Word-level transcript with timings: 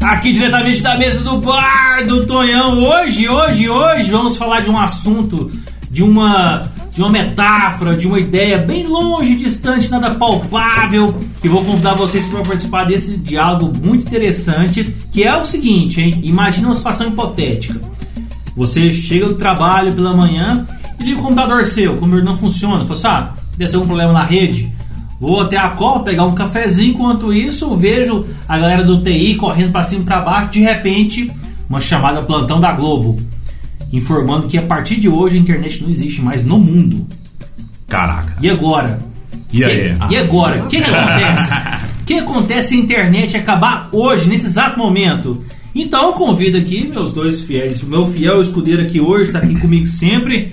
Aqui 0.00 0.32
diretamente 0.32 0.80
da 0.80 0.96
mesa 0.96 1.20
do 1.20 1.42
bar 1.42 2.06
do 2.06 2.24
Tonhão. 2.24 2.82
Hoje, 2.82 3.28
hoje, 3.28 3.68
hoje 3.68 4.10
vamos 4.10 4.38
falar 4.38 4.60
de 4.60 4.70
um 4.70 4.78
assunto, 4.78 5.50
de 5.90 6.02
uma, 6.02 6.62
de 6.90 7.02
uma 7.02 7.10
metáfora, 7.10 7.94
de 7.94 8.06
uma 8.06 8.18
ideia 8.18 8.56
bem 8.56 8.86
longe, 8.86 9.36
distante, 9.36 9.90
nada 9.90 10.14
palpável. 10.14 11.14
E 11.42 11.48
vou 11.48 11.62
convidar 11.62 11.92
vocês 11.92 12.24
para 12.24 12.40
participar 12.40 12.84
desse 12.84 13.18
diálogo 13.18 13.70
muito 13.78 14.06
interessante, 14.06 14.84
que 15.12 15.22
é 15.22 15.36
o 15.36 15.44
seguinte, 15.44 16.00
hein? 16.00 16.18
Imagina 16.22 16.68
uma 16.68 16.74
situação 16.74 17.08
hipotética. 17.08 17.78
Você 18.56 18.90
chega 18.90 19.26
do 19.26 19.34
trabalho 19.34 19.92
pela 19.92 20.14
manhã 20.14 20.66
liga 21.00 21.20
o 21.20 21.22
computador 21.22 21.64
seu, 21.64 21.92
o 21.92 21.98
computador 21.98 22.24
não 22.24 22.36
funciona. 22.36 22.84
Fala 22.86 22.92
assim, 22.92 23.06
ah, 23.06 23.34
deve 23.56 23.70
ser 23.70 23.76
um 23.76 23.86
problema 23.86 24.12
na 24.12 24.24
rede. 24.24 24.72
Vou 25.20 25.40
até 25.40 25.56
a 25.56 25.70
Copa 25.70 26.00
pegar 26.00 26.26
um 26.26 26.34
cafezinho. 26.34 26.90
Enquanto 26.90 27.32
isso, 27.32 27.76
vejo 27.76 28.24
a 28.48 28.58
galera 28.58 28.82
do 28.82 29.00
TI 29.00 29.36
correndo 29.36 29.72
para 29.72 29.82
cima 29.82 30.02
e 30.02 30.04
para 30.04 30.20
baixo. 30.20 30.50
De 30.50 30.60
repente, 30.60 31.30
uma 31.68 31.80
chamada 31.80 32.22
plantão 32.22 32.60
da 32.60 32.72
Globo 32.72 33.16
informando 33.92 34.48
que 34.48 34.58
a 34.58 34.62
partir 34.62 34.96
de 34.96 35.08
hoje 35.08 35.36
a 35.36 35.40
internet 35.40 35.82
não 35.82 35.90
existe 35.90 36.20
mais 36.20 36.44
no 36.44 36.58
mundo. 36.58 37.06
Caraca. 37.88 38.36
E 38.40 38.50
agora? 38.50 38.98
E 39.52 39.64
aí? 39.64 39.94
E 40.10 40.16
agora? 40.16 40.64
O 40.64 40.66
que, 40.66 40.80
que 40.80 40.90
acontece? 40.90 41.52
O 42.02 42.04
que 42.04 42.14
acontece 42.14 42.68
se 42.70 42.74
a 42.74 42.78
internet 42.78 43.36
acabar 43.36 43.88
hoje, 43.92 44.28
nesse 44.28 44.46
exato 44.46 44.78
momento? 44.78 45.44
Então 45.74 46.06
eu 46.06 46.12
convido 46.12 46.58
aqui 46.58 46.88
meus 46.92 47.12
dois 47.12 47.42
fiéis, 47.42 47.82
o 47.82 47.86
meu 47.86 48.06
fiel 48.06 48.40
escudeiro 48.40 48.82
aqui 48.82 49.00
hoje, 49.00 49.28
está 49.28 49.38
aqui 49.38 49.58
comigo 49.58 49.86
sempre, 49.86 50.52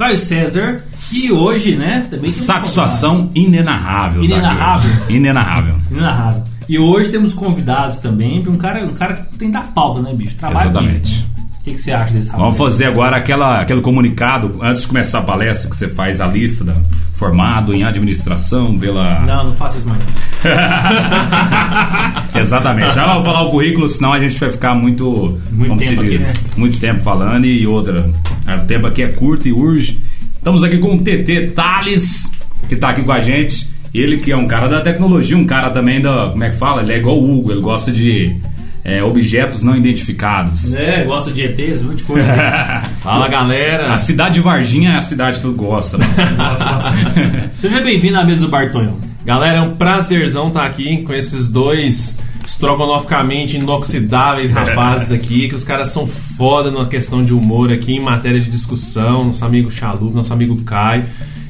Caio 0.00 0.18
César, 0.18 0.82
e 1.12 1.30
hoje, 1.30 1.76
né, 1.76 2.06
também 2.10 2.30
Satisfação 2.30 3.30
inenarrável. 3.34 4.24
Inenarrável. 4.24 4.90
Inenarrável. 5.10 5.76
Inenarrável. 5.90 6.42
E 6.66 6.78
hoje 6.78 7.10
temos 7.10 7.34
convidados 7.34 7.98
também, 7.98 8.42
um 8.48 8.56
cara, 8.56 8.82
um 8.82 8.94
cara 8.94 9.12
que 9.12 9.36
tem 9.36 9.50
da 9.50 9.60
pauta, 9.60 10.00
né, 10.00 10.14
bicho? 10.14 10.36
Trabalho 10.36 10.70
Exatamente. 10.70 11.00
nisso, 11.02 11.26
né? 11.36 11.44
O 11.60 11.62
que, 11.62 11.74
que 11.74 11.78
você 11.78 11.92
acha 11.92 12.14
desse 12.14 12.30
rapaz? 12.30 12.44
Vamos 12.44 12.58
fazer 12.58 12.86
agora 12.86 13.18
aquela, 13.18 13.60
aquele 13.60 13.82
comunicado, 13.82 14.58
antes 14.62 14.80
de 14.80 14.88
começar 14.88 15.18
a 15.18 15.22
palestra, 15.22 15.68
que 15.68 15.76
você 15.76 15.88
faz 15.88 16.18
a 16.18 16.26
lista 16.26 16.64
da, 16.64 16.72
formado 17.12 17.74
em 17.74 17.84
administração 17.84 18.78
pela. 18.78 19.20
Não, 19.26 19.48
não 19.48 19.54
faça 19.54 19.76
isso 19.76 19.86
mais. 19.86 20.00
Exatamente. 22.34 22.94
Já 22.94 23.12
vou 23.12 23.24
falar 23.24 23.42
o 23.42 23.50
currículo, 23.50 23.86
senão 23.86 24.14
a 24.14 24.18
gente 24.18 24.40
vai 24.40 24.50
ficar 24.50 24.74
muito. 24.74 25.38
Muito 25.52 25.68
como 25.68 25.80
tempo 25.80 26.00
se 26.00 26.06
aqui, 26.06 26.18
né? 26.18 26.34
Muito 26.56 26.80
tempo 26.80 27.02
falando 27.02 27.44
e 27.44 27.66
outra. 27.66 28.10
O 28.56 28.66
tempo 28.66 28.86
aqui 28.86 29.02
é 29.02 29.08
curto 29.08 29.48
e 29.48 29.52
urge. 29.52 30.00
Estamos 30.36 30.64
aqui 30.64 30.78
com 30.78 30.94
o 30.94 30.98
TT 30.98 31.52
Thales, 31.54 32.30
que 32.68 32.74
está 32.74 32.90
aqui 32.90 33.02
com 33.02 33.12
a 33.12 33.20
gente. 33.20 33.68
Ele 33.92 34.18
que 34.18 34.30
é 34.30 34.36
um 34.36 34.46
cara 34.46 34.68
da 34.68 34.80
tecnologia, 34.80 35.36
um 35.36 35.44
cara 35.44 35.70
também 35.70 36.00
da. 36.00 36.28
Como 36.30 36.44
é 36.44 36.50
que 36.50 36.56
fala? 36.56 36.82
Ele 36.82 36.92
é 36.92 36.98
igual 36.98 37.18
o 37.18 37.38
Hugo, 37.38 37.52
ele 37.52 37.60
gosta 37.60 37.90
de 37.90 38.36
é, 38.84 39.02
objetos 39.02 39.62
não 39.62 39.76
identificados. 39.76 40.74
É, 40.74 41.04
gosto 41.04 41.32
de 41.32 41.42
ETs, 41.42 41.82
um 41.82 41.86
monte 41.86 41.98
de 41.98 42.04
coisa. 42.04 42.32
Fala 43.02 43.28
galera! 43.28 43.92
A 43.92 43.98
cidade 43.98 44.34
de 44.34 44.40
Varginha 44.40 44.92
é 44.92 44.96
a 44.96 45.02
cidade 45.02 45.40
que 45.40 45.46
ele 45.46 45.56
gosta. 45.56 45.98
bastante. 45.98 46.34
Gosto 46.34 46.64
bastante. 46.64 47.50
Seja 47.56 47.80
bem-vindo 47.80 48.18
à 48.18 48.24
mesa 48.24 48.40
do 48.40 48.48
Bartonhão. 48.48 48.98
Galera, 49.24 49.58
é 49.58 49.62
um 49.62 49.72
prazerzão 49.72 50.48
estar 50.48 50.64
aqui 50.64 51.02
com 51.02 51.12
esses 51.12 51.48
dois 51.48 52.18
estrogonoficamente 52.44 53.56
inoxidáveis 53.56 54.50
rapazes 54.50 55.12
aqui, 55.12 55.48
que 55.48 55.54
os 55.54 55.64
caras 55.64 55.88
são 55.90 56.06
foda 56.06 56.70
na 56.70 56.84
questão 56.86 57.22
de 57.22 57.32
humor 57.34 57.70
aqui, 57.72 57.92
em 57.92 58.00
matéria 58.02 58.40
de 58.40 58.50
discussão, 58.50 59.24
nosso 59.26 59.44
amigo 59.44 59.70
Chalu, 59.70 60.10
nosso 60.10 60.32
amigo 60.32 60.60
Kai. 60.62 61.04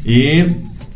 E 0.05 0.47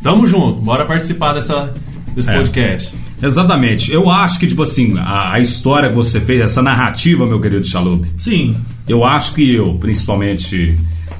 tamo 0.03 0.27
junto, 0.27 0.61
bora 0.61 0.85
participar 0.85 1.33
dessa, 1.35 1.73
desse 2.15 2.31
É. 2.31 2.37
podcast. 2.37 2.95
Exatamente. 3.23 3.91
Eu 3.93 4.11
acho 4.11 4.39
que, 4.39 4.47
tipo 4.47 4.63
assim, 4.63 4.99
a, 4.99 5.33
a 5.33 5.41
história 5.41 5.89
que 5.89 5.95
você 5.95 6.21
fez, 6.21 6.41
essa 6.41 6.61
narrativa, 6.61 7.27
meu 7.27 7.41
querido 7.41 7.65
Chalup, 7.67 8.07
Sim. 8.19 8.55
eu 8.89 9.05
acho 9.05 9.35
que 9.35 9.55
eu, 9.55 9.75
principalmente. 9.77 10.75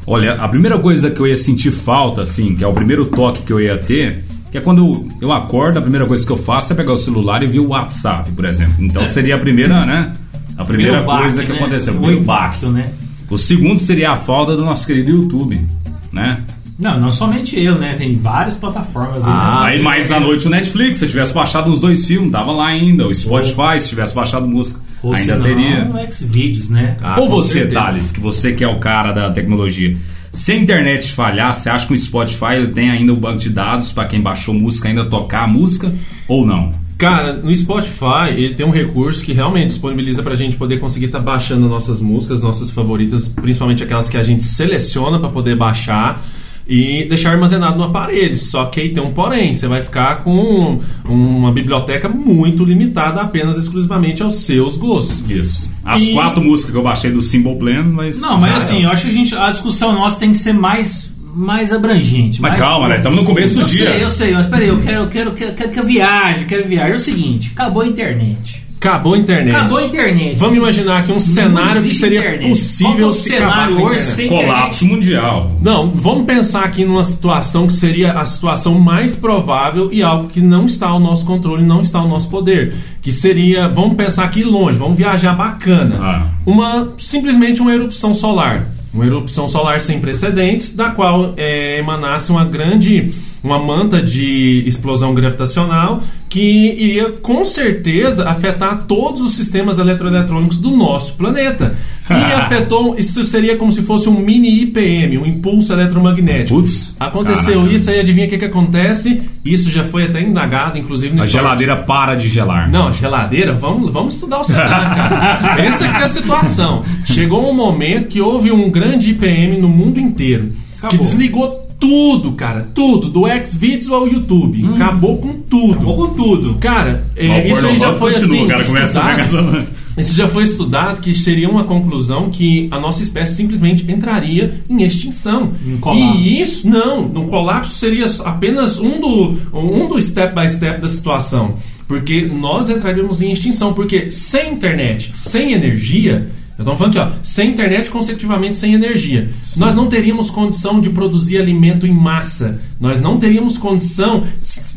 Olha, 0.07 0.35
a 0.35 0.47
primeira 0.49 0.77
coisa 0.79 1.11
que 1.11 1.19
eu 1.19 1.27
ia 1.27 1.37
sentir 1.37 1.71
falta, 1.71 2.21
assim, 2.21 2.55
que 2.55 2.63
é 2.63 2.67
o 2.67 2.73
primeiro 2.73 3.07
toque 3.07 3.43
que 3.43 3.51
eu 3.53 3.59
ia 3.59 3.79
ter, 3.79 4.23
que 4.55 4.59
é 4.59 4.61
quando 4.61 5.05
eu, 5.21 5.33
acordo, 5.33 5.81
a 5.81 5.83
primeira 5.83 6.07
coisa 6.07 6.25
que 6.25 6.31
eu 6.31 6.37
faço 6.37 6.73
é 6.73 6.77
pegar 6.77 6.93
o 6.93 6.97
celular 6.97 7.43
e 7.43 7.47
ver 7.49 7.59
o 7.59 7.71
WhatsApp, 7.71 8.31
por 8.31 8.45
exemplo. 8.45 8.77
Então 8.79 9.05
seria 9.05 9.35
a 9.35 9.39
primeira, 9.39 9.85
né? 9.85 10.13
A 10.57 10.65
primeira 10.65 10.99
Primeiro 10.99 11.05
coisa 11.23 11.39
baque, 11.39 11.47
que 11.47 11.53
né? 11.53 11.59
aconteceu. 11.59 12.01
O 12.01 12.13
impacto, 12.13 12.69
né? 12.71 12.93
O 13.29 13.37
segundo 13.37 13.81
seria 13.81 14.13
a 14.13 14.17
falta 14.17 14.57
do 14.57 14.65
nosso 14.65 14.87
querido 14.87 15.11
YouTube, 15.11 15.67
né? 16.13 16.39
Não, 16.79 17.01
não 17.01 17.11
somente 17.11 17.59
eu, 17.59 17.75
né? 17.75 17.95
Tem 17.95 18.17
várias 18.17 18.55
plataformas 18.57 19.25
aí. 19.25 19.33
Ah, 19.35 19.63
né? 19.63 19.67
Aí 19.71 19.83
mais 19.83 20.13
à 20.13 20.21
noite 20.21 20.47
o 20.47 20.51
Netflix, 20.51 20.99
se 20.99 21.05
eu 21.07 21.09
tivesse 21.09 21.35
baixado 21.35 21.69
uns 21.69 21.81
dois 21.81 22.07
filmes, 22.07 22.31
tava 22.31 22.53
lá 22.53 22.69
ainda. 22.69 23.09
O 23.09 23.13
Spotify, 23.13 23.81
se 23.81 23.89
tivesse 23.89 24.15
baixado 24.15 24.47
música, 24.47 24.81
Ou 25.03 25.15
ainda 25.15 25.33
se 25.33 25.37
não, 25.37 25.43
teria. 25.43 25.85
no 25.85 26.13
Xvideos, 26.13 26.71
né? 26.71 26.97
Ah, 27.03 27.21
Ou 27.21 27.29
você, 27.29 27.55
certeza. 27.55 27.75
Thales, 27.81 28.13
que 28.13 28.21
você 28.21 28.53
que 28.53 28.63
é 28.63 28.69
o 28.69 28.79
cara 28.79 29.11
da 29.11 29.33
tecnologia. 29.33 29.97
Se 30.35 30.51
a 30.51 30.57
internet 30.57 31.13
falhar, 31.13 31.55
você 31.55 31.71
acha 31.71 31.87
que 31.87 31.95
o 31.95 31.97
Spotify 31.97 32.67
tem 32.75 32.91
ainda 32.91 33.13
o 33.13 33.17
banco 33.17 33.39
de 33.39 33.51
dados 33.51 33.93
para 33.93 34.05
quem 34.05 34.21
baixou 34.21 34.53
música 34.53 34.89
ainda 34.89 35.05
tocar 35.05 35.45
a 35.45 35.47
música 35.47 35.95
ou 36.27 36.45
não? 36.45 36.73
Cara, 36.99 37.35
no 37.35 37.55
Spotify 37.55 38.31
ele 38.37 38.53
tem 38.53 38.67
um 38.67 38.71
recurso 38.71 39.25
que 39.25 39.33
realmente 39.33 39.69
disponibiliza 39.69 40.25
pra 40.25 40.35
gente 40.35 40.57
poder 40.57 40.81
conseguir 40.81 41.07
estar 41.07 41.21
baixando 41.21 41.69
nossas 41.69 42.01
músicas, 42.01 42.43
nossas 42.43 42.69
favoritas, 42.71 43.29
principalmente 43.29 43.85
aquelas 43.85 44.09
que 44.09 44.17
a 44.17 44.25
gente 44.25 44.43
seleciona 44.43 45.21
pra 45.21 45.29
poder 45.29 45.57
baixar 45.57 46.21
e 46.67 47.05
deixar 47.09 47.33
armazenado 47.33 47.77
no 47.77 47.85
aparelho. 47.85 48.37
Só 48.37 48.67
que 48.67 48.81
aí 48.81 48.89
tem 48.93 49.03
um 49.03 49.13
porém, 49.13 49.55
você 49.55 49.67
vai 49.67 49.83
ficar 49.83 50.23
com 50.25 50.81
uma 51.05 51.53
biblioteca 51.53 52.09
muito 52.09 52.65
limitada 52.65 53.21
apenas 53.21 53.57
exclusivamente 53.59 54.23
aos 54.23 54.35
seus 54.37 54.77
gostos. 54.77 55.23
Isso. 55.31 55.71
As 55.85 56.01
E- 56.03 56.13
quatro 56.13 56.43
músicas 56.43 56.71
que 56.73 56.77
eu 56.79 56.83
baixei 56.83 57.11
do 57.11 57.23
Symbol 57.23 57.57
Plan, 57.57 57.85
mas. 57.85 58.21
Não, 58.21 58.39
mas 58.39 58.55
assim, 58.65 58.83
é. 58.83 58.87
eu 58.87 58.91
acho 58.91 59.03
que 59.03 59.09
a, 59.09 59.13
gente, 59.13 59.35
a 59.37 59.51
discussão 59.51 59.93
nossa 59.93 60.19
tem 60.19 60.31
que 60.31 60.39
ser 60.39 60.55
mais, 60.55 61.11
mais 61.35 61.73
abrangente. 61.73 62.41
Mas 62.41 62.53
mais 62.53 62.63
calma, 62.63 62.89
né? 62.89 62.97
Estamos 62.97 63.19
no 63.21 63.25
começo 63.25 63.55
do 63.55 63.61
eu 63.61 63.67
dia. 63.67 63.91
Sei, 63.93 64.05
eu 64.05 64.11
sei, 64.11 64.33
mas 64.33 64.47
peraí, 64.47 64.69
eu 64.69 64.79
quero, 64.81 65.03
eu 65.03 65.09
quero, 65.09 65.33
quero, 65.33 65.53
quero 65.55 65.71
que 65.71 65.81
eu 65.81 65.85
viaje, 65.85 66.43
eu 66.43 66.47
quero 66.47 66.67
viajar. 66.67 66.91
É 66.91 66.95
o 66.95 66.99
seguinte, 66.99 67.53
acabou 67.55 67.83
a 67.83 67.87
internet. 67.87 68.64
Acabou 68.85 69.15
a 69.15 69.19
internet. 69.19 69.57
Acabou 69.57 69.79
a 69.79 69.85
internet. 69.87 70.37
Vamos 70.37 70.57
imaginar 70.59 70.99
aqui 70.99 71.13
um 71.13 71.19
cenário 71.19 71.83
que 71.83 71.95
seria 71.95 72.19
internet. 72.19 72.39
Qual 72.39 72.43
que 72.43 72.47
é 72.47 72.51
possível 72.51 73.09
o 73.09 73.13
se 73.15 73.29
cenário 73.31 73.77
hoje 73.77 74.03
internet. 74.03 74.15
sem 74.15 74.29
Colapso 74.29 74.87
mundial. 74.87 75.53
Não, 75.63 75.91
vamos 75.91 76.27
pensar 76.27 76.65
aqui 76.65 76.85
numa 76.85 77.03
situação 77.03 77.67
que 77.67 77.73
seria 77.73 78.13
a 78.13 78.27
situação 78.27 78.79
mais 78.79 79.17
provável 79.17 79.89
e 79.91 80.03
algo 80.03 80.29
que 80.29 80.43
não 80.43 80.67
está 80.67 80.89
ao 80.89 81.01
nosso 81.01 81.25
controle, 81.25 81.63
não 81.63 81.81
está 81.81 81.99
ao 81.99 82.09
nosso 82.09 82.29
poder. 82.29 82.75
Que 83.01 83.11
seria, 83.11 83.69
vamos 83.69 83.97
pensar 83.97 84.25
aqui 84.25 84.45
longe, 84.45 84.79
vamos 84.79 84.99
viajar 84.99 85.35
bacana. 85.35 85.97
Ah. 85.99 86.27
Uma 86.45 86.93
simplesmente 86.99 87.63
uma 87.63 87.73
erupção 87.73 88.13
solar. 88.13 88.69
Uma 88.93 89.07
erupção 89.07 89.49
solar 89.49 89.81
sem 89.81 89.99
precedentes, 89.99 90.77
da 90.77 90.91
qual 90.91 91.33
é, 91.37 91.81
emanasse 91.81 92.31
uma 92.31 92.45
grande, 92.45 93.11
uma 93.45 93.59
manta 93.59 94.01
de 94.03 94.65
explosão 94.67 95.15
gravitacional 95.15 96.03
que 96.31 96.41
iria 96.43 97.13
com 97.13 97.45
certeza 97.45 98.29
afetar 98.29 98.85
todos 98.89 99.21
os 99.21 99.33
sistemas 99.37 99.79
eletroeletrônicos 99.79 100.57
do 100.57 100.71
nosso 100.77 101.15
planeta. 101.15 101.77
E 102.11 102.13
afetou, 102.35 102.99
isso 102.99 103.23
seria 103.23 103.57
como 103.57 103.71
se 103.71 103.83
fosse 103.83 104.09
um 104.09 104.19
mini 104.19 104.63
IPM, 104.63 105.19
um 105.19 105.27
impulso 105.27 105.73
eletromagnético. 105.73 106.59
Putz, 106.59 106.97
Aconteceu 106.99 107.59
caraca. 107.61 107.77
isso 107.77 107.91
aí, 107.91 108.01
adivinha 108.01 108.27
o 108.27 108.31
que, 108.31 108.39
que 108.39 108.45
acontece? 108.47 109.23
Isso 109.45 109.71
já 109.71 109.85
foi 109.85 110.05
até 110.07 110.21
indagado, 110.23 110.77
inclusive 110.79 111.15
no 111.15 111.23
A 111.23 111.27
histórico- 111.27 111.45
geladeira 111.51 111.77
para 111.77 112.15
de 112.17 112.29
gelar. 112.29 112.69
não, 112.71 112.93
geladeira, 112.93 113.53
vamos, 113.53 113.91
vamos 113.93 114.15
estudar 114.15 114.41
o 114.41 114.45
cenário, 114.45 114.97
cara. 114.97 115.61
Essa 115.63 115.87
que 115.87 115.97
é 116.01 116.03
a 116.05 116.09
situação. 116.09 116.83
Chegou 117.05 117.49
um 117.49 117.55
momento 117.55 118.09
que 118.09 118.21
houve 118.21 118.51
um 118.51 118.71
grande 118.71 119.11
IPM 119.11 119.59
no 119.59 119.69
mundo 119.69 120.01
inteiro. 120.01 120.51
Que 120.81 120.87
Acabou. 120.87 120.99
desligou 121.07 121.64
tudo, 121.85 122.33
cara. 122.33 122.67
Tudo. 122.75 123.11
Do 123.11 123.25
Xvideos 123.47 123.91
ao 123.91 124.09
YouTube. 124.09 124.67
Acabou 124.75 125.19
com 125.19 125.35
tudo. 125.35 125.75
Acabou 125.75 125.97
com 125.97 126.15
tudo. 126.15 126.55
Cara, 126.55 127.05
é, 127.15 127.51
isso 127.51 127.67
aí 127.67 127.77
já 127.77 127.93
foi 127.95 128.15
continua, 128.15 128.39
assim. 128.39 128.49
cara 128.49 128.65
começa 128.65 129.03
a 129.03 130.01
Isso 130.01 130.17
já 130.17 130.27
foi 130.27 130.43
estudado 130.45 131.01
que 131.01 131.15
seria 131.15 131.49
uma 131.49 131.65
conclusão 131.65 132.31
que 132.31 132.69
a 132.71 132.81
nossa 132.81 133.03
espécie 133.03 133.37
simplesmente 133.37 133.89
entraria 133.91 134.61
em 134.69 134.83
extinção. 134.83 135.53
Em 135.65 135.77
colapso. 135.77 136.19
E 136.19 136.41
isso, 136.41 136.69
não, 136.69 137.07
no 137.07 137.27
colapso 137.27 137.77
seria 137.77 138.07
apenas 138.25 138.81
um 138.81 138.99
do, 138.99 139.39
um 139.53 139.87
do 139.87 140.01
step 140.01 140.35
by 140.35 140.49
step 140.51 140.81
da 140.81 140.89
situação. 140.89 141.55
Porque 141.87 142.23
nós 142.27 142.71
entraríamos 142.71 143.21
em 143.21 143.31
extinção. 143.31 143.75
Porque 143.75 144.11
sem 144.11 144.55
internet, 144.55 145.13
sem 145.15 145.53
energia, 145.53 146.29
Estamos 146.59 146.79
falando 146.79 146.99
aqui, 146.99 147.13
ó, 147.13 147.19
sem 147.23 147.51
internet, 147.51 147.91
consecutivamente 147.91 148.57
sem 148.57 148.75
energia. 148.75 149.29
Nós 149.57 149.75
não 149.75 149.89
teríamos 149.89 150.31
condição 150.31 150.81
de 150.81 150.89
produzir 150.91 151.39
alimento 151.39 151.87
em 151.87 151.93
massa. 151.93 152.61
Nós 152.81 153.01
não 153.01 153.19
teríamos 153.19 153.59
condição, 153.59 154.23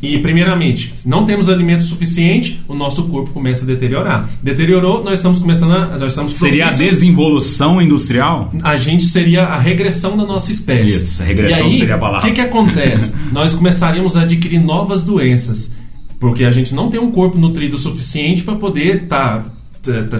e 0.01 0.18
primeiramente, 0.18 0.94
se 0.97 1.07
não 1.07 1.24
temos 1.24 1.50
alimento 1.50 1.83
suficiente, 1.83 2.63
o 2.68 2.74
nosso 2.74 3.03
corpo 3.03 3.31
começa 3.31 3.63
a 3.63 3.68
deteriorar. 3.68 4.27
Deteriorou, 4.41 5.03
nós 5.03 5.19
estamos 5.19 5.39
começando 5.39 5.74
a. 5.74 5.97
Nós 5.97 6.12
estamos 6.12 6.33
Seria 6.33 6.68
a 6.68 6.71
desinvolução 6.71 7.81
industrial? 7.81 8.51
a 8.63 8.75
gente 8.75 9.03
seria 9.03 9.44
a 9.44 9.57
regressão 9.57 10.18
da 10.18 10.25
nossa 10.25 10.51
espécie. 10.51 10.95
Isso, 10.95 11.21
a 11.21 11.25
regressão 11.25 11.68
aí, 11.68 11.77
seria 11.77 11.95
a 11.95 11.97
palavra. 11.97 12.27
O 12.27 12.29
que, 12.29 12.35
que 12.35 12.41
acontece? 12.41 13.13
Nós 13.31 13.53
começaríamos 13.53 14.18
a 14.18 14.21
adquirir 14.21 14.59
novas 14.59 15.03
doenças. 15.03 15.71
Porque 16.19 16.44
a 16.44 16.51
gente 16.51 16.74
não 16.74 16.89
tem 16.89 17.00
um 17.00 17.12
corpo 17.12 17.38
nutrido 17.38 17.75
o 17.75 17.79
suficiente 17.79 18.41
para 18.44 18.56
poder 18.56 19.03
estar. 19.03 19.44
Tá, 19.44 19.56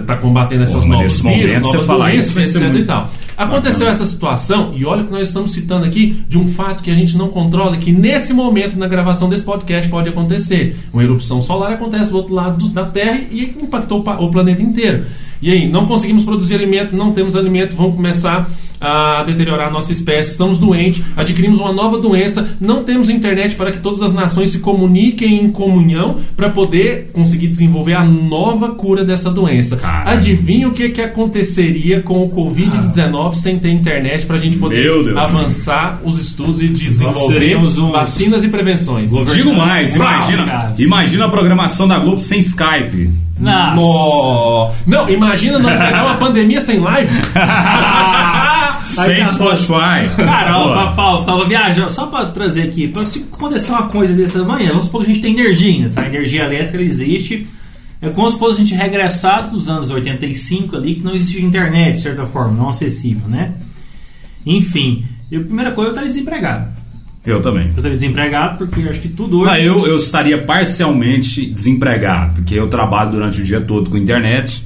tá 0.06 0.16
combatendo 0.16 0.62
essas 0.62 0.84
mas 0.84 0.98
novos 0.98 1.12
vírus, 1.20 1.60
novas 1.60 1.86
doenças, 2.12 2.36
isso 2.48 2.58
etc 2.58 2.74
e 2.80 2.84
tal. 2.84 3.10
Aconteceu 3.36 3.86
bacana. 3.86 3.90
essa 3.92 4.04
situação, 4.06 4.72
e 4.76 4.84
olha 4.84 5.04
que 5.04 5.12
nós 5.12 5.28
estamos 5.28 5.52
citando 5.52 5.84
aqui 5.84 6.24
de 6.28 6.36
um 6.38 6.48
fato 6.48 6.82
que 6.82 6.90
a 6.90 6.94
gente 6.94 7.16
não 7.16 7.28
controla, 7.28 7.76
que 7.76 7.92
nesse 7.92 8.32
momento, 8.32 8.76
na 8.76 8.86
gravação 8.88 9.28
desse 9.28 9.44
podcast, 9.44 9.88
pode 9.88 10.08
acontecer. 10.08 10.76
Uma 10.92 11.04
erupção 11.04 11.40
solar 11.40 11.70
acontece 11.72 12.10
do 12.10 12.16
outro 12.16 12.34
lado 12.34 12.58
do- 12.58 12.70
da 12.70 12.84
Terra 12.86 13.20
e 13.30 13.44
impactou 13.62 14.00
o 14.00 14.02
pa- 14.02 14.18
o 14.18 14.30
planeta 14.30 14.60
inteiro. 14.60 15.04
E 15.40 15.50
aí, 15.50 15.68
não 15.68 15.86
conseguimos 15.86 16.24
produzir 16.24 16.54
alimento, 16.54 16.96
não 16.96 17.12
temos 17.12 17.36
alimento, 17.36 17.76
vamos 17.76 17.94
começar 17.94 18.50
a 18.80 19.22
deteriorar 19.24 19.68
a 19.68 19.70
nossa 19.70 19.92
espécie, 19.92 20.30
estamos 20.30 20.58
doentes, 20.58 21.02
adquirimos 21.16 21.60
uma 21.60 21.72
nova 21.72 21.98
doença, 21.98 22.56
não 22.60 22.84
temos 22.84 23.10
internet 23.10 23.56
para 23.56 23.72
que 23.72 23.78
todas 23.78 24.02
as 24.02 24.12
nações 24.12 24.50
se 24.50 24.60
comuniquem 24.60 25.42
em 25.44 25.50
comunhão 25.50 26.16
para 26.36 26.50
poder 26.50 27.10
conseguir 27.12 27.48
desenvolver 27.48 27.94
a 27.94 28.04
nova 28.04 28.70
cura 28.70 29.04
dessa 29.04 29.30
doença. 29.30 29.76
Caralho. 29.76 30.18
Adivinha 30.18 30.68
o 30.68 30.70
que, 30.70 30.88
que 30.90 31.02
aconteceria 31.02 32.00
com 32.02 32.24
o 32.24 32.30
Covid-19 32.30 33.34
sem 33.34 33.58
ter 33.58 33.70
internet 33.70 34.26
para 34.26 34.36
a 34.36 34.38
gente 34.38 34.56
poder 34.58 35.16
avançar 35.16 36.00
os 36.04 36.18
estudos 36.18 36.62
e 36.62 36.68
desenvolver 36.68 37.56
uns 37.56 37.76
vacinas 37.76 38.44
e 38.44 38.48
prevenções? 38.48 39.10
Digo 39.32 39.54
mais, 39.54 39.96
imagina, 39.96 40.72
imagina 40.78 41.24
a 41.26 41.28
programação 41.28 41.88
da 41.88 41.98
Globo 41.98 42.20
sem 42.20 42.38
Skype. 42.38 43.27
Nossa. 43.38 43.74
No... 43.74 44.70
Não, 44.86 45.08
imagina 45.08 45.58
nós 45.58 45.78
pegar 45.78 46.04
uma 46.04 46.16
pandemia 46.16 46.60
sem 46.60 46.80
live. 46.80 47.10
Sem. 48.88 49.24
Spotify. 49.26 50.08
Cara, 50.16 50.58
ó, 50.58 50.92
Paulo, 50.94 51.24
tava 51.24 51.46
viajando, 51.46 51.92
só 51.92 52.06
pra 52.06 52.24
trazer 52.26 52.62
aqui, 52.62 52.88
pra 52.88 53.04
se 53.04 53.26
acontecer 53.30 53.70
uma 53.70 53.88
coisa 53.88 54.14
dessa 54.14 54.42
manhã, 54.44 54.68
vamos 54.68 54.84
supor 54.84 55.04
que 55.04 55.10
a 55.10 55.14
gente 55.14 55.22
tem 55.22 55.38
energia 55.38 55.70
ainda, 55.70 55.90
tá? 55.90 56.02
A 56.02 56.06
energia 56.06 56.44
elétrica 56.44 56.82
existe. 56.82 57.46
É 58.00 58.08
como 58.08 58.30
se 58.30 58.38
fosse 58.38 58.56
a 58.56 58.64
gente 58.64 58.74
regressasse 58.74 59.50
dos 59.50 59.68
anos 59.68 59.90
85 59.90 60.76
ali, 60.76 60.94
que 60.94 61.02
não 61.02 61.14
existia 61.14 61.44
internet, 61.44 61.94
de 61.94 62.00
certa 62.00 62.24
forma, 62.26 62.52
não 62.52 62.68
acessível, 62.68 63.28
né? 63.28 63.54
Enfim, 64.46 65.04
eu, 65.30 65.40
a 65.42 65.44
primeira 65.44 65.72
coisa, 65.72 65.88
eu 65.88 65.92
estaria 65.92 66.08
desempregado. 66.08 66.68
Eu 67.26 67.40
também. 67.40 67.64
Eu 67.64 67.68
estaria 67.70 67.92
desempregado 67.92 68.58
porque 68.58 68.88
acho 68.88 69.00
que 69.00 69.08
tudo 69.08 69.40
hoje. 69.40 69.50
Ah, 69.50 69.60
eu, 69.60 69.86
eu 69.86 69.96
estaria 69.96 70.42
parcialmente 70.42 71.46
desempregado, 71.46 72.34
porque 72.36 72.54
eu 72.54 72.68
trabalho 72.68 73.10
durante 73.10 73.40
o 73.40 73.44
dia 73.44 73.60
todo 73.60 73.90
com 73.90 73.96
internet, 73.96 74.64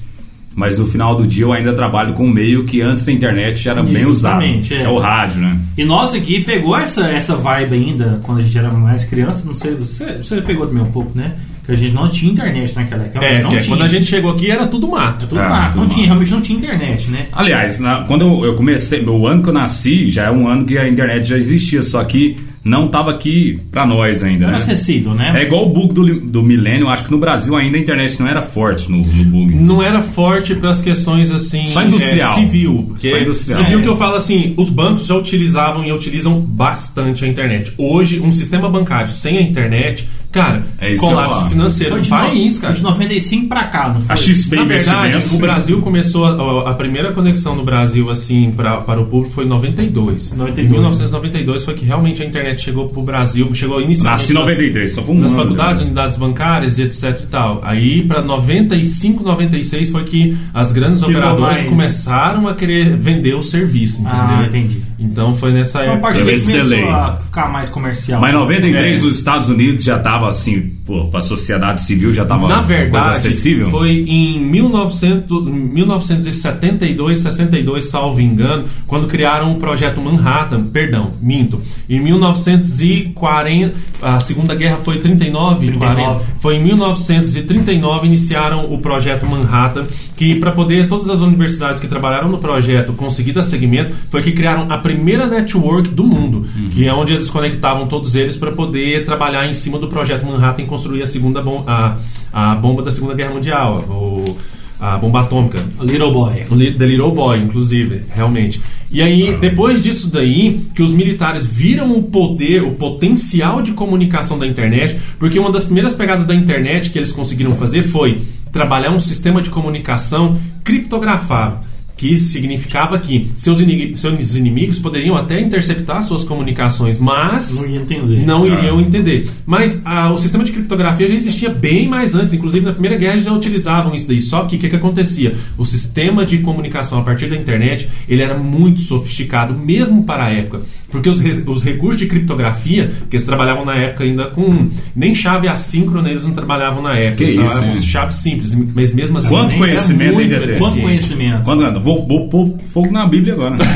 mas 0.54 0.78
no 0.78 0.86
final 0.86 1.16
do 1.16 1.26
dia 1.26 1.44
eu 1.44 1.52
ainda 1.52 1.72
trabalho 1.72 2.14
com 2.14 2.24
um 2.24 2.30
meio 2.30 2.64
que 2.64 2.80
antes 2.82 3.04
da 3.04 3.12
internet 3.12 3.58
já 3.58 3.72
era 3.72 3.82
bem 3.82 4.06
usado. 4.06 4.44
É. 4.44 4.82
É 4.82 4.88
o 4.88 4.98
rádio, 4.98 5.40
né? 5.40 5.58
E 5.76 5.84
nós 5.84 6.14
aqui 6.14 6.40
pegou 6.42 6.76
essa, 6.76 7.06
essa 7.06 7.36
vibe 7.36 7.74
ainda 7.74 8.20
quando 8.22 8.38
a 8.38 8.42
gente 8.42 8.56
era 8.56 8.70
mais 8.70 9.04
criança, 9.04 9.46
não 9.46 9.54
sei, 9.54 9.74
você, 9.74 10.18
você 10.18 10.40
pegou 10.42 10.66
também 10.66 10.82
um 10.82 10.92
pouco, 10.92 11.16
né? 11.16 11.34
Que 11.64 11.72
a 11.72 11.76
gente 11.76 11.94
não 11.94 12.08
tinha 12.08 12.32
internet 12.32 12.74
naquela 12.74 13.02
época. 13.04 13.24
É, 13.24 13.40
não 13.42 13.50
é, 13.52 13.58
tinha. 13.58 13.64
quando 13.68 13.82
a 13.82 13.88
gente 13.88 14.06
chegou 14.06 14.32
aqui 14.32 14.50
era 14.50 14.66
tudo 14.66 14.88
mato. 14.88 15.26
Tudo 15.28 15.40
Ah, 15.40 15.66
tudo 15.68 15.76
não 15.76 15.82
lá. 15.84 15.88
tinha, 15.88 16.06
realmente 16.06 16.30
não 16.32 16.40
tinha 16.40 16.58
internet, 16.58 17.08
né? 17.10 17.26
Aliás, 17.32 17.78
na- 17.78 18.02
quando 18.02 18.22
eu, 18.22 18.44
eu 18.46 18.54
comecei, 18.56 19.04
o 19.04 19.26
ano 19.28 19.42
que 19.44 19.48
eu 19.48 19.52
nasci 19.52 20.10
já 20.10 20.24
é 20.24 20.30
um 20.32 20.48
ano 20.48 20.64
que 20.64 20.76
a 20.76 20.88
internet 20.88 21.24
já 21.24 21.38
existia, 21.38 21.80
só 21.82 22.02
que 22.02 22.36
não 22.64 22.86
estava 22.86 23.10
aqui 23.12 23.58
pra 23.70 23.84
nós 23.86 24.22
ainda, 24.24 24.44
Era 24.44 24.52
né? 24.52 24.56
acessível, 24.56 25.14
né? 25.14 25.32
É 25.36 25.42
igual 25.44 25.66
o 25.66 25.72
bug 25.72 25.92
do, 25.94 26.20
do 26.20 26.42
milênio, 26.42 26.88
acho 26.88 27.04
que 27.04 27.10
no 27.12 27.18
Brasil 27.18 27.54
ainda 27.56 27.76
a 27.76 27.80
internet 27.80 28.18
não 28.20 28.26
era 28.28 28.42
forte 28.42 28.90
no, 28.90 28.98
no 28.98 29.24
bug. 29.24 29.54
Não 29.54 29.80
era 29.82 30.00
forte 30.02 30.54
para 30.56 30.70
as 30.70 30.80
questões 30.82 31.30
assim 31.30 31.64
Só 31.64 31.82
industrial. 31.84 32.32
é, 32.32 32.34
civil, 32.34 32.84
porque 32.88 33.08
Só 33.10 33.18
industrial. 33.18 33.60
civil 33.62 33.78
É. 33.78 33.82
que 33.82 33.88
eu 33.88 33.96
falo 33.96 34.14
assim, 34.16 34.52
os 34.56 34.68
bancos 34.68 35.06
já 35.06 35.14
utilizavam 35.14 35.84
e 35.84 35.92
utilizam 35.92 36.40
bastante 36.40 37.24
a 37.24 37.28
internet. 37.28 37.72
Hoje 37.78 38.20
um 38.20 38.30
sistema 38.32 38.68
bancário 38.68 39.10
sem 39.12 39.38
a 39.38 39.42
internet, 39.42 40.08
cara, 40.32 40.62
É 40.80 40.90
que 40.90 40.96
colapso 40.96 41.48
financeiro 41.50 41.96
no 41.96 42.00
de 42.00 42.08
país, 42.08 42.54
no- 42.56 42.60
cara. 42.62 42.72
foi 42.74 42.82
de 42.82 42.88
95 42.88 43.48
pra 43.48 43.64
cá, 43.64 43.88
não 43.90 44.00
foi? 44.00 44.12
A 44.12 44.16
XP 44.16 44.56
Na 44.56 44.64
verdade, 44.64 44.98
Investimentos. 45.08 45.32
o 45.32 45.38
Brasil 45.40 45.80
começou 45.80 46.24
a, 46.26 46.70
a 46.70 46.74
primeira 46.74 47.12
conexão 47.12 47.54
no 47.54 47.64
Brasil 47.64 48.10
assim 48.10 48.50
pra, 48.52 48.78
para 48.78 49.00
o 49.00 49.06
público 49.06 49.34
foi 49.34 49.44
em 49.44 49.48
92. 49.48 50.32
92. 50.34 50.66
Em 50.66 50.72
1992 50.72 51.64
foi 51.64 51.74
que 51.74 51.84
realmente 51.84 52.22
a 52.22 52.26
internet 52.26 52.60
chegou 52.62 52.88
pro 52.88 53.02
Brasil, 53.02 53.52
chegou 53.54 53.80
inicialmente 53.80 54.02
Nasci 54.22 54.32
em 54.32 54.34
93, 54.34 54.92
só 54.92 55.02
foi 55.02 55.14
um 55.14 55.18
nas 55.20 55.32
ano, 55.32 55.42
faculdades, 55.42 55.80
né? 55.82 55.86
unidades 55.86 56.16
bancárias 56.16 56.78
e 56.78 56.82
etc 56.82 57.20
e 57.22 57.26
tal. 57.26 57.60
Aí 57.62 58.02
para 58.06 58.22
95, 58.22 59.22
96 59.22 59.90
foi 59.90 60.04
que 60.04 60.36
as 60.54 60.72
grandes 60.72 61.00
Ficou 61.00 61.14
operadoras 61.14 61.58
mais- 61.58 61.68
começaram 61.68 62.48
a 62.48 62.54
querer 62.54 62.96
vender 62.96 63.34
o 63.34 63.42
serviço, 63.42 64.00
entendeu? 64.02 64.20
Ah, 64.20 64.44
entendi. 64.46 64.80
Então 64.98 65.34
foi 65.34 65.52
nessa 65.52 65.80
Então, 65.80 65.92
a 65.94 65.96
época. 65.96 66.08
partir 66.12 66.24
Teve 66.24 66.36
daí 66.36 66.40
começou 66.46 66.78
delay. 66.78 66.88
a 66.92 67.16
ficar 67.16 67.48
mais 67.52 67.68
comercial. 67.68 68.20
Mas 68.20 68.30
em 68.30 68.34
93 68.38 69.02
É. 69.02 69.06
os 69.06 69.16
Estados 69.18 69.48
Unidos 69.48 69.82
já 69.82 69.96
tava 70.22 70.30
assim, 70.30 70.70
pô, 70.86 71.06
pra 71.06 71.20
sociedade 71.20 71.82
civil 71.82 72.14
já 72.14 72.24
tava 72.24 72.46
Na 72.46 72.60
verdade, 72.60 73.16
acessível. 73.16 73.70
foi 73.70 74.04
em 74.06 74.40
1900, 74.40 75.48
1972, 75.48 77.18
62, 77.18 77.84
salvo 77.86 78.20
engano, 78.20 78.64
quando 78.86 79.08
criaram 79.08 79.52
o 79.52 79.56
projeto 79.56 80.00
Manhattan, 80.00 80.64
perdão, 80.64 81.10
minto. 81.20 81.60
Em 81.88 82.00
1940, 82.00 83.74
a 84.00 84.20
Segunda 84.20 84.54
Guerra 84.54 84.76
foi 84.78 85.00
39, 85.00 85.66
39. 85.66 86.02
40. 86.02 86.20
Foi 86.40 86.56
em 86.56 86.64
1939 86.64 88.06
iniciaram 88.06 88.72
o 88.72 88.78
projeto 88.78 89.26
Manhattan, 89.26 89.86
que 90.16 90.36
para 90.36 90.52
poder 90.52 90.88
todas 90.88 91.10
as 91.10 91.20
universidades 91.20 91.80
que 91.80 91.88
trabalharam 91.88 92.28
no 92.28 92.38
projeto 92.38 92.92
conseguir 92.92 93.32
dar 93.32 93.42
seguimento, 93.42 93.92
foi 94.08 94.22
que 94.22 94.32
criaram 94.32 94.70
a 94.70 94.78
primeira 94.78 95.26
network 95.26 95.88
do 95.88 96.04
mundo, 96.04 96.46
que 96.70 96.86
é 96.86 96.92
onde 96.92 97.12
eles 97.12 97.28
conectavam 97.30 97.86
todos 97.86 98.14
eles 98.14 98.36
para 98.36 98.52
poder 98.52 99.04
trabalhar 99.04 99.46
em 99.48 99.54
cima 99.54 99.78
do 99.78 99.88
projeto 99.88 100.11
Manhattan 100.20 100.62
e 100.62 100.66
construir 100.66 101.02
a 101.02 101.06
segunda 101.06 101.40
bom, 101.40 101.64
a, 101.66 101.96
a 102.32 102.54
bomba 102.56 102.82
da 102.82 102.90
Segunda 102.90 103.14
Guerra 103.14 103.32
Mundial, 103.32 103.84
o, 103.88 104.36
a 104.80 104.98
bomba 104.98 105.20
atômica. 105.20 105.58
Little 105.80 106.12
Boy. 106.12 106.44
The 106.48 106.86
Little 106.86 107.12
Boy, 107.12 107.38
inclusive, 107.38 108.02
realmente. 108.10 108.60
E 108.90 109.00
aí, 109.00 109.38
depois 109.38 109.82
disso 109.82 110.10
daí, 110.10 110.66
que 110.74 110.82
os 110.82 110.92
militares 110.92 111.46
viram 111.46 111.96
o 111.96 112.02
poder, 112.02 112.62
o 112.62 112.72
potencial 112.72 113.62
de 113.62 113.72
comunicação 113.72 114.38
da 114.38 114.46
internet, 114.46 114.98
porque 115.18 115.38
uma 115.38 115.50
das 115.50 115.64
primeiras 115.64 115.94
pegadas 115.94 116.26
da 116.26 116.34
internet 116.34 116.90
que 116.90 116.98
eles 116.98 117.10
conseguiram 117.10 117.52
fazer 117.52 117.82
foi 117.84 118.22
trabalhar 118.52 118.90
um 118.90 119.00
sistema 119.00 119.40
de 119.40 119.48
comunicação 119.48 120.38
criptografado. 120.62 121.71
Que 122.02 122.16
significava 122.16 122.98
que 122.98 123.30
seus, 123.36 123.58
seus 123.94 124.34
inimigos 124.34 124.80
poderiam 124.80 125.16
até 125.16 125.40
interceptar 125.40 126.02
suas 126.02 126.24
comunicações, 126.24 126.98
mas 126.98 127.60
Não 127.62 127.76
entender. 127.76 128.26
não 128.26 128.44
iriam 128.44 128.80
entender. 128.80 129.30
Mas 129.46 129.80
ah, 129.84 130.10
o 130.10 130.18
sistema 130.18 130.42
de 130.42 130.50
criptografia 130.50 131.06
já 131.06 131.14
existia 131.14 131.48
bem 131.48 131.88
mais 131.88 132.16
antes, 132.16 132.34
inclusive 132.34 132.66
na 132.66 132.72
Primeira 132.72 132.96
Guerra 132.96 133.18
já 133.18 133.32
utilizavam 133.32 133.94
isso 133.94 134.08
daí. 134.08 134.20
Só 134.20 134.46
que 134.46 134.56
o 134.56 134.58
que, 134.58 134.68
que 134.68 134.74
acontecia? 134.74 135.36
O 135.56 135.64
sistema 135.64 136.26
de 136.26 136.38
comunicação 136.38 136.98
a 136.98 137.02
partir 137.04 137.28
da 137.28 137.36
internet 137.36 137.88
ele 138.08 138.20
era 138.20 138.36
muito 138.36 138.80
sofisticado, 138.80 139.56
mesmo 139.56 140.02
para 140.02 140.24
a 140.24 140.30
época. 140.32 140.62
Porque 140.92 141.08
os, 141.08 141.20
re- 141.20 141.42
os 141.46 141.64
recursos 141.64 141.96
de 141.98 142.06
criptografia, 142.06 142.92
que 143.10 143.16
eles 143.16 143.24
trabalhavam 143.26 143.64
na 143.64 143.74
época 143.76 144.04
ainda 144.04 144.26
com. 144.26 144.68
Nem 144.94 145.14
chave 145.14 145.48
assíncrona 145.48 146.08
eles 146.10 146.24
não 146.24 146.32
trabalhavam 146.32 146.82
na 146.82 146.94
época. 146.94 147.16
Que 147.16 147.22
eles 147.24 147.32
isso, 147.32 147.42
trabalhavam 147.46 147.74
com 147.74 147.82
chave 147.82 148.14
simples, 148.14 148.54
mas 148.74 148.94
mesmo 148.94 149.18
assim. 149.18 149.28
Quanto 149.30 149.56
conhecimento 149.56 150.18
ainda 150.18 150.40
tem? 150.40 150.58
Quanto 150.58 150.80
conhecimento. 150.80 151.42
Quando? 151.42 151.80
Vou, 151.80 152.06
vou 152.06 152.28
pôr 152.28 152.58
fogo 152.72 152.90
na 152.92 153.06
Bíblia 153.06 153.32
agora. 153.34 153.56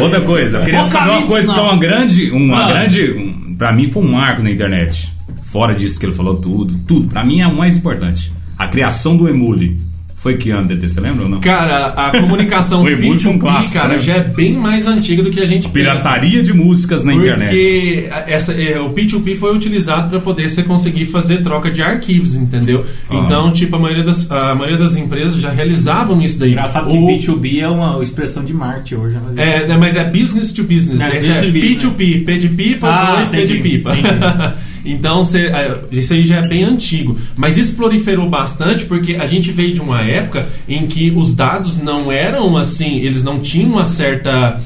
Outra 0.00 0.20
coisa, 0.22 0.58
eu 0.58 0.64
queria 0.64 0.84
saber 0.86 1.10
uma 1.10 1.22
coisa 1.26 1.52
é 1.54 1.60
uma 1.60 1.76
grande. 1.76 2.30
Uma 2.30 2.64
Ah. 2.64 2.68
grande 2.72 3.10
um, 3.12 3.54
pra 3.56 3.72
mim 3.72 3.86
foi 3.86 4.02
um 4.02 4.12
marco 4.12 4.42
na 4.42 4.50
internet. 4.50 5.12
Fora 5.44 5.74
disso 5.74 5.98
que 5.98 6.06
ele 6.06 6.12
falou 6.14 6.36
tudo, 6.36 6.74
tudo. 6.86 7.08
Pra 7.08 7.24
mim 7.24 7.40
é 7.40 7.46
o 7.46 7.56
mais 7.56 7.76
importante. 7.76 8.32
A 8.58 8.66
criação 8.68 9.16
do 9.16 9.28
Emule. 9.28 9.78
Foi 10.20 10.36
que 10.36 10.50
ano, 10.50 10.68
DT? 10.68 10.86
Você 10.86 11.00
lembra 11.00 11.22
ou 11.24 11.30
não? 11.30 11.40
Cara, 11.40 11.86
a 11.96 12.10
comunicação 12.20 12.82
O 12.82 12.88
Emule 12.88 13.18
foi 13.18 13.30
um 13.32 13.36
P2P, 13.36 13.40
clássico, 13.40 13.74
cara, 13.78 13.94
né? 13.94 13.98
já 14.00 14.16
é 14.16 14.20
bem 14.20 14.52
mais 14.52 14.86
antiga 14.86 15.22
do 15.22 15.30
que 15.30 15.40
a 15.40 15.46
gente 15.46 15.62
pensa. 15.70 15.72
Pirataria 15.72 16.42
de 16.42 16.52
músicas 16.52 17.06
na 17.06 17.14
internet. 17.14 17.48
Porque 17.48 18.08
essa, 18.26 18.52
é, 18.52 18.78
o 18.78 18.90
P2P 18.90 19.36
foi 19.38 19.56
utilizado 19.56 20.10
para 20.10 20.20
poder 20.20 20.50
você 20.50 20.62
conseguir 20.62 21.06
fazer 21.06 21.40
troca 21.40 21.70
de 21.70 21.82
arquivos, 21.82 22.34
entendeu? 22.36 22.84
Ah. 23.08 23.14
Então, 23.16 23.50
tipo, 23.50 23.74
a 23.76 23.78
maioria, 23.78 24.04
das, 24.04 24.30
a 24.30 24.54
maioria 24.54 24.76
das 24.76 24.94
empresas 24.94 25.40
já 25.40 25.50
realizavam 25.50 26.20
isso 26.20 26.38
daí. 26.38 26.50
Engraçado 26.50 26.90
que 26.90 26.98
O- 26.98 27.06
B2B 27.06 27.60
é 27.62 27.68
uma 27.68 28.02
expressão 28.02 28.44
de 28.44 28.52
marketing 28.52 28.94
hoje. 28.96 29.14
né? 29.14 29.22
é, 29.36 29.66
né, 29.68 29.76
mas 29.78 29.96
é 29.96 30.04
business 30.04 30.52
to 30.52 30.64
business. 30.64 31.00
É, 31.00 31.16
Esse 31.16 31.30
é 31.32 31.34
business 31.40 31.52
business, 31.76 31.82
P2P, 31.94 32.24
P 32.26 32.38
de 32.38 32.48
pipa, 32.50 32.88
Ah, 32.90 33.14
dois 33.16 33.28
P 33.28 33.36
de 33.46 33.52
entendi, 33.58 33.68
pipa. 33.78 33.90
Então, 34.84 35.22
cê, 35.24 35.46
é, 35.48 35.80
isso 35.90 36.12
aí 36.12 36.24
já 36.24 36.38
é 36.38 36.48
bem 36.48 36.64
antigo. 36.64 37.16
Mas 37.36 37.56
isso 37.56 37.74
proliferou 37.74 38.28
bastante 38.28 38.84
porque 38.84 39.14
a 39.14 39.26
gente 39.26 39.52
veio 39.52 39.74
de 39.74 39.80
uma 39.80 40.00
época 40.00 40.46
em 40.68 40.86
que 40.86 41.10
os 41.10 41.34
dados 41.34 41.76
não 41.78 42.10
eram 42.10 42.56
assim, 42.56 42.98
eles 42.98 43.22
não 43.22 43.38
tinham 43.38 43.70
uma 43.70 43.84
certa 43.84 44.60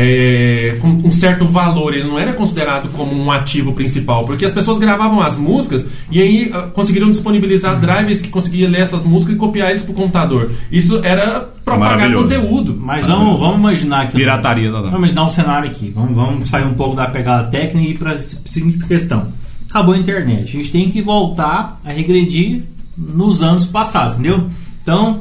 é, 0.00 0.76
com 0.80 0.88
um 0.88 1.10
certo 1.10 1.44
valor, 1.44 1.94
ele 1.94 2.06
não 2.06 2.18
era 2.18 2.32
considerado 2.32 2.88
como 2.92 3.12
um 3.12 3.32
ativo 3.32 3.72
principal, 3.72 4.24
porque 4.24 4.44
as 4.44 4.52
pessoas 4.52 4.78
gravavam 4.78 5.20
as 5.20 5.36
músicas 5.36 5.86
e 6.10 6.20
aí 6.22 6.52
uh, 6.52 6.70
conseguiram 6.70 7.10
disponibilizar 7.10 7.80
drivers 7.80 8.22
que 8.22 8.28
conseguiam 8.28 8.70
ler 8.70 8.82
essas 8.82 9.02
músicas 9.02 9.34
e 9.34 9.38
copiar 9.38 9.70
eles 9.70 9.82
pro 9.82 9.94
computador. 9.94 10.52
Isso 10.70 11.00
era 11.02 11.48
para 11.64 11.76
pagar 11.76 12.12
conteúdo. 12.12 12.78
Mas 12.80 13.04
vamos, 13.06 13.40
vamos 13.40 13.58
imaginar 13.58 14.08
que. 14.08 14.16
Pirataria, 14.16 14.70
Vamos 14.70 14.98
imaginar 14.98 15.24
um 15.24 15.30
cenário 15.30 15.68
aqui. 15.68 15.92
Vamos, 15.94 16.14
vamos 16.14 16.48
sair 16.48 16.64
um 16.64 16.74
pouco 16.74 16.94
da 16.94 17.06
pegada 17.06 17.50
técnica 17.50 17.88
e 17.88 17.90
ir 17.90 17.98
para 17.98 18.12
a 18.12 18.22
seguinte 18.22 18.78
questão. 18.86 19.26
Acabou 19.68 19.94
a 19.94 19.98
internet. 19.98 20.44
A 20.44 20.60
gente 20.60 20.70
tem 20.70 20.88
que 20.88 21.02
voltar 21.02 21.80
a 21.84 21.90
regredir 21.90 22.62
nos 22.96 23.42
anos 23.42 23.66
passados, 23.66 24.14
entendeu? 24.14 24.48
Então, 24.82 25.20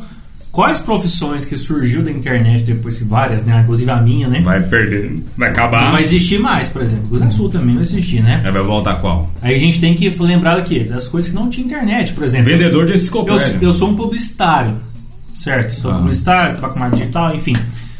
quais 0.51 0.79
profissões 0.79 1.45
que 1.45 1.57
surgiu 1.57 2.01
da 2.01 2.09
internet 2.09 2.63
depois, 2.63 2.99
várias, 3.03 3.45
né? 3.45 3.61
Inclusive 3.61 3.91
a 3.91 3.97
minha, 3.97 4.27
né? 4.27 4.41
Vai 4.41 4.61
perder, 4.63 5.21
vai 5.37 5.49
acabar. 5.49 5.85
Não 5.85 5.91
vai 5.91 6.01
existir 6.01 6.39
mais, 6.39 6.67
por 6.67 6.81
exemplo. 6.81 7.09
Cruz 7.09 7.33
Sul 7.33 7.49
também 7.49 7.75
não 7.75 7.81
existir, 7.81 8.23
né? 8.23 8.41
Aí 8.43 8.51
vai 8.51 8.63
voltar 8.63 8.95
qual? 8.95 9.31
Aí 9.41 9.53
a 9.53 9.59
gente 9.59 9.79
tem 9.79 9.93
que 9.93 10.09
lembrar 10.09 10.57
aqui 10.57 10.83
das 10.83 11.07
coisas 11.07 11.29
que 11.29 11.37
não 11.37 11.49
tinha 11.49 11.65
internet, 11.65 12.13
por 12.13 12.23
exemplo. 12.23 12.51
Vendedor 12.51 12.87
de 12.87 12.93
enciclopédia. 12.93 13.57
Eu, 13.61 13.67
eu 13.67 13.73
sou 13.73 13.89
um 13.89 13.95
publicitário, 13.95 14.77
certo? 15.35 15.73
Sou 15.73 15.91
ah. 15.91 15.95
publicitário, 15.95 16.53
trabalho 16.53 16.73
com 16.73 16.79
marketing 16.79 17.01
digital, 17.01 17.35
enfim. 17.35 17.53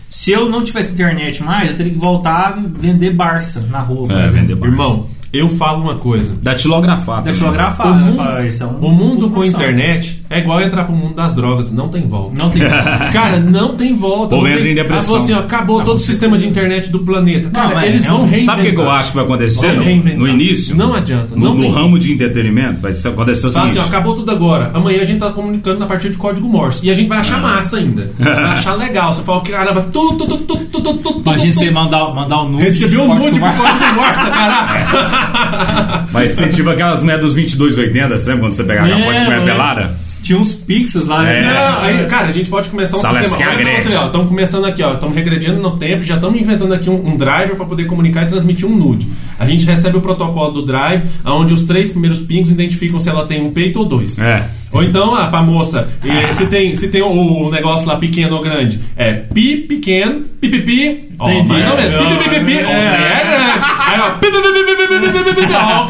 Se 0.09 0.31
eu 0.31 0.49
não 0.49 0.63
tivesse 0.63 0.93
internet 0.93 1.43
mais, 1.43 1.67
eu 1.67 1.75
teria 1.75 1.91
que 1.91 1.99
voltar 1.99 2.47
a 2.47 2.51
vender 2.51 3.13
Barça 3.13 3.59
na 3.69 3.81
rua, 3.81 4.07
por 4.07 4.17
é, 4.17 4.25
exemplo. 4.25 4.47
Vender 4.47 4.55
Barça. 4.55 4.71
Irmão, 4.71 5.09
eu 5.37 5.49
falo 5.49 5.81
uma 5.81 5.95
coisa. 5.95 6.33
Datilografar. 6.41 7.23
Datilografar. 7.23 7.87
O 7.87 7.95
mundo, 7.95 8.21
é 8.21 8.65
um 8.65 8.85
o 8.85 8.91
mundo 8.91 9.29
com 9.29 9.43
internet 9.43 10.21
é 10.29 10.39
igual 10.39 10.61
entrar 10.61 10.83
pro 10.83 10.95
mundo 10.95 11.15
das 11.15 11.33
drogas. 11.33 11.71
Não 11.71 11.89
tem 11.89 12.07
volta. 12.07 12.35
Não 12.35 12.49
tem 12.49 12.67
volta. 12.67 13.09
Cara, 13.11 13.39
não 13.39 13.75
tem 13.75 13.95
volta. 13.95 14.35
Ou 14.35 14.47
entra 14.47 14.69
em 14.69 14.75
depressão. 14.75 15.15
assim, 15.15 15.33
ó, 15.33 15.39
acabou 15.39 15.81
todo 15.83 15.97
o 15.97 15.99
sistema 15.99 16.37
de 16.37 16.47
internet 16.47 16.89
do 16.89 16.99
planeta. 16.99 17.49
Cara, 17.49 17.75
não, 17.75 17.83
eles 17.83 18.05
vão 18.05 18.25
reinventar. 18.25 18.55
Sabe 18.57 18.69
o 18.69 18.75
que 18.75 18.81
eu 18.81 18.89
acho 18.89 19.09
que 19.09 19.15
vai 19.15 19.25
acontecer 19.25 19.71
no, 19.73 20.17
no, 20.17 20.27
início? 20.27 20.75
Não 20.75 20.93
adianta. 20.93 21.35
No, 21.35 21.45
não 21.45 21.55
no 21.55 21.69
ramo 21.69 21.97
de 21.97 22.11
entretenimento 22.11 22.81
vai 22.81 22.91
acontecer 22.91 23.47
o 23.47 23.49
seguinte. 23.49 23.71
Assim, 23.71 23.79
ó, 23.79 23.83
acabou 23.83 24.15
tudo 24.15 24.31
agora. 24.31 24.71
Amanhã 24.73 25.01
a 25.01 25.05
gente 25.05 25.19
tá 25.19 25.29
comunicando 25.29 25.79
na 25.79 25.85
partir 25.85 26.09
de 26.09 26.17
código 26.17 26.47
Morse. 26.47 26.85
E 26.85 26.89
a 26.89 26.93
gente 26.93 27.07
vai 27.07 27.19
achar 27.19 27.37
ah. 27.37 27.41
massa 27.41 27.77
ainda. 27.77 28.11
Vai 28.17 28.51
achar 28.51 28.75
legal. 28.75 29.11
Você 29.13 29.21
fala, 29.23 29.41
caramba, 29.41 29.81
tudo, 29.93 30.25
tudo, 30.25 30.37
tudo, 30.37 30.65
tudo, 30.65 30.93
tudo. 30.99 31.21
Imagina 31.21 31.53
você 31.53 31.71
mandar, 31.71 32.13
mandar 32.13 32.41
um 32.43 32.49
nude. 32.49 32.63
Recebeu 32.63 33.03
um 33.03 33.15
nude 33.15 33.39
com 33.39 33.51
código 33.51 33.95
Morse, 33.95 34.29
caralho. 34.29 35.26
Mas 36.11 36.31
você 36.31 36.47
tipo 36.47 36.69
aquelas 36.69 37.01
mulheres 37.01 37.21
dos 37.21 37.35
2280, 37.35 38.17
você 38.17 38.29
lembra 38.29 38.45
quando 38.45 38.53
você 38.53 38.63
pegava 38.63 38.89
é, 38.89 38.93
a 38.93 39.05
fonte 39.05 39.25
com 39.25 39.45
pelada? 39.45 40.07
Tinha 40.27 40.39
uns 40.39 40.53
pixels 40.53 41.07
lá. 41.07 41.25
É, 41.25 41.41
não, 41.41 41.79
aí, 41.79 42.05
cara, 42.07 42.27
a 42.27 42.31
gente 42.31 42.49
pode 42.49 42.67
começar 42.67 42.97
um 42.97 42.99
Sala 42.99 43.23
sistema. 43.23 43.53
Estamos 43.77 44.27
começando 44.27 44.65
aqui, 44.65 44.83
ó. 44.83 44.93
Estamos 44.93 45.15
regredindo 45.15 45.61
no 45.61 45.77
tempo, 45.77 46.03
já 46.03 46.15
estamos 46.15 46.37
inventando 46.37 46.73
aqui 46.73 46.89
um, 46.89 47.13
um 47.13 47.15
driver 47.15 47.55
para 47.55 47.65
poder 47.65 47.85
comunicar 47.85 48.23
e 48.23 48.25
transmitir 48.25 48.67
um 48.67 48.75
nude. 48.75 49.07
A 49.39 49.45
gente 49.45 49.65
recebe 49.65 49.95
o 49.95 50.01
protocolo 50.01 50.51
do 50.51 50.65
drive, 50.65 51.03
onde 51.23 51.53
os 51.53 51.63
três 51.63 51.91
primeiros 51.91 52.19
pingos 52.19 52.51
identificam 52.51 52.99
se 52.99 53.07
ela 53.09 53.25
tem 53.25 53.41
um 53.41 53.51
peito 53.51 53.79
ou 53.79 53.85
dois. 53.85 54.19
É. 54.19 54.43
Ou 54.71 54.83
então, 54.83 55.15
ah, 55.15 55.27
pra 55.27 55.41
moça, 55.41 55.87
e, 56.03 56.33
se 56.33 56.45
tem, 56.47 56.75
se 56.75 56.89
tem 56.89 57.01
o, 57.01 57.07
o, 57.07 57.49
negócio 57.49 57.87
lá 57.87 57.95
pequeno 57.95 58.35
ou 58.35 58.41
grande, 58.41 58.81
é 58.97 59.13
pi 59.13 59.57
pequeno, 59.57 60.25
pi 60.41 60.49
pi 60.49 60.61
pi, 60.61 61.09
ó, 61.17 61.29
mais 61.45 61.69
ou 61.69 61.77
menos, 61.77 62.05
pi 62.05 62.17
pi 62.17 62.29
pi 62.29 62.45
pi, 62.45 62.57
é 62.57 63.23
grande. 63.23 63.65
Aí, 63.79 63.99
ó, 64.01 64.11
pi 64.17 64.27
pi 64.29 64.41
pi 64.41 64.66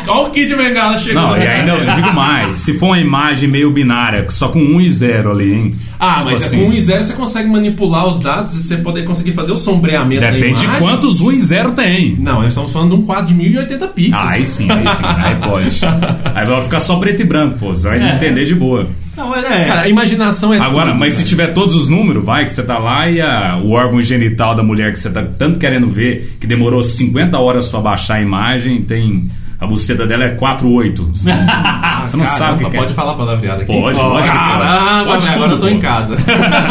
ó, 0.07 0.27
o 0.27 0.29
Kid 0.29 0.55
Bengala 0.55 0.97
chegou. 0.97 1.21
Não, 1.21 1.37
e 1.37 1.47
ainda 1.47 1.71
eu 1.71 1.85
digo 1.85 2.13
mais, 2.13 2.55
se 2.55 2.73
for 2.73 2.87
uma 2.87 2.99
imagem 2.99 3.49
meio 3.49 3.71
binária, 3.71 4.25
só 4.29 4.49
com 4.49 4.59
1 4.59 4.81
e 4.81 4.89
0 4.89 5.31
ali, 5.31 5.53
hein? 5.53 5.75
Ah, 5.99 6.21
mas 6.23 6.43
assim, 6.43 6.63
com 6.63 6.69
1 6.69 6.73
e 6.73 6.81
0 6.81 7.03
você 7.03 7.13
consegue 7.13 7.49
manipular 7.49 8.07
os 8.07 8.19
dados 8.19 8.55
e 8.55 8.63
você 8.63 8.77
poder 8.77 9.03
conseguir 9.03 9.31
fazer 9.31 9.51
o 9.51 9.57
sombreamento 9.57 10.21
Depende 10.21 10.39
da 10.41 10.47
imagem. 10.47 10.67
Depende 10.67 10.85
de 10.85 10.91
quantos 10.91 11.21
1 11.21 11.31
e 11.31 11.41
0 11.41 11.71
tem. 11.71 12.15
Não, 12.19 12.41
nós 12.41 12.47
estamos 12.47 12.71
falando 12.71 12.95
de 12.95 13.01
um 13.01 13.05
quadro 13.05 13.25
de 13.27 13.33
1080 13.33 13.87
pixels. 13.87 14.23
Ah, 14.23 14.29
aí 14.31 14.45
sim, 14.45 14.71
aí 14.71 14.87
sim, 14.95 15.03
aí 15.05 15.35
pode. 15.35 15.77
Aí 16.37 16.45
vai 16.45 16.61
ficar 16.61 16.79
só 16.79 16.97
preto 16.97 17.21
e 17.21 17.25
branco, 17.25 17.57
pô, 17.59 17.69
você 17.69 17.87
vai 17.87 17.99
é. 17.99 18.15
entender 18.15 18.45
de 18.45 18.53
boa. 18.53 18.87
Não, 19.17 19.35
é, 19.35 19.65
Cara, 19.65 19.81
a 19.81 19.89
imaginação 19.89 20.53
é. 20.53 20.59
Agora, 20.59 20.91
tudo, 20.91 20.99
mas 20.99 21.15
cara. 21.15 21.25
se 21.25 21.29
tiver 21.29 21.47
todos 21.47 21.75
os 21.75 21.89
números, 21.89 22.23
vai 22.23 22.45
que 22.45 22.51
você 22.51 22.61
tá 22.61 22.77
lá 22.77 23.09
e 23.09 23.19
a, 23.19 23.57
o 23.57 23.71
órgão 23.71 23.99
genital 23.99 24.53
da 24.53 24.61
mulher 24.61 24.91
que 24.91 24.99
você 24.99 25.09
tá 25.09 25.23
tanto 25.23 25.57
querendo 25.57 25.87
ver, 25.87 26.37
que 26.39 26.45
demorou 26.45 26.83
50 26.83 27.37
horas 27.39 27.67
para 27.67 27.81
baixar 27.81 28.15
a 28.15 28.21
imagem, 28.21 28.83
tem. 28.83 29.27
A 29.59 29.65
buceta 29.65 30.05
dela 30.05 30.23
é 30.23 30.35
4,8. 30.35 30.95
Você, 31.13 31.31
você 31.33 32.15
não 32.15 32.25
Caramba, 32.25 32.25
sabe 32.25 32.63
o 32.63 32.69
que 32.69 32.77
Pode 32.77 32.91
é. 32.91 32.93
falar 32.93 33.15
palavreada 33.15 33.63
aqui? 33.63 33.73
Pode, 33.73 33.97
pode. 33.97 34.27
Caramba, 34.27 35.11
pode. 35.11 35.29
Agora 35.29 35.51
eu 35.53 35.59
tô 35.59 35.67
em 35.67 35.79
casa. 35.79 36.15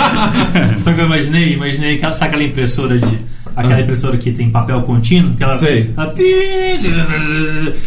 Só 0.78 0.92
que 0.92 1.00
eu 1.00 1.06
imaginei, 1.06 1.52
imaginei, 1.52 1.98
sabe 2.00 2.16
aquela 2.20 2.44
impressora 2.44 2.96
de 2.96 3.18
Aquela 3.56 3.76
ah. 3.76 3.80
impressora 3.80 4.18
que 4.18 4.32
tem 4.32 4.50
papel 4.50 4.82
contínuo, 4.82 5.34
que 5.34 5.42
ela. 5.42 5.56
Sei. 5.56 5.90
Ela, 5.96 6.08
pi, 6.08 6.22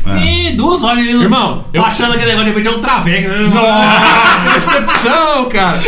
é. 0.07 0.51
duas 0.53 0.83
horas 0.83 1.05
Irmão, 1.05 1.63
eu... 1.71 1.85
aquele 1.85 2.07
negócio 2.09 2.37
de 2.37 2.43
repente 2.49 2.67
é 2.67 2.71
um 2.71 2.79
traveco. 2.79 3.29
Decepção, 4.55 5.45
cara. 5.49 5.79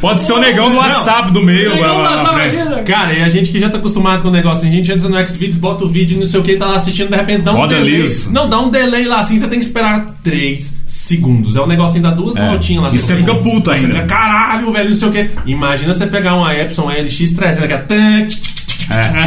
Pode 0.00 0.20
ser 0.20 0.32
o 0.32 0.38
negão 0.38 0.70
do 0.70 0.76
WhatsApp 0.76 1.32
do 1.32 1.42
meio. 1.42 1.72
Cara, 2.86 3.14
e 3.14 3.22
a 3.22 3.28
gente 3.28 3.50
que 3.50 3.58
já 3.58 3.68
tá 3.68 3.78
acostumado 3.78 4.22
com 4.22 4.28
o 4.28 4.32
negócio, 4.32 4.68
a 4.68 4.70
gente 4.70 4.92
entra 4.92 5.08
no 5.08 5.26
Xvideos, 5.26 5.56
bota 5.56 5.84
o 5.84 5.88
vídeo, 5.88 6.18
não 6.18 6.26
sei 6.26 6.38
o 6.38 6.42
que, 6.44 6.56
tá 6.56 6.66
lá 6.66 6.76
assistindo, 6.76 7.10
de 7.10 7.16
repente 7.16 7.42
dá 7.42 7.52
um 7.52 7.56
Roda 7.56 7.74
delay. 7.74 8.02
Liso. 8.02 8.32
Não, 8.32 8.48
dá 8.48 8.60
um 8.60 8.70
delay 8.70 9.06
lá 9.06 9.20
assim, 9.20 9.40
você 9.40 9.48
tem 9.48 9.58
que 9.58 9.64
esperar 9.64 10.06
3 10.22 10.76
segundos. 10.86 11.56
É 11.56 11.60
um 11.60 11.66
negocinho 11.66 12.04
dá 12.04 12.10
duas 12.10 12.36
é. 12.36 12.48
voltinhas 12.48 12.84
lá. 12.84 12.90
E 12.92 13.00
você 13.00 13.16
fica 13.16 13.34
puto 13.34 13.72
ainda. 13.72 13.88
Fica, 13.88 14.06
Caralho, 14.06 14.70
velho, 14.70 14.90
não 14.90 14.96
sei 14.96 15.08
o 15.08 15.12
que. 15.12 15.30
Imagina 15.46 15.92
você 15.92 16.06
pegar 16.06 16.34
uma 16.34 16.54
Epson 16.54 16.88
LX300, 16.88 17.66
que 17.66 17.72
é. 17.72 18.26
É. 18.90 19.26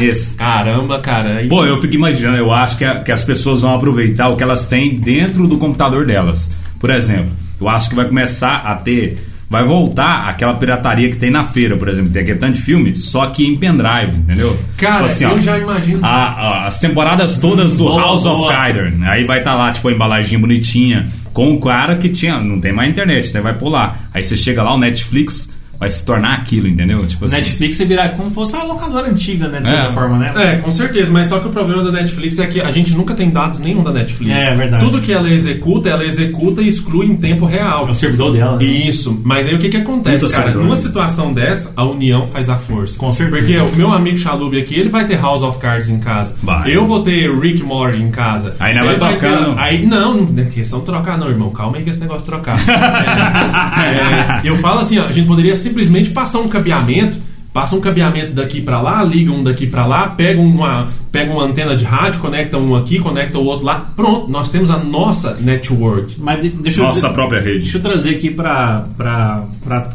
Isso. 0.04 0.36
Caramba, 0.36 0.98
cara. 0.98 1.46
Pô, 1.48 1.64
eu 1.64 1.80
fico 1.80 1.94
imaginando, 1.94 2.38
eu 2.38 2.52
acho 2.52 2.78
que, 2.78 2.84
a, 2.84 2.96
que 2.96 3.12
as 3.12 3.24
pessoas 3.24 3.62
vão 3.62 3.74
aproveitar 3.74 4.28
o 4.28 4.36
que 4.36 4.42
elas 4.42 4.66
têm 4.66 4.98
dentro 4.98 5.46
do 5.46 5.58
computador 5.58 6.06
delas. 6.06 6.50
Por 6.78 6.90
exemplo, 6.90 7.32
eu 7.60 7.68
acho 7.68 7.88
que 7.88 7.96
vai 7.96 8.06
começar 8.06 8.56
a 8.56 8.74
ter. 8.74 9.18
Vai 9.48 9.64
voltar 9.64 10.28
aquela 10.28 10.54
pirataria 10.54 11.08
que 11.10 11.16
tem 11.16 11.30
na 11.30 11.44
feira, 11.44 11.76
por 11.76 11.88
exemplo. 11.88 12.10
Tem 12.10 12.22
aquele 12.22 12.38
tanto 12.38 12.54
de 12.54 12.62
filme, 12.62 12.96
só 12.96 13.26
que 13.26 13.44
em 13.44 13.56
pendrive, 13.56 14.16
entendeu? 14.16 14.58
Cara, 14.76 14.94
tipo 14.94 15.04
assim, 15.04 15.24
eu 15.24 15.30
ó, 15.32 15.38
já 15.38 15.58
imagino. 15.58 16.00
A, 16.02 16.08
a, 16.08 16.66
as 16.66 16.80
temporadas 16.80 17.38
todas 17.38 17.76
do 17.76 17.84
boa, 17.84 18.00
House 18.00 18.24
boa. 18.24 18.48
of 18.48 18.56
Kyder. 18.56 18.94
Aí 19.04 19.24
vai 19.24 19.38
estar 19.38 19.52
tá 19.52 19.56
lá, 19.56 19.70
tipo, 19.72 19.88
a 19.88 19.92
embalaginha 19.92 20.40
bonitinha. 20.40 21.08
Com 21.32 21.52
o 21.52 21.60
cara 21.60 21.96
que 21.96 22.08
tinha. 22.08 22.40
Não 22.40 22.60
tem 22.60 22.72
mais 22.72 22.90
internet, 22.90 23.32
né? 23.34 23.40
Vai 23.40 23.54
pular. 23.54 24.08
Aí 24.14 24.22
você 24.22 24.36
chega 24.36 24.62
lá, 24.62 24.74
o 24.74 24.78
Netflix 24.78 25.53
vai 25.78 25.90
se 25.90 26.04
tornar 26.04 26.34
aquilo, 26.34 26.68
entendeu? 26.68 27.04
Tipo 27.06 27.26
assim. 27.26 27.36
Netflix 27.36 27.80
é 27.80 27.84
virar 27.84 28.08
como 28.10 28.28
se 28.28 28.34
fosse 28.34 28.54
uma 28.54 28.64
locadora 28.64 29.10
antiga, 29.10 29.48
né? 29.48 29.60
De 29.60 29.68
certa 29.68 29.90
é, 29.90 29.92
forma, 29.92 30.18
né? 30.18 30.32
É, 30.36 30.56
com 30.56 30.70
certeza. 30.70 31.10
Mas 31.12 31.28
só 31.28 31.38
que 31.38 31.48
o 31.48 31.50
problema 31.50 31.82
da 31.82 31.92
Netflix 31.92 32.38
é 32.38 32.46
que 32.46 32.60
a 32.60 32.68
gente 32.68 32.94
nunca 32.96 33.14
tem 33.14 33.30
dados 33.30 33.58
nenhum 33.58 33.82
da 33.82 33.92
Netflix. 33.92 34.42
É, 34.42 34.46
é 34.50 34.54
verdade. 34.54 34.84
Tudo 34.84 35.00
que 35.00 35.12
ela 35.12 35.30
executa, 35.30 35.88
ela 35.88 36.04
executa 36.04 36.62
e 36.62 36.68
exclui 36.68 37.06
em 37.06 37.16
tempo 37.16 37.46
real. 37.46 37.88
É 37.88 37.90
o 37.90 37.94
servidor 37.94 38.32
dela. 38.32 38.56
Né? 38.56 38.64
Isso. 38.64 39.20
Mas 39.24 39.46
aí 39.46 39.54
o 39.54 39.58
que 39.58 39.68
que 39.68 39.76
acontece, 39.76 40.22
Muito 40.22 40.32
cara? 40.32 40.44
Servidor. 40.44 40.64
Numa 40.64 40.76
situação 40.76 41.32
dessa, 41.32 41.72
a 41.76 41.84
união 41.84 42.26
faz 42.26 42.48
a 42.48 42.56
força. 42.56 42.98
Com 42.98 43.12
certeza. 43.12 43.36
Porque 43.36 43.56
o 43.56 43.76
meu 43.76 43.92
amigo 43.92 44.16
Chalub 44.16 44.58
aqui, 44.58 44.78
ele 44.78 44.88
vai 44.88 45.06
ter 45.06 45.20
House 45.20 45.42
of 45.42 45.58
Cards 45.58 45.88
em 45.88 45.98
casa. 45.98 46.34
Vai. 46.42 46.74
Eu 46.74 46.86
vou 46.86 47.02
ter 47.02 47.30
Rick 47.30 47.62
Morty 47.62 48.02
em 48.02 48.10
casa. 48.10 48.56
Aí 48.58 48.74
não 48.74 48.84
vai 48.84 48.98
trocando. 48.98 49.58
Aí, 49.58 49.86
não, 49.86 50.22
não 50.22 50.42
é 50.42 50.46
questão 50.46 50.80
de 50.80 50.86
trocar 50.86 51.18
não, 51.18 51.28
irmão. 51.28 51.50
Calma 51.50 51.76
aí 51.76 51.84
que 51.84 51.90
esse 51.90 52.00
negócio 52.00 52.22
de 52.22 52.26
trocar. 52.26 52.58
é, 52.58 54.40
é, 54.46 54.48
eu 54.48 54.56
falo 54.58 54.80
assim, 54.80 54.98
ó, 54.98 55.06
a 55.06 55.12
gente 55.12 55.26
poderia 55.26 55.56
simplesmente 55.64 56.10
passar 56.10 56.38
um 56.38 56.48
cabeamento, 56.48 57.18
passa 57.54 57.76
um 57.76 57.80
cabeamento 57.80 58.32
daqui 58.34 58.60
para 58.60 58.80
lá, 58.80 59.00
liga 59.04 59.30
um 59.30 59.44
daqui 59.44 59.64
para 59.64 59.86
lá, 59.86 60.08
pega 60.08 60.40
uma, 60.40 60.88
pega 61.12 61.32
uma 61.32 61.44
antena 61.44 61.76
de 61.76 61.84
rádio, 61.84 62.18
conecta 62.18 62.58
um 62.58 62.74
aqui, 62.74 62.98
conecta 62.98 63.38
o 63.38 63.44
outro 63.44 63.64
lá. 63.64 63.92
Pronto, 63.94 64.28
nós 64.28 64.50
temos 64.50 64.72
a 64.72 64.78
nossa 64.78 65.36
network. 65.36 66.16
Mas 66.18 66.42
deixa 66.52 66.82
nossa 66.82 67.06
eu, 67.06 67.12
própria 67.12 67.40
rede. 67.40 67.60
Deixa 67.60 67.78
eu 67.78 67.82
trazer 67.82 68.16
aqui 68.16 68.28
para 68.28 69.46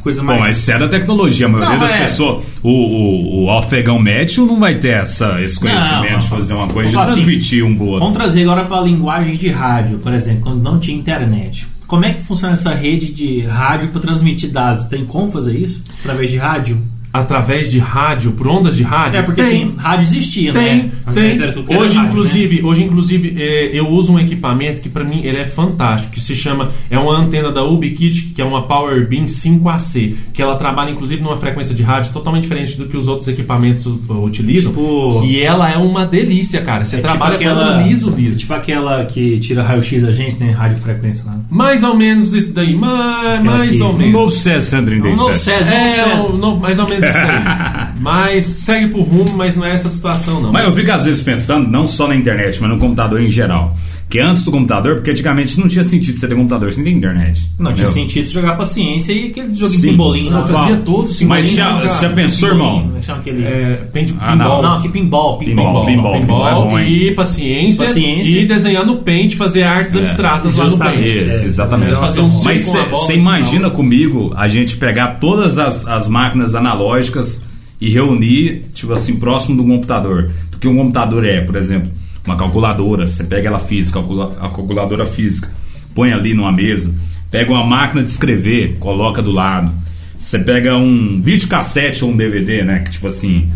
coisa 0.01 0.23
mais. 0.23 0.39
Bom, 0.39 0.45
mas 0.45 0.57
isso 0.57 0.71
é 0.71 0.79
da 0.79 0.87
tecnologia. 0.87 1.47
A 1.47 1.49
maioria 1.49 1.73
não, 1.73 1.79
das 1.79 1.91
é... 1.91 1.99
pessoas. 1.99 2.45
O, 2.63 2.69
o, 2.69 3.43
o 3.43 3.51
afegão 3.51 3.99
médio 3.99 4.45
não 4.45 4.57
vai 4.57 4.75
ter 4.75 4.91
essa, 4.91 5.41
esse 5.41 5.59
conhecimento 5.59 6.13
não, 6.13 6.19
de 6.19 6.29
fazer 6.29 6.53
uma 6.53 6.67
coisa, 6.69 6.91
de 6.91 6.97
assim, 6.97 7.13
transmitir 7.13 7.65
um 7.65 7.75
pro 7.75 7.85
outro. 7.87 7.99
Vamos 7.99 8.13
trazer 8.13 8.43
agora 8.43 8.63
para 8.63 8.77
a 8.77 8.81
linguagem 8.81 9.35
de 9.35 9.49
rádio, 9.49 9.97
por 9.97 10.13
exemplo, 10.13 10.43
quando 10.43 10.63
não 10.63 10.79
tinha 10.79 10.97
internet. 10.97 11.67
Como 11.89 12.05
é 12.05 12.13
que 12.13 12.21
funciona 12.21 12.53
essa 12.53 12.71
rede 12.71 13.11
de 13.11 13.41
rádio 13.41 13.89
para 13.89 13.99
transmitir 13.99 14.51
dados? 14.51 14.85
Tem 14.85 15.03
como 15.03 15.31
fazer 15.31 15.57
isso 15.57 15.83
através 16.01 16.29
de 16.29 16.37
rádio? 16.37 16.79
Através 17.11 17.71
de 17.71 17.79
rádio, 17.79 18.31
por 18.33 18.47
ondas 18.47 18.75
de 18.75 18.83
rádio? 18.83 19.19
É, 19.19 19.21
porque 19.23 19.41
Tem. 19.41 19.63
assim, 19.65 19.75
rádio 19.77 20.03
existia, 20.05 20.53
Tem, 20.53 20.75
né? 20.83 20.91
Tem. 21.13 21.41
era 21.41 21.49
Hoje, 21.59 21.95
rádio, 21.95 22.01
né? 22.01 22.07
inclusive, 22.09 22.61
hoje, 22.63 22.83
inclusive, 22.83 23.33
é, 23.37 23.71
eu 23.79 23.87
uso 23.89 24.13
um 24.13 24.19
equipamento 24.19 24.81
que 24.81 24.89
pra 24.89 25.03
mim 25.03 25.21
ele 25.23 25.37
é 25.37 25.45
fantástico, 25.45 26.13
que 26.13 26.21
se 26.21 26.35
chama 26.35 26.69
é 26.89 26.97
uma 26.99 27.17
antena 27.17 27.51
da 27.51 27.63
Ubiquiti, 27.63 28.33
que 28.35 28.41
é 28.41 28.45
uma 28.45 28.63
Power 28.67 29.07
Beam 29.07 29.25
5AC, 29.27 30.15
que 30.33 30.41
ela 30.41 30.55
trabalha 30.55 30.91
inclusive 30.91 31.21
numa 31.21 31.37
frequência 31.37 31.73
de 31.75 31.83
rádio 31.83 32.11
totalmente 32.13 32.43
diferente 32.43 32.77
do 32.77 32.87
que 32.87 32.95
os 32.97 33.07
outros 33.07 33.27
equipamentos 33.27 33.85
u- 33.85 33.99
utilizam. 34.23 34.71
Tipo- 34.71 35.23
E 35.25 35.39
ela 35.41 35.69
é 35.69 35.77
uma 35.77 36.05
delícia, 36.05 36.61
cara. 36.61 36.85
Você 36.85 36.97
É 36.97 36.99
trabalha 36.99 37.35
tipo 37.37 37.45
com 37.45 37.49
aquela, 37.57 37.73
ela 37.75 37.81
liso, 37.87 38.09
liso. 38.11 38.37
Tipo 38.37 38.53
aquela 38.53 39.05
que 39.05 39.39
tira 39.39 39.63
raio-x 39.63 40.03
a 40.03 40.11
gente, 40.11 40.35
tem 40.35 40.51
radiofrequência 40.51 41.23
lá. 41.25 41.37
Mais 41.49 41.83
ou 41.83 41.95
menos 41.95 42.33
isso 42.33 42.53
daí, 42.53 42.75
mais, 42.75 43.43
mais 43.43 43.81
ou 43.81 43.91
Um 43.93 43.97
menos. 43.97 44.13
novo 44.13 44.31
César 44.31 44.61
137. 44.77 45.13
Um 45.13 45.23
novo 45.25 45.37
César, 45.39 45.73
um 45.73 45.77
novo 45.77 45.89
É, 45.89 45.93
César. 45.93 46.21
o- 46.33 46.37
no- 46.37 46.57
mais 46.57 46.79
ou 46.79 46.87
menos 46.87 46.98
isso 47.05 47.13
daí. 47.13 47.89
mas 47.99 48.45
segue 48.45 48.87
por 48.89 49.01
rumo, 49.01 49.35
mas 49.35 49.55
não 49.55 49.65
é 49.65 49.73
essa 49.73 49.89
situação, 49.89 50.41
não. 50.41 50.51
Mas 50.51 50.65
eu 50.65 50.73
fico 50.73 50.91
às 50.91 51.05
vezes 51.05 51.23
pensando, 51.23 51.69
não 51.69 51.87
só 51.87 52.07
na 52.07 52.15
internet, 52.15 52.59
mas 52.61 52.69
no 52.69 52.77
computador 52.77 53.21
em 53.21 53.29
geral. 53.29 53.75
Que 54.09 54.19
antes 54.19 54.43
do 54.43 54.49
computador, 54.49 54.95
porque 54.95 55.11
antigamente 55.11 55.59
não 55.59 55.67
tinha 55.67 55.83
sentido 55.83 56.17
você 56.17 56.27
ter 56.27 56.33
computador 56.35 56.73
sem 56.73 56.83
ter 56.83 56.89
internet. 56.89 57.47
Não, 57.59 57.71
tinha 57.71 57.85
entendeu? 57.85 57.89
sentido 58.03 58.27
jogar 58.27 58.57
paciência 58.57 59.13
e 59.13 59.27
aquele 59.27 59.53
joguinho 59.53 59.79
Sim. 59.81 59.87
pimbolinho. 59.89 60.31
Não, 60.31 60.39
lá. 60.39 60.47
fazia 60.47 60.77
todo 60.77 61.07
sim, 61.09 61.25
Mas 61.25 61.51
já, 61.51 61.87
já 61.87 62.09
pensou, 62.09 62.49
irmão? 62.49 62.91
É 62.97 63.03
chama 63.03 63.19
aquele? 63.19 63.43
É, 63.45 63.75
pen- 63.93 64.07
Ah, 64.19 64.31
pinball. 64.31 64.61
Não, 64.63 64.81
que 64.81 64.89
pinball, 64.89 65.37
pinball. 65.37 65.65
Pinball, 65.65 65.85
pinball. 65.85 66.19
Pinball 66.19 66.47
é 66.49 66.53
bom, 66.55 66.79
hein? 66.79 66.91
e 66.91 67.11
paciência, 67.11 67.85
Paciência. 67.85 68.31
e 68.35 68.47
desenhar 68.47 68.83
no 68.83 68.97
Paint, 69.03 69.35
fazer 69.35 69.61
artes 69.61 69.95
abstratas 69.95 70.55
lá 70.55 70.65
no. 70.65 70.75
Paint. 70.79 71.05
Isso, 71.05 71.43
É, 71.43 71.45
exatamente. 71.45 71.91
Um 71.93 72.29
Mas 72.45 72.65
com 72.65 72.71
você 72.89 73.13
imagina 73.15 73.69
comigo 73.69 74.33
a 74.35 74.47
gente 74.47 74.75
pegar 74.77 75.19
todas 75.19 75.59
as, 75.59 75.87
as 75.87 76.07
máquinas 76.09 76.55
analógicas 76.55 77.45
e 77.79 77.91
reunir, 77.91 78.63
tipo 78.73 78.91
assim, 78.91 79.17
próximo 79.17 79.55
do 79.55 79.63
computador. 79.63 80.31
Do 80.49 80.57
que 80.57 80.67
um 80.67 80.75
computador 80.75 81.23
é, 81.25 81.41
por 81.41 81.55
exemplo, 81.55 81.91
uma 82.29 82.37
calculadora. 82.37 83.05
Você 83.07 83.23
pega 83.23 83.47
ela 83.47 83.59
física, 83.59 83.99
calcula- 83.99 84.35
a 84.39 84.49
calculadora 84.49 85.05
física, 85.05 85.49
põe 85.93 86.13
ali 86.13 86.33
numa 86.33 86.51
mesa, 86.51 86.93
pega 87.31 87.51
uma 87.51 87.63
máquina 87.65 88.03
de 88.03 88.09
escrever, 88.09 88.77
coloca 88.79 89.21
do 89.21 89.31
lado. 89.31 89.71
Você 90.17 90.39
pega 90.39 90.75
um 90.77 91.21
videocassete 91.21 92.03
ou 92.03 92.11
um 92.11 92.17
DVD, 92.17 92.63
né? 92.63 92.79
Que 92.79 92.91
tipo 92.91 93.07
assim, 93.07 93.49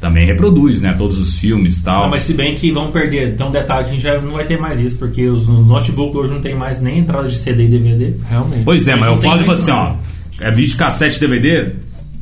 também 0.00 0.26
reproduz, 0.26 0.80
né? 0.80 0.94
Todos 0.98 1.18
os 1.20 1.38
filmes 1.38 1.78
e 1.78 1.84
tal. 1.84 2.02
Não, 2.02 2.10
mas 2.10 2.22
se 2.22 2.34
bem 2.34 2.54
que 2.56 2.70
vão 2.72 2.90
perder. 2.90 3.36
Tem 3.36 3.46
um 3.46 3.50
detalhe 3.52 3.84
que 3.84 3.90
a 3.90 3.92
gente 3.94 4.02
já 4.02 4.20
não 4.20 4.32
vai 4.32 4.44
ter 4.44 4.58
mais 4.58 4.80
isso, 4.80 4.96
porque 4.98 5.26
os 5.28 5.46
notebooks 5.48 6.16
hoje 6.16 6.34
não 6.34 6.40
tem 6.40 6.54
mais 6.56 6.80
nem 6.80 6.98
entrada 6.98 7.28
de 7.28 7.38
CD 7.38 7.64
e 7.64 7.68
DVD. 7.68 8.14
Realmente. 8.28 8.64
Pois 8.64 8.86
é, 8.88 8.96
Mas 8.96 9.06
eu 9.06 9.20
falo 9.20 9.38
tipo 9.38 9.52
assim, 9.52 9.70
ó. 9.70 9.94
É 10.40 10.50
vídeo 10.52 10.76
cassete 10.76 11.18
DVD 11.20 11.72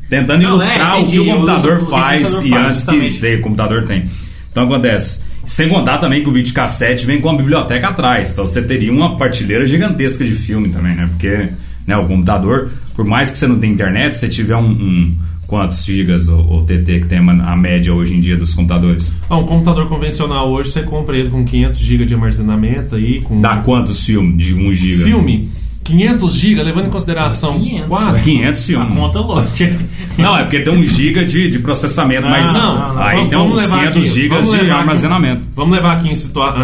tentando 0.09 0.41
Não, 0.41 0.49
ilustrar 0.51 0.79
é, 0.79 1.01
o 1.01 1.05
que 1.05 1.15
entendi, 1.15 1.19
o 1.19 1.25
computador 1.33 1.73
o 1.73 1.77
que 1.77 1.83
o 1.83 1.87
faz 1.87 2.21
computador 2.21 2.45
e 2.45 2.49
faz, 2.49 2.65
antes 2.65 2.75
justamente. 2.77 3.19
que 3.19 3.35
o 3.35 3.41
computador 3.41 3.85
tem. 3.85 4.05
Então 4.51 4.63
acontece. 4.63 5.23
Sem 5.47 5.69
contar 5.69 5.97
também 5.97 6.21
que 6.21 6.29
o 6.29 6.31
vídeo 6.31 6.53
cassete 6.53 7.05
vem 7.05 7.19
com 7.21 7.29
a 7.29 7.35
biblioteca 7.37 7.87
atrás. 7.87 8.31
Então 8.33 8.45
você 8.45 8.61
teria 8.61 8.91
uma 8.91 9.17
partilheira 9.17 9.65
gigantesca 9.65 10.23
de 10.23 10.33
filme 10.33 10.69
também, 10.69 10.93
né? 10.95 11.07
Porque 11.09 11.49
né, 11.87 11.95
o 11.97 12.05
computador, 12.05 12.69
por 12.95 13.05
mais 13.05 13.31
que 13.31 13.37
você 13.37 13.47
não 13.47 13.57
tenha 13.57 13.73
internet, 13.73 14.13
se 14.13 14.19
você 14.19 14.27
tiver 14.29 14.55
um. 14.57 14.69
um- 14.69 15.17
quantos 15.47 15.85
gigas 15.85 16.27
o, 16.27 16.37
o 16.41 16.63
TT 16.63 16.99
que 16.99 17.05
tem 17.05 17.19
a, 17.19 17.55
média 17.55 17.93
hoje 17.93 18.13
em 18.13 18.19
dia 18.19 18.35
dos 18.35 18.53
computadores? 18.53 19.15
Ah, 19.29 19.37
um 19.37 19.45
computador 19.45 19.87
convencional 19.87 20.51
hoje 20.51 20.71
você 20.71 20.83
compra 20.83 21.15
ele 21.17 21.29
com 21.29 21.45
500 21.45 21.79
GB 21.79 22.03
de 22.05 22.13
armazenamento 22.15 22.95
aí, 22.97 23.21
com 23.21 23.39
Dá 23.39 23.55
quantos 23.59 24.03
filmes 24.05 24.45
de 24.45 24.53
1 24.53 24.73
giga? 24.73 25.03
filme 25.05 25.49
500 25.87 26.33
GB, 26.35 26.63
levando 26.63 26.87
em 26.87 26.89
consideração 26.89 27.57
500, 27.59 27.87
quatro- 27.87 28.11
velho. 28.11 28.23
500 28.23 28.69
A 28.75 28.85
conta 28.85 29.19
louca. 29.21 29.47
Não, 30.17 30.35
é 30.37 30.43
porque 30.43 30.59
tem 30.59 30.73
1 30.73 30.83
giga 30.83 31.23
de, 31.25 31.49
de 31.49 31.59
processamento, 31.59 32.27
mas 32.27 32.51
não, 32.51 32.93
não, 32.95 33.01
aí 33.01 33.15
vamos- 33.17 33.29
tem 33.29 33.37
vamos 33.39 33.53
uns 33.53 33.61
levar 33.61 33.77
500 33.91 33.97
aqui, 33.97 34.07
gigas 34.09 34.37
vamos 34.39 34.51
de 34.51 34.59
aqui- 34.61 34.69
armazenamento. 34.71 35.47
Vamos 35.55 35.75
levar 35.75 35.97
aqui 35.97 36.09
em, 36.09 36.15
situa- 36.15 36.55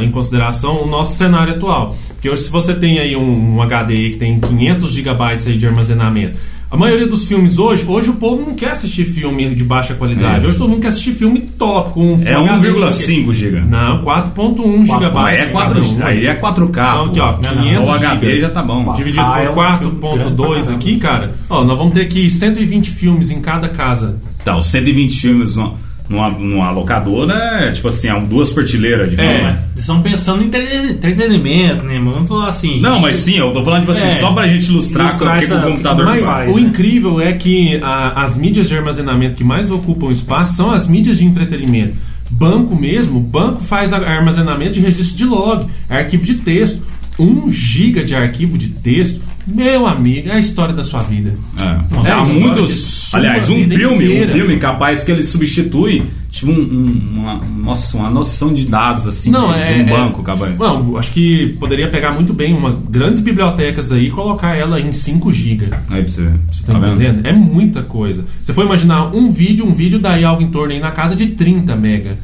eh, 0.00 0.04
em 0.04 0.10
consideração 0.10 0.82
o 0.82 0.86
nosso 0.86 1.16
cenário 1.18 1.54
atual. 1.54 1.96
Porque 2.10 2.30
hoje, 2.30 2.42
se 2.42 2.50
você 2.50 2.72
tem 2.74 2.98
aí 3.00 3.16
um, 3.16 3.56
um 3.56 3.62
HD 3.62 4.10
que 4.10 4.16
tem 4.16 4.38
500 4.38 4.92
GB 4.92 5.22
aí 5.22 5.56
de 5.56 5.66
armazenamento, 5.66 6.38
a 6.70 6.76
maioria 6.76 7.06
dos 7.06 7.24
filmes 7.26 7.58
hoje, 7.58 7.84
hoje 7.88 8.10
o 8.10 8.14
povo 8.14 8.42
não 8.46 8.54
quer 8.54 8.70
assistir 8.70 9.04
filme 9.04 9.54
de 9.54 9.64
baixa 9.64 9.94
qualidade. 9.94 10.38
Isso. 10.38 10.48
Hoje 10.48 10.58
todo 10.58 10.68
mundo 10.70 10.80
quer 10.82 10.88
assistir 10.88 11.12
filme 11.14 11.40
top, 11.40 11.92
com 11.94 12.18
É 12.24 12.38
o 12.38 12.44
quê. 12.44 12.68
1,5 12.68 13.32
giga. 13.34 13.60
Não, 13.62 14.04
4.1 14.04 14.86
GB. 14.86 15.18
Aí 15.18 15.36
é, 15.36 15.46
4, 15.46 15.82
aí 16.04 16.26
é 16.26 16.34
4K. 16.36 16.68
Então, 16.68 17.04
aqui, 17.06 17.20
ó, 17.20 17.32
pô. 17.32 17.40
500 17.48 17.72
Só 17.74 17.82
o 17.84 17.94
HD 17.94 18.38
já 18.38 18.50
tá 18.50 18.62
bom. 18.62 18.92
Dividido 18.92 19.20
Ah, 19.24 19.40
é 19.40 19.46
por 19.46 19.58
um 19.58 19.78
filme 19.78 20.00
grande 20.00 20.00
pra 20.00 20.08
4.2 20.30 20.36
caramba. 20.48 20.72
aqui, 20.74 20.96
cara. 20.98 21.34
Ó, 21.48 21.64
nós 21.64 21.76
vamos 21.78 21.92
ter 21.92 22.02
aqui 22.02 22.30
120 22.30 22.90
filmes 22.90 23.30
em 23.30 23.40
cada 23.40 23.68
casa. 23.68 24.16
Então, 24.40 24.62
120 24.62 25.20
filmes 25.20 25.56
numa, 25.56 25.74
numa, 26.10 26.28
numa 26.28 26.70
locadora 26.72 27.32
é 27.32 27.70
tipo 27.70 27.86
assim, 27.88 28.08
é 28.08 28.20
duas 28.20 28.50
partilheiras 28.52 29.10
de 29.14 29.20
É. 29.20 29.22
filme. 29.38 29.52
Vocês 29.52 29.78
estão 29.80 30.02
pensando 30.02 30.42
em 30.42 30.46
entre- 30.46 30.90
entretenimento, 30.90 31.82
né? 31.84 31.98
Vamos 31.98 32.28
falar 32.28 32.48
assim. 32.48 32.80
Não, 32.80 32.94
gente, 32.94 33.02
mas 33.02 33.16
sim, 33.16 33.38
eu 33.38 33.52
tô 33.52 33.64
falando 33.64 33.80
tipo 33.80 33.92
assim, 33.92 34.08
É. 34.08 34.12
só 34.12 34.32
pra 34.32 34.46
gente 34.48 34.66
ilustrar, 34.68 35.08
Ilustrar 35.08 35.36
o 35.36 35.40
que, 35.40 35.52
o 35.54 35.62
computador 35.70 36.04
mas- 36.06 36.24
faz. 36.24 36.52
o 36.52 36.56
né? 36.56 36.62
incrível 36.62 37.20
é 37.20 37.32
que 37.32 37.78
a- 37.82 38.22
as 38.22 38.36
mídias 38.36 38.68
de 38.68 38.76
armazenamento 38.76 39.36
que 39.36 39.44
mais 39.44 39.70
ocupam 39.70 40.10
espaço 40.10 40.56
são 40.56 40.72
as 40.72 40.86
mídias 40.86 41.18
de 41.18 41.24
entretenimento. 41.24 41.96
Banco 42.28 42.74
mesmo, 42.76 43.18
banco 43.20 43.62
faz 43.62 43.92
armazenamento 43.92 44.72
de 44.72 44.80
registro 44.80 45.16
de 45.16 45.24
log, 45.24 45.66
arquivo 45.88 46.24
de 46.24 46.34
texto. 46.34 46.82
Um 47.18 47.50
giga 47.50 48.02
de 48.04 48.14
arquivo 48.14 48.56
de 48.58 48.68
texto, 48.68 49.20
meu 49.54 49.86
amigo, 49.86 50.28
é 50.28 50.32
a 50.32 50.38
história 50.38 50.74
da 50.74 50.82
sua 50.84 51.00
vida. 51.00 51.34
É. 51.58 51.62
É 51.64 51.66
Há 52.10 52.20
a 52.20 52.22
história 52.22 52.24
de 52.24 52.38
muitos. 52.38 53.14
Aliás, 53.14 53.48
um 53.50 53.64
filme, 53.64 54.04
inteira. 54.04 54.30
um 54.30 54.32
filme 54.34 54.56
capaz 54.58 55.04
que 55.04 55.10
ele 55.12 55.22
substitui 55.24 56.02
tipo, 56.30 56.50
um, 56.52 56.54
um- 56.60 57.18
uma, 57.20 57.34
nossa, 57.44 57.96
uma 57.96 58.08
noção 58.08 58.54
de 58.54 58.64
dados 58.64 59.06
assim 59.08 59.30
Não, 59.30 59.48
de, 59.52 59.58
é, 59.58 59.72
de 59.74 59.80
um 59.84 59.88
é- 59.88 59.90
banco, 59.90 60.22
capaz. 60.22 60.56
Não, 60.58 60.96
acho 60.96 61.12
que 61.12 61.56
poderia 61.58 61.88
pegar 61.90 62.12
muito 62.12 62.32
bem 62.32 62.54
uma 62.54 62.70
grandes 62.88 63.20
bibliotecas 63.20 63.90
aí 63.90 64.04
e 64.06 64.10
colocar 64.10 64.56
ela 64.56 64.80
em 64.80 64.92
5 64.92 65.32
GB. 65.32 65.68
Aí 65.90 66.02
pra 66.02 66.08
você 66.12 66.22
ver. 66.22 66.34
Você 66.52 66.64
tá, 66.64 66.74
entendendo? 66.78 67.26
É 67.26 67.32
muita 67.32 67.82
coisa. 67.82 68.24
Você 68.40 68.52
for 68.54 68.64
imaginar 68.64 69.14
um 69.14 69.32
vídeo, 69.32 69.66
um 69.66 69.74
vídeo 69.74 69.98
daí 69.98 70.22
algo 70.24 70.40
em 70.42 70.48
torno 70.50 70.72
aí 70.72 70.80
na 70.80 70.92
casa 70.92 71.16
de 71.16 71.26
30 71.26 71.74
mega. 71.74 72.16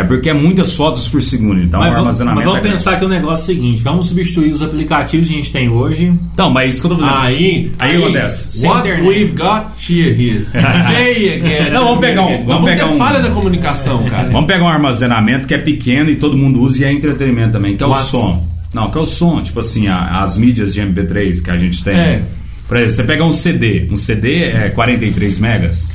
É 0.00 0.04
porque 0.04 0.30
é 0.30 0.34
muitas 0.34 0.74
fotos 0.74 1.08
por 1.08 1.20
segundo, 1.20 1.60
então 1.60 1.80
Mas 1.80 1.92
o 1.92 1.96
armazenamento. 1.96 2.36
mas 2.46 2.54
vamos 2.54 2.68
é 2.68 2.72
pensar 2.72 2.98
que 2.98 3.04
o 3.04 3.08
negócio 3.08 3.42
é 3.50 3.54
o 3.54 3.56
seguinte: 3.56 3.82
vamos 3.82 4.06
substituir 4.08 4.52
os 4.52 4.62
aplicativos 4.62 5.26
que 5.28 5.34
a 5.34 5.36
gente 5.36 5.50
tem 5.52 5.68
hoje. 5.68 6.12
Então, 6.32 6.50
mas 6.50 6.74
isso 6.74 6.86
que 6.86 6.92
eu 6.92 6.96
tô 6.96 7.02
fazendo. 7.04 7.20
Aí, 7.22 7.72
Aí 7.78 7.96
acontece. 7.96 8.58
Sem 8.58 8.70
What 8.70 8.88
internet. 8.88 9.08
we've 9.08 9.32
got 9.36 9.66
here 9.90 10.10
is 10.36 10.44
Say 10.46 11.34
again. 11.34 11.70
Não, 11.72 11.84
vamos 11.84 12.00
pegar 12.00 12.22
um- 12.22 12.26
vamos 12.28 12.46
vamos 12.46 12.64
pegar 12.64 12.84
ter 12.86 12.92
um- 12.94 12.98
falha 12.98 13.20
da 13.20 13.30
comunicação, 13.30 14.04
cara. 14.04 14.30
Vamos 14.30 14.46
pegar 14.46 14.64
um 14.64 14.68
armazenamento 14.68 15.46
que 15.46 15.54
é 15.54 15.58
pequeno 15.58 16.10
e 16.10 16.16
todo 16.16 16.36
mundo 16.36 16.60
usa 16.60 16.82
e 16.82 16.84
é 16.84 16.92
entretenimento 16.92 17.52
também, 17.52 17.76
que 17.76 17.82
é 17.82 17.86
o 17.86 17.94
som. 17.94 18.46
Não, 18.72 18.90
que 18.90 18.98
é 18.98 19.00
o 19.00 19.06
som, 19.06 19.42
tipo 19.42 19.60
assim, 19.60 19.88
a- 19.88 20.20
as 20.22 20.36
mídias 20.36 20.74
de 20.74 20.80
MP3 20.80 21.40
que 21.40 21.50
a 21.50 21.56
gente 21.56 21.82
tem. 21.82 21.96
É. 21.96 22.22
Por 22.68 22.76
exemplo, 22.76 22.94
você 22.94 23.02
pega 23.04 23.24
um 23.24 23.32
CD, 23.32 23.88
um 23.90 23.96
CD 23.96 24.42
é 24.44 24.68
43 24.68 25.38
megas. 25.38 25.90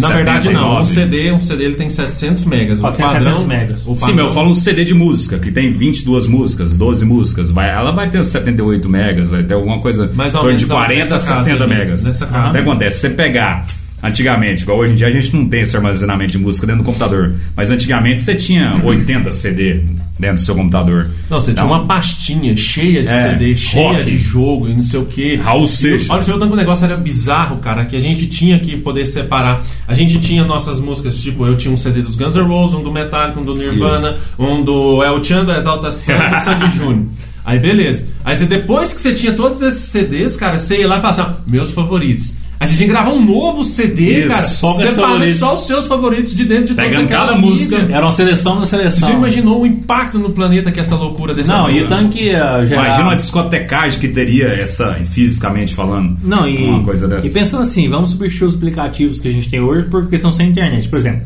Na 0.00 0.08
verdade, 0.10 0.50
não. 0.50 0.80
Um 0.80 0.84
79. 0.84 0.94
CD, 0.94 1.32
um 1.32 1.40
CD 1.40 1.64
ele 1.64 1.74
tem 1.76 1.90
700 1.90 2.44
megas. 2.44 2.80
400, 2.80 3.10
o 3.10 3.14
padrão, 3.14 3.34
700 3.36 3.46
megas. 3.46 3.86
O 3.86 3.94
Sim, 3.94 4.00
padrão, 4.00 4.16
mas 4.16 4.26
eu 4.26 4.34
falo 4.34 4.50
um 4.50 4.54
CD 4.54 4.84
de 4.84 4.94
música, 4.94 5.38
que 5.38 5.50
tem 5.50 5.72
22 5.72 6.26
músicas, 6.26 6.76
12 6.76 7.04
músicas. 7.04 7.50
Vai, 7.50 7.70
ela 7.70 7.92
vai 7.92 8.08
ter 8.08 8.24
78 8.24 8.88
megas, 8.88 9.30
vai 9.30 9.42
ter 9.42 9.54
alguma 9.54 9.78
coisa 9.80 10.10
Mais 10.14 10.34
em 10.34 10.36
ou 10.36 10.42
torno 10.42 10.58
de 10.58 10.64
menos, 10.66 10.76
40 10.84 11.00
a 11.02 11.12
nessa 11.12 11.28
casa 11.28 11.44
70 11.44 11.64
aí, 11.64 11.70
megas. 11.70 12.04
nessa 12.04 12.26
casa. 12.26 12.48
O 12.48 12.52
que 12.52 12.58
acontece? 12.58 12.96
Se 12.96 13.00
você 13.08 13.10
pegar 13.10 13.66
antigamente, 14.02 14.62
igual 14.62 14.78
hoje 14.78 14.92
em 14.92 14.96
dia 14.96 15.06
a 15.06 15.10
gente 15.10 15.34
não 15.34 15.46
tem 15.46 15.62
esse 15.62 15.76
armazenamento 15.76 16.32
de 16.32 16.38
música 16.38 16.66
dentro 16.66 16.82
do 16.82 16.86
computador, 16.86 17.34
mas 17.56 17.70
antigamente 17.70 18.22
você 18.22 18.34
tinha 18.34 18.80
80 18.84 19.32
CD 19.32 19.80
dentro 20.18 20.36
do 20.36 20.40
seu 20.40 20.54
computador. 20.54 21.10
Não, 21.28 21.38
você 21.40 21.50
Então, 21.50 21.66
tinha 21.66 21.76
uma 21.76 21.86
pastinha 21.86 22.56
cheia 22.56 23.02
de 23.02 23.08
É, 23.08 23.30
CD, 23.30 23.56
cheia 23.56 23.92
rock. 23.92 24.04
de 24.04 24.16
jogo 24.16 24.68
e 24.68 24.74
não 24.74 24.82
sei 24.82 25.00
o 25.00 25.04
que. 25.04 25.36
Raul 25.36 25.66
Seixas. 25.66 26.08
Olha, 26.30 26.46
o 26.46 26.56
negócio 26.56 26.84
era 26.86 26.96
bizarro, 26.96 27.58
cara, 27.58 27.84
que 27.84 27.96
a 27.96 28.00
gente 28.00 28.26
tinha 28.26 28.58
que 28.58 28.76
poder 28.78 29.04
separar. 29.04 29.62
A 29.86 29.92
gente 29.94 30.18
tinha 30.20 30.44
nossas 30.44 30.80
músicas, 30.80 31.20
tipo, 31.22 31.46
eu 31.46 31.54
tinha 31.54 31.72
um 31.72 31.76
CD 31.76 32.00
dos 32.02 32.16
Guns 32.16 32.34
N' 32.34 32.42
Roses, 32.46 32.76
um 32.76 32.82
do 32.82 32.90
Metallica, 32.92 33.38
um 33.40 33.42
do 33.42 33.54
Nirvana, 33.54 34.16
um 34.38 34.62
do 34.64 35.02
El 35.02 35.22
Chan, 35.22 35.44
do 35.44 35.52
Exalta 35.52 35.90
Samba 35.90 36.38
e 36.38 36.40
Sandy 36.40 36.70
Júnior. 36.76 37.04
Aí 37.44 37.60
beleza. 37.60 38.08
Aí 38.24 38.34
você, 38.34 38.44
depois 38.46 38.92
que 38.92 39.00
você 39.00 39.12
tinha 39.14 39.32
todos 39.32 39.62
esses 39.62 39.82
CDs, 39.82 40.36
cara, 40.36 40.58
você 40.58 40.78
ia 40.80 40.88
lá 40.88 40.96
e 40.98 41.00
falava 41.00 41.22
assim, 41.22 41.34
meus 41.46 41.70
favoritos. 41.70 42.38
Você 42.58 42.74
tinha 42.76 42.86
que 42.86 42.92
gravar 42.92 43.10
um 43.12 43.22
novo 43.22 43.64
CD, 43.64 44.20
Isso, 44.20 44.28
cara, 44.28 44.48
só 44.48 44.70
os 44.70 44.76
separando 44.78 45.00
favoritos. 45.02 45.38
só 45.38 45.54
os 45.54 45.66
seus 45.66 45.86
favoritos 45.86 46.34
de 46.34 46.44
dentro 46.44 46.66
de 46.68 46.74
todas 46.74 46.90
Pegando 46.90 47.04
aquelas 47.06 47.26
cada 47.30 47.40
música. 47.40 47.76
mídias. 47.78 47.94
Era 47.96 48.06
uma 48.06 48.12
seleção 48.12 48.54
da 48.54 48.60
Você 48.66 48.76
seleção. 48.76 49.08
já 49.08 49.14
imaginou 49.14 49.60
o 49.62 49.66
impacto 49.66 50.18
no 50.18 50.30
planeta 50.30 50.72
que 50.72 50.80
essa 50.80 50.96
loucura 50.96 51.34
dessa 51.34 51.54
Não, 51.56 51.70
e 51.70 51.82
o 51.82 51.86
tanque 51.86 52.28
uh, 52.30 52.64
gerar... 52.66 52.84
Imagina 52.86 53.02
uma 53.04 53.16
discotecagem 53.16 54.00
que 54.00 54.08
teria 54.08 54.46
essa, 54.48 54.94
fisicamente 55.04 55.74
falando, 55.74 56.16
Não, 56.24 56.48
e, 56.48 56.64
uma 56.64 56.82
coisa 56.82 57.06
dessa. 57.06 57.26
e 57.26 57.30
pensando 57.30 57.62
assim, 57.62 57.88
vamos 57.90 58.10
substituir 58.12 58.48
os 58.48 58.54
aplicativos 58.54 59.20
que 59.20 59.28
a 59.28 59.32
gente 59.32 59.50
tem 59.50 59.60
hoje 59.60 59.84
por 59.86 60.08
questão 60.08 60.32
sem 60.32 60.48
internet. 60.48 60.88
Por 60.88 60.98
exemplo, 60.98 61.22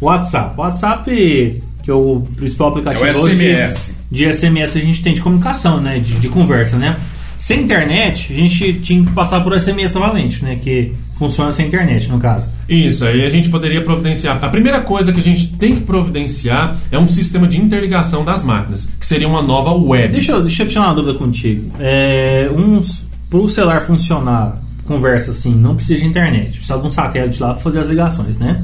WhatsApp. 0.00 0.54
WhatsApp, 0.58 1.62
que 1.82 1.90
é 1.90 1.94
o 1.94 2.22
principal 2.36 2.68
aplicativo 2.68 3.06
É 3.06 3.12
o 3.14 3.20
hoje 3.20 3.36
SMS. 3.36 3.90
de 4.10 4.32
SMS 4.34 4.76
a 4.76 4.80
gente 4.80 5.02
tem 5.02 5.14
de 5.14 5.20
comunicação, 5.22 5.80
né? 5.80 5.98
De, 5.98 6.14
de 6.14 6.28
conversa, 6.28 6.76
né? 6.76 6.96
Sem 7.38 7.62
internet, 7.62 8.32
a 8.32 8.36
gente 8.36 8.72
tinha 8.74 9.04
que 9.04 9.12
passar 9.12 9.42
por 9.42 9.58
SMS 9.58 9.94
novamente, 9.94 10.44
né? 10.44 10.56
Que 10.56 10.92
funciona 11.18 11.52
sem 11.52 11.66
internet, 11.66 12.08
no 12.08 12.18
caso. 12.18 12.50
Isso, 12.68 13.04
aí 13.04 13.24
a 13.24 13.28
gente 13.28 13.48
poderia 13.48 13.82
providenciar. 13.82 14.42
A 14.42 14.48
primeira 14.48 14.80
coisa 14.80 15.12
que 15.12 15.20
a 15.20 15.22
gente 15.22 15.52
tem 15.56 15.76
que 15.76 15.82
providenciar 15.82 16.76
é 16.90 16.98
um 16.98 17.08
sistema 17.08 17.46
de 17.46 17.60
interligação 17.60 18.24
das 18.24 18.42
máquinas, 18.42 18.92
que 18.98 19.06
seria 19.06 19.28
uma 19.28 19.42
nova 19.42 19.72
web. 19.72 20.12
Deixa 20.12 20.32
eu, 20.32 20.42
deixa 20.42 20.62
eu 20.62 20.68
tirar 20.68 20.86
uma 20.86 20.94
dúvida 20.94 21.18
contigo. 21.18 21.70
É, 21.78 22.50
uns, 22.54 23.04
pro 23.30 23.48
celular 23.48 23.82
funcionar, 23.82 24.62
conversa 24.84 25.30
assim, 25.30 25.54
não 25.54 25.74
precisa 25.74 26.00
de 26.00 26.06
internet. 26.06 26.58
Precisa 26.58 26.78
de 26.78 26.86
um 26.86 26.90
satélite 26.90 27.40
lá 27.42 27.54
para 27.54 27.62
fazer 27.62 27.80
as 27.80 27.88
ligações, 27.88 28.38
né? 28.38 28.62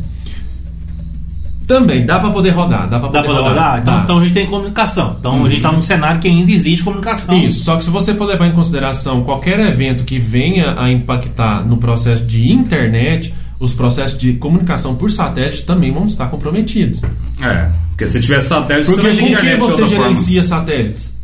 Também, 1.70 2.04
dá 2.04 2.18
para 2.18 2.30
poder 2.30 2.50
rodar. 2.50 2.88
Dá 2.88 2.98
para 2.98 3.09
Dá 3.11 3.22
poder 3.22 3.38
pra 3.38 3.48
rodar? 3.48 3.78
Então, 3.78 4.00
então 4.00 4.18
a 4.18 4.24
gente 4.24 4.35
tem 4.35 4.44
comunicação. 4.46 5.16
Então 5.20 5.44
a 5.44 5.48
gente 5.48 5.62
tá 5.62 5.70
num 5.70 5.80
cenário 5.80 6.20
que 6.20 6.26
ainda 6.26 6.50
existe 6.50 6.83
comunicação. 6.83 7.38
Isso, 7.38 7.64
só 7.64 7.76
que 7.76 7.85
se 7.85 7.90
você 7.90 8.12
for 8.12 8.24
levar 8.24 8.48
em 8.48 8.52
consideração 8.52 9.22
qualquer 9.22 9.61
evento 9.61 10.02
que 10.02 10.18
venha 10.18 10.74
a 10.76 10.90
impactar 10.90 11.64
no 11.64 11.76
processo 11.76 12.24
de 12.24 12.50
internet, 12.50 13.33
os 13.61 13.72
processos 13.72 14.18
de 14.18 14.33
comunicação 14.33 14.96
por 14.96 15.12
satélite 15.12 15.62
também 15.64 15.92
vão 15.92 16.06
estar 16.06 16.26
comprometidos. 16.26 17.04
É, 17.40 17.68
porque 17.90 18.09
se 18.09 18.18
tiver 18.18 18.40
satélite, 18.40 18.90
Porque 18.90 19.02
você 19.02 19.14
vai 19.14 19.35
com 19.35 19.40
que 19.40 19.56
você 19.56 19.62
outra 19.62 19.87
forma. 19.87 20.02
gerencia 20.02 20.42
satélites? 20.42 21.19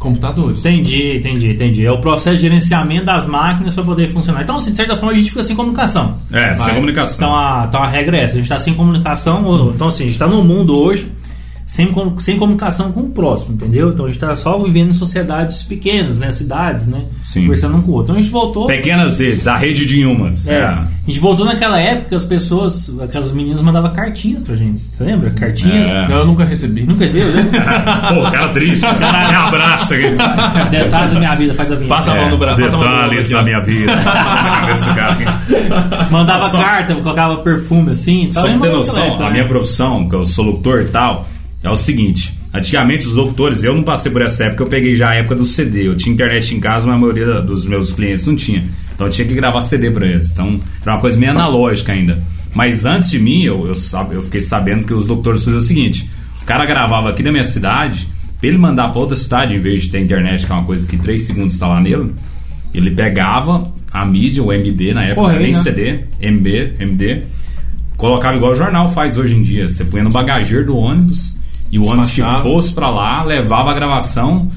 Computadores. 0.00 0.60
Entendi, 0.64 1.18
entendi, 1.18 1.50
entendi. 1.52 1.84
É 1.86 1.92
o 1.92 2.00
processo 2.00 2.36
de 2.36 2.42
gerenciamento 2.42 3.04
das 3.04 3.26
máquinas 3.26 3.74
para 3.74 3.84
poder 3.84 4.08
funcionar. 4.10 4.42
Então, 4.42 4.56
assim, 4.56 4.70
de 4.70 4.76
certa 4.78 4.96
forma, 4.96 5.12
a 5.12 5.14
gente 5.14 5.28
fica 5.28 5.42
sem 5.44 5.54
comunicação. 5.54 6.16
É, 6.32 6.54
sem 6.54 6.64
Vai. 6.64 6.74
comunicação. 6.74 7.16
Então 7.28 7.36
a, 7.38 7.66
então 7.68 7.82
a 7.82 7.86
regra 7.86 8.16
é 8.16 8.22
essa, 8.22 8.32
a 8.32 8.36
gente 8.36 8.44
está 8.44 8.58
sem 8.58 8.72
comunicação, 8.74 9.44
ou- 9.44 9.70
então 9.74 9.88
assim, 9.88 10.04
a 10.04 10.06
gente 10.06 10.14
está 10.16 10.26
no 10.26 10.42
mundo 10.42 10.74
hoje 10.76 11.06
sem, 11.70 11.88
sem 12.18 12.36
comunicação 12.36 12.90
com 12.90 13.02
o 13.02 13.10
próximo, 13.10 13.54
entendeu? 13.54 13.90
Então 13.90 14.04
a 14.04 14.08
gente 14.08 14.16
está 14.20 14.34
só 14.34 14.58
vivendo 14.58 14.90
em 14.90 14.92
sociedades 14.92 15.62
pequenas, 15.62 16.18
né? 16.18 16.32
Cidades, 16.32 16.88
né? 16.88 17.04
Sim. 17.22 17.42
Conversando 17.42 17.76
um 17.76 17.80
com 17.80 17.92
o 17.92 17.94
outro. 17.94 18.06
Então 18.10 18.16
a 18.16 18.20
gente 18.20 18.32
voltou. 18.32 18.66
Pequenas 18.66 19.20
redes, 19.20 19.46
a 19.46 19.56
rede 19.56 19.86
de 19.86 20.00
Inhumas. 20.00 20.48
É, 20.48 20.54
É. 20.58 20.64
a 20.64 20.86
gente 21.06 21.20
voltou 21.20 21.46
naquela 21.46 21.80
época 21.80 22.16
as 22.16 22.24
pessoas, 22.24 22.90
aquelas 23.00 23.30
meninas 23.30 23.62
mandavam 23.62 23.92
cartinhas 23.92 24.42
pra 24.42 24.56
gente. 24.56 24.80
Você 24.80 25.04
lembra? 25.04 25.30
Cartinhas. 25.30 25.88
É. 25.88 26.08
Não, 26.08 26.18
eu 26.18 26.26
nunca 26.26 26.44
recebi. 26.44 26.82
Nunca 26.84 27.06
viu, 27.06 27.24
né? 27.26 27.48
Pô, 28.16 28.22
cara 28.32 28.48
triste. 28.48 28.84
Me 28.84 29.34
abraça 29.36 29.94
aqui. 29.94 30.70
Detalhes 30.70 31.12
da 31.14 31.18
minha 31.20 31.34
vida, 31.36 31.54
faz 31.54 31.70
a 31.70 31.76
vinheta. 31.76 31.94
Passa 31.94 32.10
a 32.10 32.16
mão 32.16 32.30
no 32.30 32.36
braço. 32.38 32.60
mão 32.60 32.70
no 32.72 32.78
braço 32.78 32.94
Detalhes 32.96 33.30
da 33.30 33.42
minha 33.44 33.60
vida. 33.60 33.92
Mandava 36.10 36.48
Só- 36.48 36.60
carta, 36.60 36.94
colocava 36.96 37.36
perfume 37.36 37.92
assim. 37.92 38.24
e 38.24 38.32
tal. 38.32 38.42
Só 38.44 38.48
pra 38.50 38.58
ter 38.60 38.72
noção, 38.72 39.04
época, 39.04 39.22
a 39.22 39.26
né? 39.26 39.32
minha 39.34 39.44
profissão, 39.46 40.08
que 40.08 40.14
eu 40.14 40.24
sou 40.24 40.44
locutor 40.44 40.80
e 40.80 40.84
tal, 40.86 41.28
é 41.62 41.70
o 41.70 41.76
seguinte. 41.76 42.38
Antigamente 42.52 43.06
os 43.06 43.14
locutores, 43.14 43.62
eu 43.62 43.74
não 43.74 43.82
passei 43.82 44.10
por 44.10 44.22
essa 44.22 44.44
época, 44.44 44.64
eu 44.64 44.66
peguei 44.66 44.96
já 44.96 45.10
a 45.10 45.14
época 45.14 45.36
do 45.36 45.46
CD. 45.46 45.86
Eu 45.86 45.96
tinha 45.96 46.12
internet 46.12 46.54
em 46.54 46.60
casa, 46.60 46.86
mas 46.86 46.96
a 46.96 46.98
maioria 46.98 47.40
dos 47.40 47.64
meus 47.66 47.92
clientes 47.92 48.26
não 48.26 48.34
tinha. 48.34 48.64
Então 48.94 49.06
eu 49.06 49.12
tinha 49.12 49.26
que 49.26 49.34
gravar 49.34 49.60
CD 49.60 49.90
pra 49.90 50.06
eles. 50.06 50.32
Então 50.32 50.58
era 50.82 50.94
uma 50.94 51.00
coisa 51.00 51.18
meio 51.18 51.32
analógica 51.32 51.92
ainda. 51.92 52.22
Mas 52.54 52.84
antes 52.84 53.10
de 53.10 53.18
mim, 53.18 53.44
eu, 53.44 53.66
eu, 53.66 53.74
eu 54.12 54.22
fiquei 54.22 54.40
sabendo 54.40 54.84
que 54.84 54.92
os 54.92 55.06
locutores 55.06 55.44
faziam 55.44 55.60
o 55.60 55.62
seguinte: 55.62 56.10
o 56.42 56.44
cara 56.44 56.66
gravava 56.66 57.10
aqui 57.10 57.22
na 57.22 57.30
minha 57.30 57.44
cidade, 57.44 58.08
pra 58.40 58.48
ele 58.48 58.58
mandar 58.58 58.90
pra 58.90 59.00
outra 59.00 59.16
cidade, 59.16 59.54
em 59.54 59.60
vez 59.60 59.82
de 59.82 59.90
ter 59.90 60.00
internet, 60.00 60.44
que 60.44 60.50
é 60.50 60.54
uma 60.54 60.64
coisa 60.64 60.88
que 60.88 60.96
3 60.96 61.22
segundos 61.22 61.54
está 61.54 61.68
lá 61.68 61.80
nele, 61.80 62.12
ele 62.74 62.90
pegava 62.90 63.72
a 63.92 64.04
mídia, 64.04 64.42
o 64.42 64.52
MD 64.52 64.92
na 64.92 65.02
época, 65.02 65.20
Correio, 65.20 65.42
nem 65.42 65.52
né? 65.52 65.58
CD, 65.58 66.04
MB, 66.20 66.74
MD, 66.80 67.22
colocava 67.96 68.36
igual 68.36 68.52
o 68.52 68.56
jornal 68.56 68.90
faz 68.92 69.16
hoje 69.16 69.36
em 69.36 69.42
dia. 69.42 69.68
Você 69.68 69.84
punha 69.84 70.02
no 70.02 70.10
bagageiro 70.10 70.66
do 70.66 70.76
ônibus 70.76 71.39
e 71.70 71.78
o 71.78 71.86
ônibus 71.86 72.10
que 72.12 72.22
fosse 72.42 72.72
pra 72.74 72.90
lá 72.90 73.22
levava 73.24 73.70
a 73.70 73.74
gravação 73.74 74.48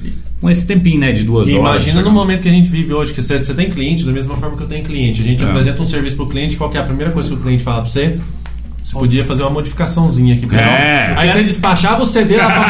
com 0.41 0.49
esse 0.49 0.67
tempinho, 0.67 0.99
né, 0.99 1.12
de 1.13 1.23
duas 1.23 1.47
E 1.47 1.54
horas. 1.58 1.84
imagina 1.84 2.02
no 2.04 2.12
momento 2.12 2.41
que 2.41 2.49
a 2.49 2.52
gente 2.52 2.67
vive 2.69 2.93
hoje, 2.93 3.13
que 3.13 3.21
você, 3.23 3.38
você 3.41 3.54
tem 3.54 3.69
cliente, 3.69 4.04
da 4.04 4.12
mesma 4.12 4.36
forma 4.36 4.58
que 4.58 4.63
eu 4.63 4.67
tenho 4.67 4.84
cliente. 4.84 5.21
A 5.21 5.23
gente 5.26 5.41
É. 5.43 5.47
apresenta 5.47 5.82
um 5.82 5.86
serviço 5.88 6.17
pro 6.17 6.28
cliente, 6.28 6.58
qual 6.58 6.69
que 6.69 6.78
é 6.78 6.82
a 6.82 6.84
primeira 6.84 7.12
coisa 7.12 7.30
que 7.30 7.36
o 7.36 7.39
cliente 7.39 7.63
fala 7.63 7.82
pra 7.82 7.89
você? 7.89 8.19
Você 8.84 9.00
podia 9.00 9.24
fazer 9.24 9.43
uma 9.43 9.52
modificaçãozinha 9.52 10.36
aqui 10.36 10.48
É. 10.56 11.13
Aí 11.15 11.30
você 11.30 11.43
despachava 11.43 12.04
o 12.04 12.06
CD 12.06 12.38
lá 12.38 12.48
pra 12.52 12.63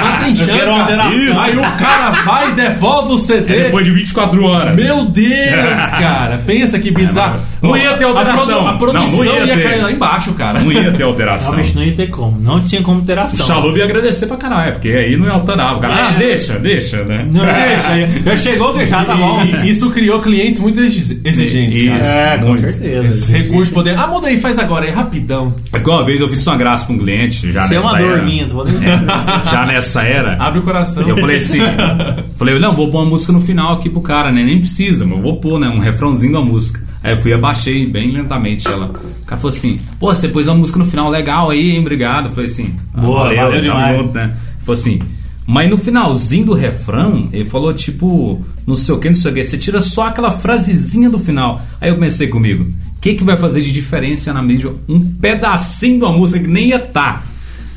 alteração. 0.72 1.12
Isso. 1.12 1.40
Aí 1.40 1.58
o 1.58 1.62
cara 1.78 2.10
vai 2.24 2.50
e 2.50 2.54
devolve 2.54 3.14
o 3.14 3.20
CD. 3.20 3.58
É 3.58 3.64
depois 3.64 3.86
de 3.86 3.92
24 3.92 4.44
horas. 4.46 4.76
Meu 4.76 5.06
Deus, 5.06 5.80
cara. 6.00 6.38
Pensa 6.46 6.78
que 6.80 6.92
bizarro. 6.92 7.38
É, 7.38 7.66
não 7.68 7.76
ia 7.78 7.94
ter 7.98 8.04
alteração. 8.06 8.68
A, 8.68 8.78
produ- 8.78 8.98
a 8.98 9.02
produção 9.02 9.18
Não, 9.26 9.36
não 9.40 9.46
ia 9.48 9.56
ia, 9.56 9.64
cair 9.64 9.82
lá 9.82 9.92
embaixo, 9.92 10.34
cara. 10.34 10.60
Não 10.60 10.72
ia 10.72 10.92
ter 10.92 11.02
alteração. 11.04 11.52
Realmente 11.54 11.76
não 11.76 11.84
ia 11.84 11.94
ter 11.94 12.08
como. 12.08 12.40
Não 12.40 12.60
tinha 12.64 12.82
como 12.84 13.02
ter 13.02 13.18
O. 13.18 13.28
Chalup 13.48 13.78
ia 13.78 13.84
agradecer 13.86 14.28
pra 14.28 14.38
caralho, 14.38 14.74
porque 14.74 14.90
aí 14.90 15.18
não 15.18 15.26
ia 15.26 15.34
alterar. 15.34 15.78
O 15.78 15.80
cara, 15.80 15.96
É. 15.96 16.02
ah, 16.04 16.12
deixa, 16.12 16.60
deixa, 16.60 17.04
né? 17.04 17.26
Não, 17.30 17.44
deixa. 17.46 18.24
Já 18.24 18.38
chegou 18.52 18.74
que 18.74 18.86
já 18.86 19.04
tá 19.04 19.16
bom. 19.16 19.42
Isso 19.64 19.90
criou 19.90 20.22
clientes 20.22 20.60
muito 20.60 20.80
exi- 20.80 21.20
exigentes, 21.26 21.80
Isso. 21.80 21.90
cara. 21.90 22.06
É, 22.06 22.38
com 22.38 22.46
Muito. 22.48 22.62
certeza. 22.62 23.08
Esse 23.08 23.32
recurso 23.32 23.72
de 23.72 23.76
poder. 23.76 23.98
Ah, 23.98 24.08
muda 24.08 24.28
aí, 24.28 24.40
faz 24.40 24.60
agora, 24.60 24.86
é 24.86 24.92
rapidão. 24.92 25.56
É 25.72 25.80
que 25.80 25.90
uma 26.04 26.06
vez 26.06 26.20
eu 26.20 26.28
fiz 26.28 26.46
uma 26.46 26.58
graça 26.58 26.86
com 26.86 26.94
um 26.94 26.98
cliente, 26.98 27.52
já 27.52 27.62
Isso 27.62 27.74
é 27.74 27.76
nessa 27.78 27.88
uma 27.88 27.98
dor 27.98 28.12
era. 28.12 28.22
minha, 28.24 28.46
tô 28.46 28.56
falando. 28.58 28.80
Já 29.50 29.66
nessa 29.66 30.04
era. 30.04 30.34
Abre 30.34 30.60
o 30.60 30.64
coração. 30.64 31.08
Eu 31.08 31.18
falei 31.18 31.38
assim, 31.38 31.60
falei, 32.38 32.60
não, 32.60 32.74
vou 32.74 32.92
pôr 32.92 33.00
uma 33.02 33.10
música 33.10 33.32
no 33.32 33.40
final 33.40 33.74
aqui 33.74 33.90
pro 33.90 34.02
cara, 34.02 34.32
né? 34.32 34.44
Nem 34.44 34.60
precisa, 34.60 35.06
mas 35.06 35.16
eu 35.18 35.24
vou 35.24 35.38
pôr, 35.38 35.60
né? 35.60 35.70
Um 35.70 35.80
refrãozinho 35.80 36.34
da 36.34 36.42
música. 36.42 36.82
Aí 37.02 37.14
eu 37.14 37.18
fui 37.18 37.32
e 37.32 37.34
abaixei 37.34 37.86
bem 37.86 38.12
lentamente 38.12 38.68
ela. 38.68 38.86
O 38.88 39.26
cara 39.26 39.40
falou 39.42 39.50
assim, 39.56 39.80
pô, 40.00 40.14
você 40.14 40.28
pôs 40.28 40.48
uma 40.48 40.56
música 40.56 40.78
no 40.80 40.86
final 40.86 41.10
legal 41.10 41.50
aí, 41.50 41.72
hein? 41.72 41.80
Obrigado. 41.80 42.28
Eu 42.28 42.32
falei 42.32 42.50
assim, 42.50 42.74
ah, 42.94 43.02
Boa, 43.02 43.24
valeu 43.26 43.50
tamo 43.50 43.62
demais. 43.62 43.98
junto, 43.98 44.14
né? 44.16 44.24
Ele 44.24 44.34
falou 44.62 44.74
assim, 44.74 45.00
mas 45.46 45.70
no 45.70 45.78
finalzinho 45.78 46.48
do 46.48 46.54
refrão, 46.54 47.30
ele 47.34 47.46
falou 47.46 47.74
tipo, 47.74 48.44
não 48.66 48.76
sei 48.76 48.96
o 48.96 49.00
que, 49.00 49.10
não 49.10 49.16
sei 49.16 49.32
o 49.32 49.34
que, 49.34 49.44
você 49.44 49.58
tira 49.58 49.82
só 49.82 50.08
aquela 50.08 50.32
frasezinha 50.32 51.10
do 51.10 51.20
final. 51.20 51.62
Aí 51.82 51.90
eu 51.90 52.00
pensei 52.00 52.28
comigo, 52.28 52.64
o 52.64 53.00
que, 53.02 53.14
que 53.14 53.24
vai 53.24 53.36
fazer 53.36 53.62
de 53.62 53.72
diferença 53.72 54.34
na 54.34 54.42
mídia? 54.42 54.72
Um 54.88 55.02
pedacinho 55.02 56.00
de 56.00 56.06
uma 56.06 56.14
música 56.14 56.40
que 56.40 56.50
nem 56.50 56.70
ia 56.70 56.78
estar. 56.78 57.26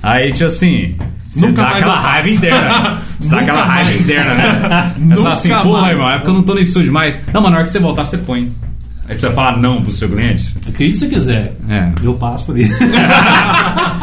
Aí, 0.02 0.32
tipo 0.32 0.46
assim, 0.46 0.94
você 1.28 1.46
Nunca 1.48 1.62
dá 1.62 1.70
mais 1.70 1.82
aquela 1.82 2.00
raiva 2.00 2.30
interna. 2.30 3.02
Você 3.18 3.30
dá 3.34 3.40
aquela 3.40 3.64
raiva 3.64 3.92
interna, 3.92 4.34
né? 4.34 4.92
Você 4.94 5.00
Nunca 5.00 5.16
fala 5.16 5.32
assim, 5.32 5.48
porra, 5.48 5.90
irmão, 5.90 6.10
é 6.10 6.14
porque 6.14 6.30
eu 6.30 6.34
não 6.34 6.42
tô 6.42 6.54
no 6.54 6.60
estúdio 6.60 6.92
mais. 6.92 7.18
Não, 7.32 7.42
mas 7.42 7.50
na 7.50 7.58
hora 7.58 7.66
que 7.66 7.72
você 7.72 7.78
voltar, 7.78 8.04
você 8.04 8.18
põe. 8.18 8.52
Aí 9.08 9.14
você 9.14 9.26
vai 9.26 9.34
falar 9.34 9.58
não 9.58 9.82
pro 9.82 9.92
seu 9.92 10.08
cliente. 10.08 10.54
Acredite 10.68 10.98
se 10.98 11.08
quiser. 11.08 11.52
É. 11.68 11.90
Eu 12.02 12.14
passo 12.14 12.44
por 12.44 12.58
isso. 12.58 12.74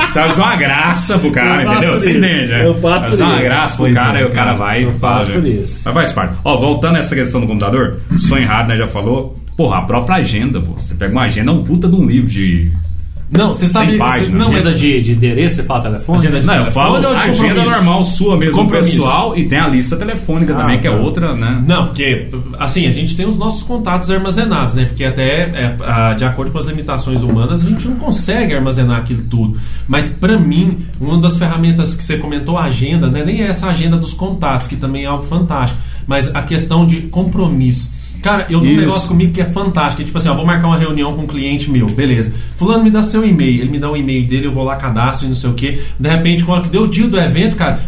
Você 0.09 0.19
vai 0.19 0.29
fazer 0.29 0.41
uma 0.41 0.55
graça 0.55 1.17
pro 1.17 1.31
cara, 1.31 1.63
entendeu? 1.63 1.91
Você 1.97 2.11
entende, 2.11 2.47
né? 2.51 2.65
Eu 2.67 2.73
faço 2.75 2.81
Vai 2.81 2.99
por 2.99 3.09
fazer 3.09 3.23
uma 3.23 3.33
isso. 3.35 3.43
graça 3.43 3.75
pro 3.75 3.85
Pois 3.85 3.95
cara 3.95 4.19
é, 4.19 4.21
e 4.21 4.25
o 4.25 4.29
cara 4.31 4.53
vai 4.53 4.83
Eu 4.83 4.89
e 4.89 4.93
fala. 4.99 5.25
né? 5.25 5.33
por 5.33 5.45
isso. 5.47 5.81
Mas 5.85 5.93
faz 5.93 6.11
parte. 6.11 6.37
Ó, 6.43 6.57
voltando 6.57 6.95
a 6.97 6.99
essa 6.99 7.15
questão 7.15 7.41
do 7.41 7.47
computador, 7.47 7.99
sonho 8.17 8.43
errado, 8.43 8.67
né? 8.67 8.77
Já 8.77 8.85
falou. 8.87 9.35
Porra, 9.57 9.77
a 9.79 9.81
própria 9.83 10.17
agenda, 10.17 10.61
pô. 10.61 10.73
Você 10.79 10.95
pega 10.95 11.11
uma 11.13 11.23
agenda, 11.23 11.49
é 11.51 11.53
um 11.53 11.63
puta 11.63 11.87
de 11.87 11.95
um 11.95 12.05
livro 12.05 12.29
de. 12.29 12.71
Não, 13.35 13.53
você 13.53 13.67
sabe. 13.67 13.97
Página, 13.97 14.25
você- 14.27 14.31
não, 14.31 14.51
mas 14.51 14.65
Agenda 14.67 14.77
de, 14.77 15.01
de 15.01 15.11
endereço, 15.13 15.55
você 15.57 15.63
fala 15.63 15.81
telefone? 15.81 16.19
Agenda 16.19 16.39
de- 16.39 16.45
Não, 16.45 16.53
eu 16.65 16.71
falo 16.71 16.95
telefone 16.95 17.07
ou 17.07 17.15
de 17.15 17.29
agenda 17.31 17.63
normal 17.65 18.03
sua 18.03 18.37
mesmo, 18.37 18.69
pessoal, 18.69 19.37
e 19.37 19.45
tem 19.47 19.59
a 19.59 19.67
lista 19.67 19.97
telefônica 19.97 20.53
Ah, 20.53 20.57
também, 20.57 20.79
que 20.79 20.87
é 20.87 20.91
tá. 20.91 20.97
outra, 20.97 21.33
né? 21.33 21.63
Não, 21.67 21.85
porque 21.87 22.29
assim, 22.59 22.85
a 22.87 22.91
gente 22.91 23.15
tem 23.17 23.25
os 23.25 23.37
nossos 23.37 23.63
contatos 23.63 24.09
armazenados, 24.11 24.73
né? 24.75 24.85
Porque 24.85 25.03
até 25.03 25.41
é, 25.43 26.13
de 26.15 26.25
acordo 26.25 26.51
com 26.51 26.57
as 26.59 26.67
limitações 26.67 27.23
humanas, 27.23 27.65
a 27.65 27.69
gente 27.69 27.87
não 27.87 27.95
consegue 27.95 28.53
armazenar 28.53 28.99
aquilo 28.99 29.23
tudo. 29.23 29.57
Mas 29.87 30.09
pra 30.09 30.37
mim, 30.37 30.77
uma 30.99 31.19
das 31.19 31.37
ferramentas 31.37 31.95
que 31.95 32.03
você 32.03 32.17
comentou, 32.17 32.57
a 32.57 32.65
agenda, 32.65 33.07
né? 33.09 33.23
Nem 33.25 33.41
é 33.41 33.47
essa 33.47 33.67
agenda 33.67 33.97
dos 33.97 34.13
contatos, 34.13 34.67
que 34.67 34.75
também 34.75 35.03
é 35.03 35.07
algo 35.07 35.23
fantástico, 35.23 35.79
mas 36.05 36.33
a 36.35 36.41
questão 36.43 36.85
de 36.85 37.01
compromisso. 37.01 37.91
Cara, 38.23 38.47
eu 38.49 38.61
tenho 38.61 38.73
um 38.73 38.77
negócio 38.77 39.09
comigo 39.09 39.33
que 39.33 39.41
é 39.41 39.45
fantástico. 39.45 39.97
que, 39.97 40.05
Tipo 40.05 40.17
assim, 40.17 40.29
eu 40.29 40.35
vou 40.35 40.45
marcar 40.45 40.67
uma 40.67 40.77
reunião 40.77 41.13
com 41.13 41.23
um 41.23 41.27
cliente 41.27 41.69
meu, 41.69 41.87
beleza. 41.87 42.33
Fulano 42.55 42.81
me 42.81 42.89
dá 42.89 43.01
seu 43.01 43.25
e-mail, 43.25 43.61
ele 43.61 43.69
me 43.69 43.77
dá 43.77 43.91
o 43.91 43.97
e-mail 43.97 44.25
dele, 44.25 44.47
eu 44.47 44.53
vou 44.53 44.63
lá, 44.63 44.77
cadastro 44.77 45.25
e 45.25 45.27
não 45.27 45.35
sei 45.35 45.49
o 45.49 45.53
que. 45.53 45.77
De 45.99 46.09
repente, 46.09 46.45
quando 46.45 46.69
deu 46.69 46.83
o 46.83 46.87
dia 46.87 47.05
do 47.05 47.19
evento, 47.19 47.57
cara, 47.57 47.81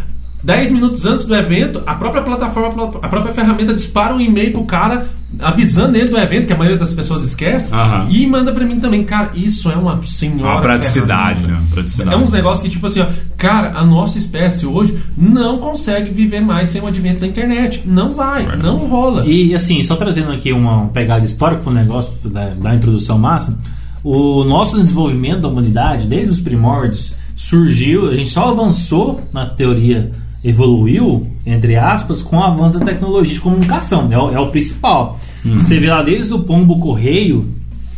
10 0.46 0.70
minutos 0.70 1.04
antes 1.04 1.24
do 1.24 1.34
evento, 1.34 1.82
a 1.84 1.96
própria 1.96 2.22
plataforma, 2.22 2.84
a 3.02 3.08
própria 3.08 3.34
ferramenta 3.34 3.74
dispara 3.74 4.14
um 4.14 4.20
e-mail 4.20 4.52
pro 4.52 4.62
cara 4.64 5.08
avisando 5.40 5.96
ele 5.98 6.08
do 6.08 6.16
evento, 6.16 6.46
que 6.46 6.52
a 6.52 6.56
maioria 6.56 6.78
das 6.78 6.94
pessoas 6.94 7.24
esquece, 7.24 7.74
Aham. 7.74 8.06
e 8.08 8.24
manda 8.28 8.52
pra 8.52 8.64
mim 8.64 8.78
também. 8.78 9.02
Cara, 9.02 9.32
isso 9.34 9.68
é 9.68 9.74
uma 9.74 10.00
senhora. 10.04 10.52
Uma 10.52 10.60
praticidade, 10.60 11.40
ferramenta. 11.40 11.62
né? 11.62 11.68
Praticidade. 11.72 12.14
É 12.14 12.16
uns 12.16 12.30
negócios 12.30 12.62
que, 12.62 12.68
tipo 12.70 12.86
assim, 12.86 13.00
ó, 13.00 13.06
cara, 13.36 13.72
a 13.76 13.84
nossa 13.84 14.18
espécie 14.18 14.64
hoje 14.66 14.96
não 15.16 15.58
consegue 15.58 16.12
viver 16.12 16.40
mais 16.40 16.68
sem 16.68 16.80
o 16.80 16.86
advento 16.86 17.20
da 17.22 17.26
internet. 17.26 17.82
Não 17.84 18.12
vai, 18.12 18.44
Verdade. 18.46 18.62
não 18.62 18.78
rola. 18.78 19.26
E 19.26 19.52
assim, 19.52 19.82
só 19.82 19.96
trazendo 19.96 20.30
aqui 20.30 20.52
uma 20.52 20.86
pegada 20.86 21.24
histórica 21.26 21.62
pro 21.62 21.72
negócio 21.72 22.12
da, 22.24 22.50
da 22.50 22.72
introdução 22.72 23.18
massa, 23.18 23.58
o 24.04 24.44
nosso 24.44 24.76
desenvolvimento 24.78 25.40
da 25.40 25.48
humanidade, 25.48 26.06
desde 26.06 26.30
os 26.30 26.40
primórdios, 26.40 27.12
surgiu, 27.34 28.08
a 28.08 28.14
gente 28.14 28.30
só 28.30 28.48
avançou 28.50 29.20
na 29.32 29.44
teoria, 29.44 30.12
evoluiu, 30.44 31.26
entre 31.44 31.76
aspas, 31.76 32.22
com 32.22 32.36
o 32.36 32.42
avanço 32.42 32.78
da 32.78 32.84
tecnologia 32.86 33.34
de 33.34 33.40
comunicação, 33.40 34.08
é 34.12 34.18
o, 34.18 34.30
é 34.32 34.38
o 34.40 34.48
principal. 34.48 35.18
Você 35.44 35.78
vê 35.78 35.88
lá 35.88 36.02
desde 36.02 36.34
o 36.34 36.40
pombo 36.40 36.78
correio, 36.78 37.48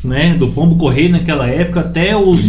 né, 0.05 0.35
do 0.35 0.48
pombo 0.48 0.77
correio 0.77 1.11
naquela 1.11 1.46
época 1.48 1.81
até 1.81 2.16
os 2.16 2.44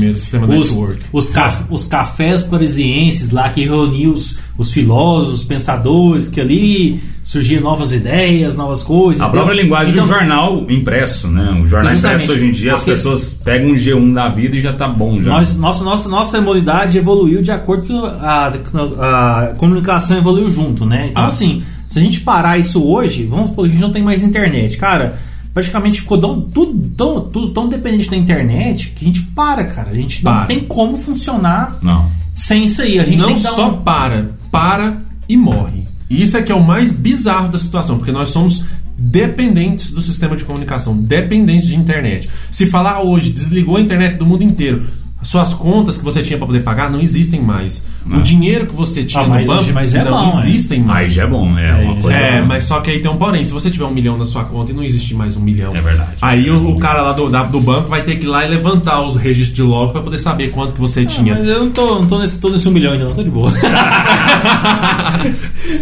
os, 0.61 0.71
os, 1.11 1.29
caf- 1.29 1.65
os 1.69 1.83
cafés 1.85 2.43
parisienses 2.43 3.31
lá 3.31 3.49
que 3.49 3.63
reuniam 3.63 4.11
os, 4.13 4.37
os 4.57 4.71
filósofos, 4.71 5.39
os 5.39 5.43
pensadores 5.45 6.27
que 6.27 6.39
ali 6.39 7.01
surgir 7.29 7.59
novas 7.61 7.91
ideias, 7.91 8.57
novas 8.57 8.81
coisas. 8.81 9.21
A 9.21 9.25
entendeu? 9.25 9.43
própria 9.43 9.61
linguagem 9.61 9.93
Então, 9.93 10.03
do 10.03 10.09
jornal 10.09 10.65
impresso, 10.67 11.27
né? 11.27 11.59
O 11.61 11.67
jornal 11.67 11.93
impresso 11.93 12.31
hoje 12.31 12.45
em 12.47 12.51
dia, 12.51 12.73
as 12.73 12.81
pessoas 12.81 13.33
pegam 13.33 13.69
um 13.69 13.75
G1 13.75 14.13
da 14.15 14.29
vida 14.29 14.57
e 14.57 14.61
já 14.61 14.73
tá 14.73 14.87
bom 14.87 15.21
já. 15.21 15.29
Nós, 15.29 15.55
nossa, 15.55 15.83
nossa, 15.83 16.09
nossa 16.09 16.39
imunidade 16.39 16.97
evoluiu 16.97 17.43
de 17.43 17.51
acordo 17.51 17.85
com 17.85 18.03
a, 18.03 18.47
a 18.47 19.53
comunicação 19.57 20.17
evoluiu 20.17 20.49
junto, 20.49 20.87
né? 20.87 21.09
Então, 21.11 21.23
Ah. 21.25 21.27
assim, 21.27 21.61
se 21.87 21.99
a 21.99 22.01
gente 22.01 22.21
parar 22.21 22.57
isso 22.57 22.83
hoje, 22.83 23.25
vamos 23.27 23.49
supor 23.49 23.65
que 23.65 23.69
a 23.69 23.73
gente 23.73 23.81
não 23.83 23.91
tem 23.91 24.01
mais 24.01 24.23
internet. 24.23 24.75
Cara, 24.77 25.15
praticamente 25.53 26.01
ficou 26.01 26.17
tão, 26.17 26.41
tudo, 26.41 26.89
tão, 26.97 27.21
tudo 27.21 27.49
tão 27.49 27.69
dependente 27.69 28.09
da 28.09 28.17
internet 28.17 28.89
que 28.95 29.05
a 29.05 29.07
gente 29.07 29.21
para, 29.35 29.65
cara. 29.65 29.91
A 29.91 29.95
gente 29.95 30.25
não 30.25 30.31
Para. 30.33 30.45
tem 30.47 30.61
como 30.61 30.97
funcionar 30.97 31.77
Não. 31.83 32.09
sem 32.33 32.65
isso 32.65 32.81
aí. 32.81 32.97
A 32.99 33.03
gente 33.03 33.21
não 33.21 33.37
só 33.37 33.69
um... 33.69 33.77
para, 33.81 34.29
para 34.51 34.97
e 35.27 35.37
morre. 35.37 35.88
E 36.09 36.21
isso 36.21 36.35
é 36.37 36.41
que 36.41 36.51
é 36.51 36.55
o 36.55 36.63
mais 36.63 36.91
bizarro 36.91 37.51
da 37.51 37.59
situação, 37.59 37.97
porque 37.97 38.11
nós 38.11 38.29
somos 38.29 38.63
dependentes 38.97 39.91
do 39.91 40.01
sistema 40.01 40.35
de 40.35 40.43
comunicação, 40.43 40.97
dependentes 40.97 41.69
de 41.69 41.75
internet. 41.75 42.29
Se 42.51 42.65
falar 42.65 43.01
hoje, 43.01 43.31
desligou 43.31 43.77
a 43.77 43.81
internet 43.81 44.17
do 44.17 44.25
mundo 44.25 44.43
inteiro, 44.43 44.85
suas 45.21 45.53
contas 45.53 45.97
que 45.97 46.03
você 46.03 46.21
tinha 46.21 46.37
para 46.37 46.47
poder 46.47 46.61
pagar 46.63 46.89
não 46.89 46.99
existem 47.01 47.41
mais. 47.41 47.85
O 48.09 48.21
dinheiro 48.21 48.65
que 48.67 48.73
você 48.73 49.03
tinha 49.03 49.23
Ah, 49.23 49.27
no 49.27 49.33
mas 49.35 49.45
banco 49.47 49.71
mas 49.73 49.93
é 49.93 50.03
não 50.03 50.11
bom, 50.11 50.25
é. 50.25 50.27
existem 50.39 50.81
mais. 50.81 51.07
Aí 51.07 51.09
já 51.11 51.23
é 51.23 51.27
bom, 51.27 51.59
é, 51.59 51.73
uma 51.75 51.95
coisa. 51.97 52.17
É, 52.17 52.35
boa. 52.37 52.45
mas 52.47 52.63
só 52.63 52.79
que 52.79 52.89
aí 52.89 53.01
tem 53.01 53.11
um 53.11 53.17
porém. 53.17 53.43
Se 53.43 53.51
você 53.51 53.69
tiver 53.69 53.83
um 53.85 53.91
milhão 53.91 54.17
na 54.17 54.25
sua 54.25 54.45
conta 54.45 54.71
e 54.71 54.73
não 54.75 54.81
existe 54.83 55.13
mais 55.13 55.35
um 55.35 55.41
milhão. 55.41 55.75
É 55.75 55.81
verdade. 55.81 56.11
Aí 56.21 56.49
o, 56.49 56.69
o 56.69 56.79
cara 56.79 57.01
lá 57.01 57.11
do, 57.11 57.29
da- 57.29 57.43
do 57.43 57.59
banco 57.59 57.89
vai 57.89 58.03
ter 58.03 58.15
que 58.15 58.25
ir 58.25 58.29
lá 58.29 58.45
e 58.45 58.49
levantar 58.49 59.01
os 59.01 59.15
registros 59.17 59.55
de 59.55 59.61
logo 59.61 59.91
para 59.91 60.01
poder 60.01 60.17
saber 60.19 60.51
quanto 60.51 60.73
que 60.73 60.79
você 60.79 61.05
tinha. 61.05 61.35
Mas 61.35 61.47
eu 61.47 61.65
não 61.65 61.71
tô, 61.71 61.95
não 61.99 62.07
tô, 62.07 62.17
nesse, 62.19 62.39
tô 62.39 62.49
nesse 62.49 62.67
um 62.67 62.71
milhão 62.71 62.93
ainda, 62.93 63.05
não, 63.05 63.13
tô 63.13 63.21
de 63.23 63.29
boa. 63.29 63.51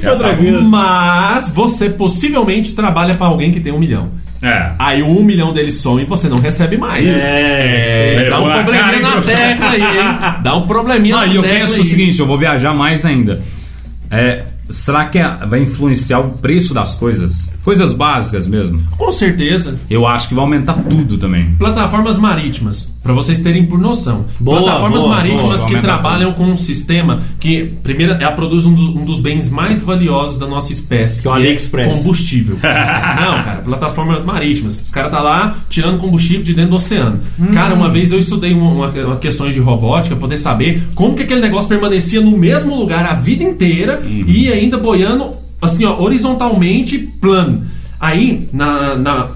Já 0.01 0.15
tá. 0.17 0.37
Mas 0.63 1.49
você 1.49 1.89
possivelmente 1.89 2.73
trabalha 2.73 3.15
para 3.15 3.27
alguém 3.27 3.51
que 3.51 3.59
tem 3.59 3.71
um 3.71 3.79
milhão. 3.79 4.11
É. 4.41 4.71
Aí 4.77 5.01
um 5.01 5.23
milhão 5.23 5.51
dele 5.53 5.71
some 5.71 6.01
e 6.03 6.05
você 6.05 6.29
não 6.29 6.37
recebe 6.39 6.77
mais. 6.77 7.09
É, 7.09 8.29
dá 8.29 8.39
um 8.39 8.43
probleminha 8.53 8.99
na 9.01 9.21
tecla 9.21 9.69
aí, 9.69 9.81
hein? 9.81 10.41
Dá 10.43 10.55
um 10.55 10.67
probleminha 10.67 11.15
Não, 11.15 11.25
na 11.25 11.33
e 11.33 11.35
eu 11.35 11.41
tecla 11.41 11.59
penso 11.59 11.73
aí. 11.75 11.81
o 11.81 11.83
seguinte, 11.85 12.19
eu 12.19 12.25
vou 12.25 12.37
viajar 12.37 12.73
mais 12.75 13.03
ainda. 13.05 13.41
É, 14.11 14.43
será 14.69 15.05
que 15.05 15.17
é- 15.19 15.37
vai 15.47 15.61
influenciar 15.61 16.19
o 16.19 16.29
preço 16.31 16.73
das 16.73 16.95
coisas? 16.95 17.53
Coisas 17.63 17.93
básicas 17.93 18.47
mesmo. 18.47 18.81
Com 18.97 19.11
certeza. 19.11 19.77
Eu 19.89 20.05
acho 20.07 20.29
que 20.29 20.35
vai 20.35 20.43
aumentar 20.43 20.73
tudo 20.89 21.17
também. 21.17 21.55
Plataformas 21.57 22.17
marítimas, 22.17 22.87
para 23.07 23.15
vocês 23.15 23.39
terem 23.39 23.65
por 23.65 23.79
noção. 23.79 24.25
Boa, 24.37 24.61
Plataformas 24.63 25.01
boa, 25.03 25.15
marítimas 25.15 25.61
boa, 25.61 25.67
que 25.69 25.79
trabalham 25.79 26.33
com 26.33 26.43
um 26.43 26.57
sistema 26.57 27.21
que, 27.39 27.71
primeiro, 27.81 28.11
ela 28.13 28.33
produz 28.33 28.65
um 28.65 28.73
dos, 28.73 28.89
um 28.89 29.05
dos 29.05 29.21
bens 29.21 29.49
mais 29.49 29.81
valiosos 29.81 30.37
da 30.37 30.45
nossa 30.45 30.73
espécie, 30.73 31.21
Que 31.21 31.27
é 31.29 31.31
o 31.31 31.33
AliExpress. 31.35 31.87
combustível. 31.87 32.57
Não, 32.61 33.43
cara, 33.43 33.61
plataformas 33.63 34.25
marítimas. 34.25 34.81
Os 34.81 34.91
caras 34.91 35.09
tá 35.09 35.21
lá 35.21 35.55
tirando 35.69 35.97
combustível 35.99 36.43
de 36.43 36.53
dentro 36.53 36.71
do 36.71 36.75
oceano. 36.75 37.19
Cara, 37.53 37.73
uma 37.73 37.89
vez 37.89 38.11
eu 38.11 38.19
estudei 38.19 38.53
uma, 38.53 38.89
uma, 38.91 39.15
questões 39.17 39.53
de 39.53 39.61
robótica 39.61 40.15
poder 40.17 40.35
saber 40.37 40.81
como 40.93 41.15
que 41.15 41.23
aquele 41.23 41.39
negócio 41.39 41.69
permanecia 41.69 42.19
no 42.19 42.37
mesmo 42.37 42.75
lugar 42.75 43.05
a 43.05 43.13
vida 43.13 43.41
inteira 43.43 44.01
e 44.05 44.51
ainda 44.51 44.77
boiando 44.77 45.31
assim, 45.61 45.85
ó, 45.85 45.97
horizontalmente 46.01 46.97
plano. 46.97 47.63
Aí, 47.99 48.47
na- 48.53 48.95
na, 48.95 49.27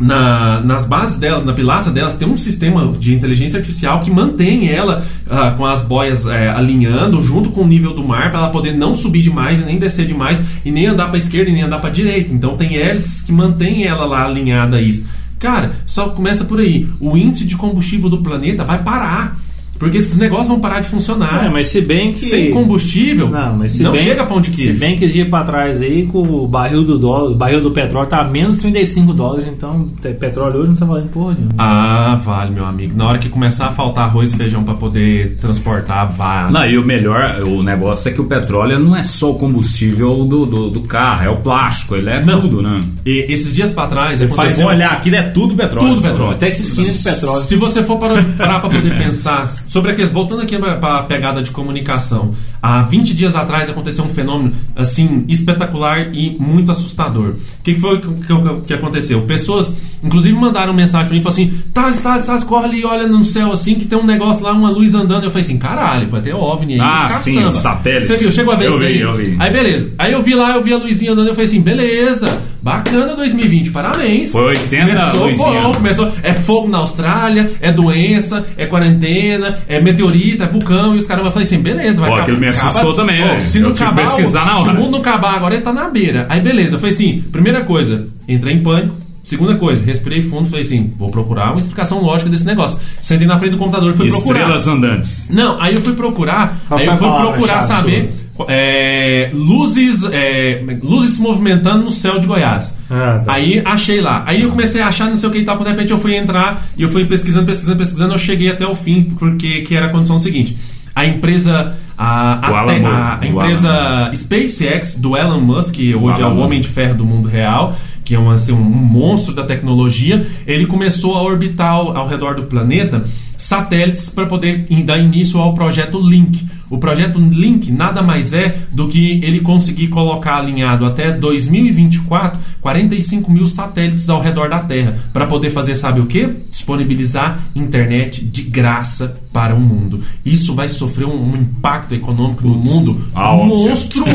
na- 0.00 0.60
nas 0.60 0.84
bases 0.86 1.18
delas, 1.18 1.44
na 1.44 1.52
pilastra 1.52 1.92
delas, 1.92 2.16
tem 2.16 2.26
um 2.26 2.36
sistema 2.36 2.92
de 2.98 3.14
inteligência 3.14 3.58
artificial 3.58 4.00
que 4.00 4.10
mantém 4.10 4.68
ela 4.68 5.04
ah, 5.30 5.50
com 5.52 5.64
as 5.66 5.82
boias 5.82 6.26
eh, 6.26 6.48
alinhando 6.48 7.22
junto 7.22 7.50
com 7.50 7.62
o 7.62 7.66
nível 7.66 7.94
do 7.94 8.06
mar 8.06 8.30
para 8.30 8.40
ela 8.40 8.50
poder 8.50 8.72
não 8.74 8.94
subir 8.94 9.22
demais 9.22 9.60
e 9.60 9.64
nem 9.64 9.78
descer 9.78 10.06
demais 10.06 10.42
e 10.64 10.70
nem 10.70 10.86
andar 10.86 11.08
para 11.08 11.18
esquerda 11.18 11.50
e 11.50 11.54
nem 11.54 11.62
andar 11.62 11.78
para 11.80 11.90
direita. 11.90 12.32
Então 12.32 12.56
tem 12.56 12.76
hélices 12.76 13.22
que 13.22 13.32
mantêm 13.32 13.84
ela 13.84 14.04
lá 14.04 14.24
alinhada 14.24 14.76
a 14.76 14.80
isso. 14.80 15.06
Cara, 15.38 15.72
só 15.86 16.08
começa 16.10 16.44
por 16.44 16.60
aí. 16.60 16.88
O 17.00 17.16
índice 17.16 17.44
de 17.44 17.56
combustível 17.56 18.08
do 18.08 18.22
planeta 18.22 18.64
vai 18.64 18.82
parar. 18.82 19.36
Porque 19.82 19.98
esses 19.98 20.16
negócios 20.18 20.48
vão 20.48 20.60
parar 20.60 20.80
de 20.80 20.88
funcionar. 20.88 21.46
É, 21.46 21.48
mas 21.50 21.68
se 21.68 21.80
bem 21.80 22.12
que. 22.12 22.20
Sem 22.20 22.50
combustível, 22.50 23.28
Não, 23.28 23.54
mas 23.56 23.72
se 23.72 23.82
não 23.82 23.92
bem, 23.92 24.02
chega 24.02 24.24
pão 24.24 24.40
de 24.40 24.50
Se 24.54 24.56
queijo. 24.64 24.78
bem 24.80 24.96
que 24.96 25.04
esse 25.04 25.14
dia 25.14 25.26
pra 25.28 25.42
trás 25.44 25.80
aí, 25.80 26.06
com 26.06 26.22
o 26.22 26.46
barril 26.46 26.84
do 26.84 26.98
dólar, 26.98 27.30
o 27.30 27.34
barril 27.34 27.60
do 27.60 27.70
petróleo 27.70 28.08
tá 28.08 28.20
a 28.22 28.28
menos 28.28 28.58
35 28.58 29.12
dólares, 29.12 29.46
então 29.46 29.86
petróleo 30.18 30.60
hoje 30.60 30.70
não 30.70 30.76
tá 30.76 30.86
valendo 30.86 31.08
porra 31.10 31.34
nenhuma. 31.34 31.52
Ah, 31.58 32.20
vale, 32.24 32.54
meu 32.54 32.64
amigo. 32.64 32.96
Na 32.96 33.06
hora 33.08 33.18
que 33.18 33.28
começar 33.28 33.66
a 33.66 33.72
faltar 33.72 34.04
arroz 34.04 34.32
e 34.32 34.36
feijão 34.36 34.62
para 34.64 34.74
poder 34.74 35.36
transportar, 35.40 36.10
vale. 36.12 36.52
Não, 36.52 36.66
e 36.66 36.78
o 36.78 36.84
melhor, 36.84 37.42
o 37.42 37.62
negócio 37.62 38.08
é 38.08 38.12
que 38.12 38.20
o 38.20 38.24
petróleo 38.24 38.78
não 38.78 38.96
é 38.96 39.02
só 39.02 39.30
o 39.30 39.34
combustível 39.34 40.24
do, 40.24 40.46
do, 40.46 40.70
do 40.70 40.80
carro, 40.82 41.24
é 41.26 41.30
o 41.30 41.36
plástico, 41.36 41.94
ele 41.96 42.10
é 42.10 42.24
Não. 42.24 42.40
tudo, 42.42 42.62
né? 42.62 42.80
E 43.04 43.26
esses 43.32 43.52
dias 43.54 43.72
para 43.72 43.88
trás, 43.88 44.18
Faz 44.20 44.32
aconteceu- 44.32 44.66
olhar 44.66 44.92
aqui, 44.92 45.14
é 45.14 45.22
tudo 45.22 45.54
petróleo. 45.54 45.88
Tudo 45.88 46.02
petróleo. 46.02 46.32
Até 46.32 46.48
esse 46.48 46.62
esquina 46.62 46.90
de 46.92 46.98
petróleo. 46.98 47.42
Se 47.42 47.56
você 47.56 47.82
for 47.82 47.98
para 47.98 48.22
parar 48.36 48.60
para 48.60 48.70
poder 48.70 48.96
pensar 48.98 49.48
sobre 49.72 49.90
aquele, 49.90 50.08
voltando 50.08 50.42
aqui 50.42 50.58
para 50.58 50.98
a 50.98 51.02
pegada 51.04 51.40
de 51.40 51.50
comunicação, 51.50 52.34
há 52.60 52.82
20 52.82 53.14
dias 53.14 53.34
atrás 53.34 53.70
aconteceu 53.70 54.04
um 54.04 54.08
fenômeno 54.08 54.52
assim 54.76 55.24
espetacular 55.28 56.14
e 56.14 56.36
muito 56.38 56.70
assustador. 56.70 57.30
O 57.30 57.62
que 57.64 57.74
que 57.74 57.80
foi 57.80 57.98
que, 58.00 58.08
que- 58.08 58.60
que 58.66 58.74
aconteceu? 58.74 59.22
Pessoas, 59.22 59.72
inclusive, 60.04 60.36
mandaram 60.38 60.74
mensagem 60.74 61.06
para 61.06 61.14
mim 61.14 61.20
e 61.20 61.22
falaram 61.22 61.42
assim: 61.42 61.62
Thales, 61.72 62.02
Thales, 62.02 62.26
Thales, 62.26 62.44
corre 62.44 62.66
ali, 62.66 62.84
olha 62.84 63.06
no 63.08 63.24
céu 63.24 63.50
assim 63.50 63.76
que 63.76 63.86
tem 63.86 63.98
um 63.98 64.04
negócio 64.04 64.44
lá, 64.44 64.52
uma 64.52 64.68
luz 64.68 64.94
andando. 64.94 65.24
Eu 65.24 65.30
falei 65.30 65.40
assim: 65.44 65.58
caralho, 65.58 66.06
vai 66.08 66.20
ter 66.20 66.34
OVNI 66.34 66.74
aí. 66.74 66.80
Ah, 66.80 67.08
sim, 67.08 67.42
os 67.42 67.54
satélites. 67.54 68.08
Você 68.08 68.16
viu? 68.16 68.30
Chegou 68.30 68.52
a 68.52 68.56
ver 68.56 68.66
Eu 68.66 68.70
isso 68.72 68.78
vi, 68.78 68.84
daí? 68.84 69.00
eu 69.00 69.14
vi. 69.16 69.36
Aí 69.38 69.50
beleza. 69.52 69.94
Aí 69.98 70.12
eu 70.12 70.22
vi 70.22 70.34
lá, 70.34 70.54
eu 70.54 70.62
vi 70.62 70.74
a 70.74 70.76
luzinha 70.76 71.12
andando, 71.12 71.28
eu 71.28 71.32
falei 71.34 71.46
assim: 71.46 71.62
beleza, 71.62 72.26
bacana 72.62 73.16
2020, 73.16 73.70
parabéns. 73.70 74.30
Foi 74.30 74.44
80 74.44 74.86
Começou 75.12 75.52
bom, 75.52 75.72
começou. 75.72 76.12
É 76.22 76.32
fogo 76.32 76.68
na 76.68 76.78
Austrália, 76.78 77.50
é 77.60 77.72
doença, 77.72 78.46
é 78.56 78.66
quarentena, 78.66 79.58
é 79.68 79.80
meteorito, 79.80 80.42
é 80.42 80.46
vulcão, 80.46 80.94
e 80.94 80.98
os 80.98 81.06
caras 81.06 81.22
vão 81.22 81.32
falar 81.32 81.42
assim, 81.42 81.58
beleza, 81.58 82.00
vai 82.00 82.10
Pô, 82.10 82.14
acabar. 82.16 82.22
aquilo 82.22 82.38
me 82.38 82.48
assustou 82.48 82.94
também, 82.94 83.20
Pô, 83.20 83.28
velho. 83.28 83.40
Se 83.40 83.58
Eu 83.58 83.64
não 83.64 83.70
acabar, 83.72 84.02
pesquisar 84.02 84.44
na 84.46 84.52
se 84.52 84.58
o 84.58 84.62
hora. 84.62 84.74
mundo 84.74 84.90
não 84.92 84.98
acabar 85.00 85.34
agora, 85.34 85.54
ele 85.54 85.62
tá 85.64 85.72
na 85.72 85.88
beira. 85.90 86.26
Aí 86.28 86.40
beleza, 86.40 86.76
eu 86.76 86.80
falei 86.80 86.94
assim, 86.94 87.24
primeira 87.32 87.64
coisa, 87.64 88.06
entrei 88.28 88.54
em 88.54 88.62
pânico. 88.62 88.96
Segunda 89.24 89.54
coisa, 89.54 89.84
respirei 89.84 90.20
fundo, 90.20 90.48
falei 90.48 90.64
assim, 90.64 90.90
vou 90.98 91.08
procurar 91.08 91.50
uma 91.52 91.58
explicação 91.60 92.02
lógica 92.02 92.28
desse 92.28 92.44
negócio. 92.44 92.80
Sentei 93.00 93.24
na 93.26 93.38
frente 93.38 93.52
do 93.52 93.56
computador 93.56 93.92
e 93.92 93.96
fui 93.96 94.08
procurar. 94.08 94.40
Estrelas 94.40 94.66
andantes. 94.66 95.30
Não, 95.30 95.60
aí 95.60 95.74
eu 95.76 95.80
fui 95.80 95.92
procurar, 95.94 96.58
Qual 96.66 96.80
aí 96.80 96.86
eu 96.86 96.96
fui 96.96 97.08
procurar 97.08 97.62
saber 97.62 98.12
é, 98.48 99.30
luzes, 99.32 100.04
é, 100.04 100.62
luzes 100.82 101.16
se 101.16 101.22
movimentando 101.22 101.84
no 101.84 101.90
céu 101.90 102.18
de 102.18 102.26
Goiás. 102.26 102.78
Ah, 102.90 103.20
tá. 103.24 103.34
Aí 103.34 103.62
achei 103.64 104.00
lá. 104.00 104.24
Aí 104.26 104.42
eu 104.42 104.50
comecei 104.50 104.80
a 104.80 104.88
achar 104.88 105.08
não 105.08 105.16
sei 105.16 105.28
o 105.28 105.32
que 105.32 105.38
e 105.38 105.44
tal, 105.44 105.58
de 105.58 105.64
repente 105.68 105.92
eu 105.92 105.98
fui 105.98 106.16
entrar 106.16 106.66
e 106.76 106.82
eu 106.82 106.88
fui 106.88 107.04
pesquisando, 107.06 107.46
pesquisando, 107.46 107.78
pesquisando, 107.78 108.14
eu 108.14 108.18
cheguei 108.18 108.50
até 108.50 108.66
o 108.66 108.74
fim, 108.74 109.04
porque 109.18 109.62
que 109.62 109.76
era 109.76 109.86
a 109.86 109.90
condição 109.90 110.18
seguinte. 110.18 110.56
A 110.94 111.06
empresa, 111.06 111.74
a, 111.96 112.46
a, 112.46 112.60
a 112.60 113.20
o 113.20 113.24
empresa 113.24 114.10
SpaceX 114.14 114.98
do 114.98 115.16
Elon 115.16 115.40
Musk, 115.40 115.74
que 115.74 115.94
hoje 115.94 116.20
é 116.20 116.24
Elon 116.24 116.34
o 116.34 116.40
homem 116.40 116.58
Musk. 116.58 116.62
de 116.62 116.68
ferro 116.68 116.94
do 116.94 117.04
mundo 117.04 117.28
real, 117.28 117.74
que 118.04 118.14
é 118.14 118.18
um, 118.18 118.30
assim, 118.30 118.52
um 118.52 118.62
monstro 118.62 119.34
da 119.34 119.44
tecnologia, 119.44 120.26
ele 120.46 120.66
começou 120.66 121.16
a 121.16 121.22
orbitar 121.22 121.70
ao, 121.70 121.96
ao 121.96 122.08
redor 122.08 122.34
do 122.34 122.42
planeta 122.42 123.04
satélites 123.42 124.08
para 124.08 124.26
poder 124.26 124.66
dar 124.84 124.98
início 124.98 125.40
ao 125.40 125.52
projeto 125.52 125.98
Link. 125.98 126.46
O 126.70 126.78
projeto 126.78 127.18
Link 127.18 127.70
nada 127.70 128.00
mais 128.02 128.32
é 128.32 128.56
do 128.70 128.88
que 128.88 129.20
ele 129.22 129.40
conseguir 129.40 129.88
colocar 129.88 130.36
alinhado 130.36 130.86
até 130.86 131.10
2024 131.10 132.38
45 132.60 133.30
mil 133.30 133.46
satélites 133.48 134.08
ao 134.08 134.22
redor 134.22 134.48
da 134.48 134.60
Terra 134.60 134.96
para 135.12 135.26
poder 135.26 135.50
fazer, 135.50 135.74
sabe 135.74 136.00
o 136.00 136.06
que? 136.06 136.28
Disponibilizar 136.48 137.40
internet 137.54 138.24
de 138.24 138.42
graça 138.42 139.20
para 139.32 139.54
o 139.54 139.60
mundo. 139.60 140.02
Isso 140.24 140.54
vai 140.54 140.68
sofrer 140.68 141.06
um, 141.06 141.32
um 141.32 141.36
impacto 141.36 141.94
econômico 141.94 142.46
no 142.46 142.54
mundo 142.54 143.08
ah, 143.12 143.32
monstruoso. 143.32 144.10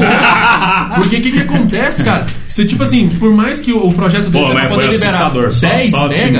Porque 0.95 1.17
o 1.17 1.21
que, 1.21 1.31
que 1.31 1.39
acontece, 1.41 2.03
cara? 2.03 2.25
Você, 2.47 2.65
tipo 2.65 2.81
assim, 2.81 3.09
por 3.09 3.33
mais 3.33 3.59
que 3.59 3.73
o, 3.73 3.85
o 3.85 3.93
projeto 3.93 4.29
deles 4.29 4.47
Pô, 4.47 4.57
é 4.57 4.61
pra 4.61 4.69
poder 4.69 4.91
liberar 4.91 5.09
assustador. 5.09 5.51
Só, 5.51 5.67
10 5.67 5.91
só 5.91 6.07
te 6.07 6.15
mega. 6.31 6.39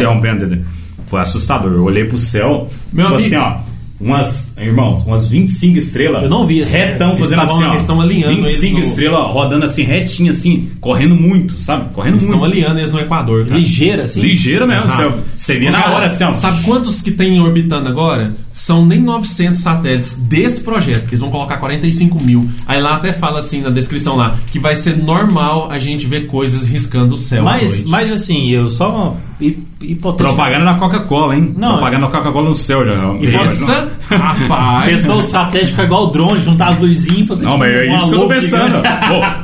Foi 1.08 1.20
assustador. 1.20 1.72
Eu 1.74 1.84
olhei 1.84 2.06
pro 2.06 2.18
céu, 2.18 2.70
Meu 2.94 3.06
tipo 3.08 3.16
amigo. 3.18 3.28
assim, 3.28 3.36
ó. 3.36 3.68
Umas, 4.00 4.56
irmãos, 4.60 5.04
umas 5.08 5.28
25 5.28 5.80
estrelas. 5.80 6.22
Eu 6.22 6.30
não 6.30 6.46
vi 6.46 6.60
esse, 6.60 6.72
Retão 6.72 7.08
Eles 7.10 7.20
fazendo 7.20 7.42
estavam- 7.42 7.56
assim, 7.56 7.64
ó. 7.68 7.72
eles 7.72 7.82
estão 7.82 8.00
alinhando 8.02 8.36
25 8.36 8.78
eles 8.78 8.86
no- 8.88 8.92
estrelas 8.94 9.32
rodando 9.34 9.66
assim, 9.66 9.82
retinho 9.82 10.30
assim, 10.30 10.70
correndo 10.80 11.16
muito, 11.16 11.54
sabe? 11.54 11.92
Correndo 11.96 12.14
Eles 12.14 12.24
estão 12.26 12.38
muito. 12.38 12.52
alinhando 12.54 12.80
eles 12.80 12.92
no 12.92 13.00
Equador, 13.00 13.46
cara. 13.48 13.58
Ligeira, 13.60 14.04
assim. 14.04 14.22
Ligeiro 14.22 14.68
mesmo, 14.68 14.84
Ah. 14.84 14.88
você, 14.88 15.12
você 15.36 15.58
via 15.58 15.72
na 15.72 15.84
hora 15.96 16.06
assim, 16.06 16.26
ó. 16.26 16.34
Sabe 16.36 16.62
quantos 16.62 17.02
que 17.02 17.10
tem 17.10 17.40
orbitando 17.42 17.90
agora? 17.90 18.36
São 18.60 18.84
nem 18.88 19.00
900 19.00 19.60
satélites 19.60 20.16
desse 20.16 20.62
projeto. 20.62 21.06
Eles 21.10 21.20
vão 21.20 21.30
colocar 21.30 21.58
45 21.58 22.20
mil. 22.24 22.50
Aí 22.66 22.82
lá 22.82 22.96
até 22.96 23.14
fala 23.14 23.38
assim 23.38 23.62
na 23.62 23.70
descrição 23.70 24.16
lá 24.16 24.36
que 24.52 24.58
vai 24.58 24.74
ser 24.74 24.98
normal 24.98 25.70
a 25.70 25.78
gente 25.78 26.08
ver 26.08 26.26
coisas 26.26 26.68
riscando 26.68 27.14
o 27.14 27.18
céu 27.18 27.44
à 27.44 27.46
Mas, 27.46 27.72
noite. 27.76 27.90
mas 27.90 28.12
assim, 28.12 28.48
eu 28.50 28.68
só 28.72 29.16
hi- 29.40 29.60
hipotético. 29.80 30.34
Propaganda 30.36 30.66
na 30.66 30.74
Coca-Cola, 30.74 31.36
hein? 31.36 31.54
Não, 31.56 31.74
Propaganda 31.74 32.06
na 32.08 32.12
Coca-Cola 32.12 32.50
no 32.50 32.56
céu 32.56 32.84
já. 32.84 32.96
Nossa, 32.96 33.92
rapaz. 34.10 34.86
Pessoal, 34.90 35.20
o 35.20 35.24
satélite 35.24 35.72
fica 35.72 35.84
igual 35.84 36.06
o 36.06 36.08
drone, 36.08 36.42
juntar 36.42 36.70
as 36.70 36.80
luzinhas 36.80 37.20
e 37.20 37.26
fazer 37.28 37.46
não 37.46 37.52
tipo, 37.52 37.64
mas 37.64 37.74
é 37.76 37.90
um 37.92 37.96
isso 37.98 38.10
que 38.10 38.16
eu 38.16 38.20
tô 38.22 38.28
pensando. 38.28 38.82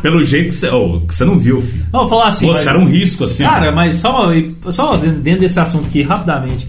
pelo 0.02 0.24
jeito 0.24 0.48
que 0.48 0.54
você, 0.56 0.70
ô, 0.70 1.00
que 1.02 1.14
você 1.14 1.24
não 1.24 1.38
viu, 1.38 1.62
filho. 1.62 1.86
Não, 1.94 2.00
vou 2.02 2.10
falar 2.10 2.30
assim. 2.30 2.48
Nossa, 2.48 2.60
mas- 2.60 2.68
era 2.68 2.80
um 2.80 2.86
risco 2.86 3.26
assim. 3.26 3.44
Cara, 3.44 3.72
mas 3.72 3.96
só, 3.98 4.32
só 4.72 4.98
dentro 4.98 5.42
desse 5.42 5.60
assunto 5.60 5.86
aqui, 5.86 6.02
rapidamente. 6.02 6.68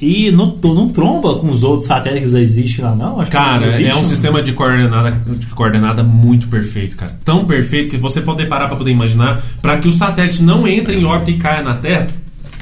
E 0.00 0.30
não, 0.30 0.56
não 0.62 0.88
tromba 0.88 1.36
com 1.36 1.50
os 1.50 1.62
outros 1.62 1.86
satélites 1.86 2.32
que 2.32 2.38
existem 2.38 2.84
lá, 2.84 2.94
não? 2.94 3.20
Acho 3.20 3.30
Cara, 3.30 3.66
não 3.66 3.88
é 3.88 3.96
um 3.96 4.02
sistema 4.02 4.42
de 4.42 4.52
coordenada, 4.52 5.12
de 5.12 5.46
coordenada 5.48 6.02
muito 6.02 6.48
perfeito, 6.48 6.96
cara. 6.96 7.16
Tão 7.24 7.44
perfeito 7.44 7.90
que 7.90 7.96
você 7.96 8.20
pode 8.20 8.44
parar 8.46 8.66
para 8.68 8.76
poder 8.76 8.90
imaginar, 8.90 9.40
para 9.62 9.78
que 9.78 9.88
o 9.88 9.92
satélite 9.92 10.42
não 10.42 10.66
entre 10.66 10.96
em 10.96 11.04
órbita 11.04 11.30
e 11.30 11.36
caia 11.38 11.62
na 11.62 11.74
Terra, 11.74 12.08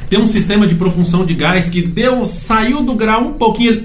tem 0.08 0.20
um 0.20 0.26
sistema 0.26 0.66
de 0.66 0.74
propulsão 0.74 1.24
de 1.24 1.32
gás 1.32 1.70
que 1.70 1.80
deu, 1.80 2.26
saiu 2.26 2.82
do 2.82 2.94
grau 2.94 3.28
um 3.28 3.32
pouquinho, 3.32 3.70
ele, 3.70 3.84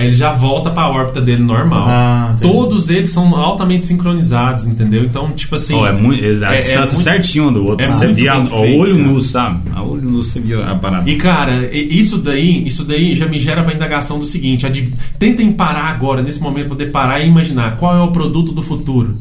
aí 0.00 0.06
ele 0.08 0.14
já 0.16 0.32
volta 0.32 0.70
para 0.70 0.82
a 0.84 0.90
órbita 0.90 1.20
dele 1.20 1.42
normal. 1.42 1.86
Ah. 1.88 2.36
Todos 2.40 2.88
eles 2.90 3.10
são 3.10 3.34
altamente 3.36 3.84
sincronizados, 3.84 4.66
entendeu? 4.66 5.04
Então, 5.04 5.30
tipo 5.30 5.54
assim, 5.54 5.74
Ó, 5.74 5.86
é 5.86 5.92
muito, 5.92 6.22
a 6.24 6.26
é- 6.26 6.30
é 6.30 6.56
distância 6.56 6.94
muito- 6.94 7.02
certinho 7.02 7.48
um 7.48 7.52
do 7.52 7.64
outro. 7.66 7.84
é 7.84 7.88
você 7.88 8.06
muito 8.06 8.16
via 8.16 8.34
feito, 8.46 8.54
olho 8.80 8.96
cara. 8.96 9.08
nu, 9.08 9.20
sabe? 9.20 9.60
A 9.74 9.82
olho 9.82 10.02
nu 10.10 10.22
você 10.22 10.40
via 10.40 10.64
a 10.66 10.74
parada. 10.74 11.08
E 11.10 11.16
cara, 11.16 11.68
isso 11.74 12.18
daí, 12.18 12.66
isso 12.66 12.84
daí 12.84 13.14
já 13.14 13.26
me 13.26 13.38
gera 13.38 13.62
pra 13.62 13.74
indagação 13.74 14.18
do 14.18 14.24
seguinte: 14.24 14.66
adiv- 14.66 14.94
tentem 15.18 15.52
parar 15.52 15.90
agora, 15.90 16.22
nesse 16.22 16.40
momento, 16.40 16.68
poder 16.70 16.90
parar 16.90 17.20
e 17.20 17.28
imaginar 17.28 17.76
qual 17.76 17.96
é 17.96 18.02
o 18.02 18.08
produto 18.10 18.52
do 18.52 18.62
futuro. 18.62 19.18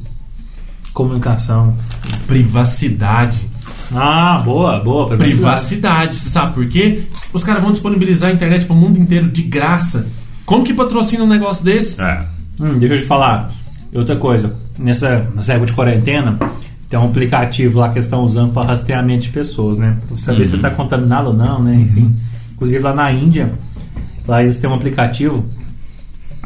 Comunicação. 0.93 1.75
Privacidade. 2.27 3.47
Ah, 3.93 4.41
boa, 4.45 4.79
boa. 4.79 5.07
Privacidade. 5.07 5.35
Privacidade. 5.35 6.15
Você 6.15 6.29
sabe 6.29 6.53
por 6.53 6.65
quê? 6.67 7.03
Os 7.33 7.43
caras 7.43 7.61
vão 7.61 7.71
disponibilizar 7.71 8.29
a 8.29 8.33
internet 8.33 8.65
pro 8.65 8.75
mundo 8.75 8.99
inteiro 8.99 9.27
de 9.27 9.41
graça. 9.43 10.07
Como 10.49 10.63
que 10.63 10.73
patrocina 10.73 11.23
um 11.23 11.27
negócio 11.27 11.63
desse? 11.63 12.01
É. 12.01 12.25
Hum, 12.59 12.79
deixa 12.79 12.95
eu 12.95 12.99
te 13.01 13.05
falar. 13.05 13.51
Outra 13.93 14.15
coisa. 14.15 14.51
Nessa, 14.79 15.21
nessa 15.35 15.53
época 15.53 15.67
de 15.67 15.73
quarentena, 15.73 16.39
tem 16.89 16.99
um 16.99 17.05
aplicativo 17.05 17.79
lá 17.79 17.89
que 17.89 17.99
eles 17.99 18.05
estão 18.05 18.23
usando 18.23 18.51
para 18.51 18.69
rastreamento 18.69 19.25
de 19.25 19.29
pessoas, 19.29 19.77
né? 19.77 19.95
Pra 20.07 20.17
saber 20.17 20.47
se 20.47 20.55
está 20.55 20.71
contaminado 20.71 21.27
ou 21.27 21.35
não, 21.35 21.61
né? 21.61 21.75
Enfim. 21.75 22.15
Inclusive 22.53 22.79
lá 22.79 22.95
na 22.95 23.11
Índia, 23.11 23.53
lá 24.27 24.41
eles 24.41 24.57
têm 24.57 24.67
um 24.67 24.73
aplicativo 24.73 25.45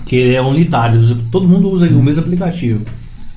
que 0.05 0.35
é 0.35 0.41
unitário. 0.41 0.99
Todo 1.31 1.47
mundo 1.47 1.71
usa 1.71 1.87
o 1.87 2.03
mesmo 2.03 2.23
aplicativo. 2.23 2.83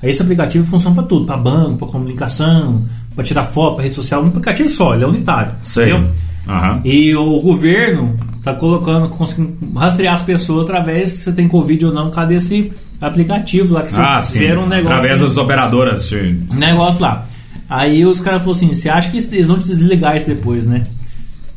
Aí 0.03 0.09
esse 0.09 0.21
aplicativo 0.21 0.65
funciona 0.65 0.95
para 0.95 1.05
tudo, 1.05 1.25
para 1.25 1.37
banco, 1.37 1.77
para 1.77 1.87
comunicação, 1.87 2.83
para 3.15 3.23
tirar 3.23 3.45
foto, 3.45 3.75
para 3.75 3.83
rede 3.83 3.95
social. 3.95 4.21
Um 4.21 4.27
aplicativo 4.27 4.67
só, 4.67 4.93
ele 4.95 5.05
é 5.05 5.07
unitário. 5.07 5.53
Sei. 5.63 5.93
entendeu? 5.93 6.11
Aham. 6.47 6.81
E 6.85 7.15
o 7.15 7.39
governo 7.41 8.15
tá 8.43 8.53
colocando, 8.53 9.09
conseguindo 9.09 9.57
rastrear 9.77 10.13
as 10.13 10.21
pessoas 10.21 10.65
através 10.65 11.11
se 11.11 11.23
você 11.25 11.33
tem 11.33 11.47
Covid 11.47 11.85
ou 11.87 11.93
não, 11.93 12.09
cadê 12.09 12.35
esse 12.35 12.71
aplicativo 13.01 13.73
lá 13.73 13.81
que 13.83 13.91
você 13.91 13.99
Ah, 14.01 14.21
fizeram 14.21 14.63
um 14.63 14.67
negócio. 14.67 14.95
Através 14.95 15.19
das 15.21 15.37
operadoras. 15.37 16.01
sim. 16.03 16.39
um 16.51 16.55
negócio 16.55 17.01
lá. 17.01 17.25
Aí 17.69 18.05
os 18.05 18.19
caras 18.19 18.39
falaram 18.41 18.57
assim: 18.57 18.73
você 18.73 18.87
acha 18.89 19.09
que 19.11 19.17
eles 19.17 19.47
vão 19.47 19.57
desligar 19.57 20.15
isso 20.15 20.27
depois, 20.27 20.65
né? 20.65 20.83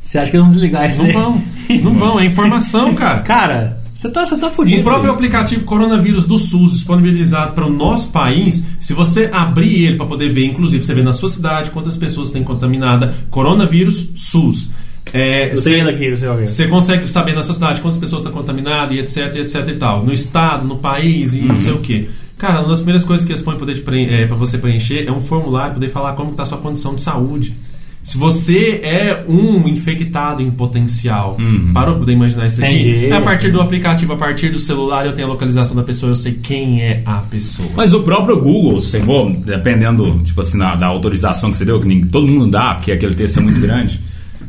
Você 0.00 0.18
acha 0.18 0.31
que 0.31 0.37
eles 0.37 0.46
vão 0.46 0.53
desligar 0.55 0.90
isso 0.90 1.03
Não 1.05 1.12
vão. 1.12 1.42
Não 1.83 1.94
vão, 1.94 2.18
é 2.20 2.26
informação, 2.26 2.92
cara. 2.96 3.20
Cara, 3.20 3.80
você 4.01 4.11
tá, 4.11 4.25
você 4.25 4.39
tá 4.39 4.49
fudido. 4.49 4.81
O 4.81 4.85
próprio 4.85 5.13
aplicativo 5.13 5.63
Coronavírus 5.67 6.25
do 6.25 6.39
SUS 6.39 6.73
disponibilizado 6.73 7.53
para 7.53 7.67
o 7.67 7.71
nosso 7.71 8.09
país, 8.11 8.65
se 8.81 8.95
você 8.95 9.29
abrir 9.31 9.85
ele 9.85 9.97
para 9.97 10.07
poder 10.07 10.33
ver, 10.33 10.47
inclusive 10.47 10.83
você 10.83 10.95
vê 10.95 11.03
na 11.03 11.13
sua 11.13 11.29
cidade 11.29 11.71
quantas 11.71 11.99
pessoas 11.99 12.31
tem 12.31 12.43
contaminada, 12.43 13.15
Coronavírus 13.29 14.09
SUS. 14.17 14.71
É, 15.13 15.53
Eu 15.53 15.57
você- 15.57 15.81
aqui, 15.81 16.17
você 16.47 16.67
consegue 16.67 17.07
saber 17.09 17.35
na 17.35 17.43
sua 17.43 17.55
cidade 17.55 17.83
quantas 17.83 17.99
pessoas 17.99 18.23
estão 18.23 18.33
contaminadas 18.33 18.95
e 18.97 19.01
etc, 19.01 19.37
etc 19.37 19.69
e 19.69 19.75
tal. 19.75 20.03
No 20.03 20.13
estado, 20.15 20.67
no 20.67 20.79
país 20.79 21.35
e 21.35 21.41
não 21.41 21.59
sei 21.59 21.73
o 21.75 21.79
que. 21.81 22.09
Cara, 22.39 22.61
uma 22.61 22.69
das 22.69 22.79
primeiras 22.79 23.05
coisas 23.05 23.27
que 23.27 23.33
eles 23.33 23.43
põem 23.43 23.59
para 23.59 24.37
você 24.37 24.57
preencher 24.57 25.07
é 25.07 25.13
um 25.13 25.21
formulário, 25.21 25.75
poder 25.75 25.91
falar 25.91 26.15
como 26.15 26.31
está 26.31 26.43
a 26.43 26.47
sua 26.47 26.57
condição 26.59 26.95
de 26.95 27.03
saúde. 27.03 27.55
Se 28.03 28.17
você 28.17 28.81
é 28.83 29.25
um 29.29 29.69
infectado 29.69 30.43
em 30.43 30.51
potencial, 30.51 31.37
parou 31.75 31.93
para 31.95 32.01
poder 32.01 32.13
imaginar 32.13 32.47
isso 32.47 32.65
aqui? 32.65 32.75
Entendi. 32.75 33.07
É 33.07 33.13
a 33.13 33.21
partir 33.21 33.51
do 33.51 33.61
aplicativo, 33.61 34.15
a 34.15 34.17
partir 34.17 34.49
do 34.49 34.59
celular, 34.59 35.05
eu 35.05 35.13
tenho 35.13 35.29
a 35.29 35.31
localização 35.31 35.77
da 35.77 35.83
pessoa, 35.83 36.11
eu 36.11 36.17
sei 36.17 36.33
quem 36.43 36.81
é 36.83 37.03
a 37.05 37.17
pessoa. 37.19 37.69
Mas 37.77 37.93
o 37.93 38.03
próprio 38.03 38.41
Google, 38.41 38.81
se 38.81 38.99
for, 39.01 39.31
dependendo, 39.31 40.19
tipo 40.25 40.41
assim, 40.41 40.59
da, 40.59 40.75
da 40.77 40.87
autorização 40.87 41.51
que 41.51 41.59
você 41.59 41.65
deu, 41.65 41.79
que 41.79 41.87
nem- 41.87 42.07
todo 42.07 42.27
mundo 42.27 42.47
dá, 42.51 42.75
porque 42.75 42.91
aquele 42.91 43.15
texto 43.15 43.39
é 43.39 43.43
muito 43.43 43.61
grande, 43.61 44.01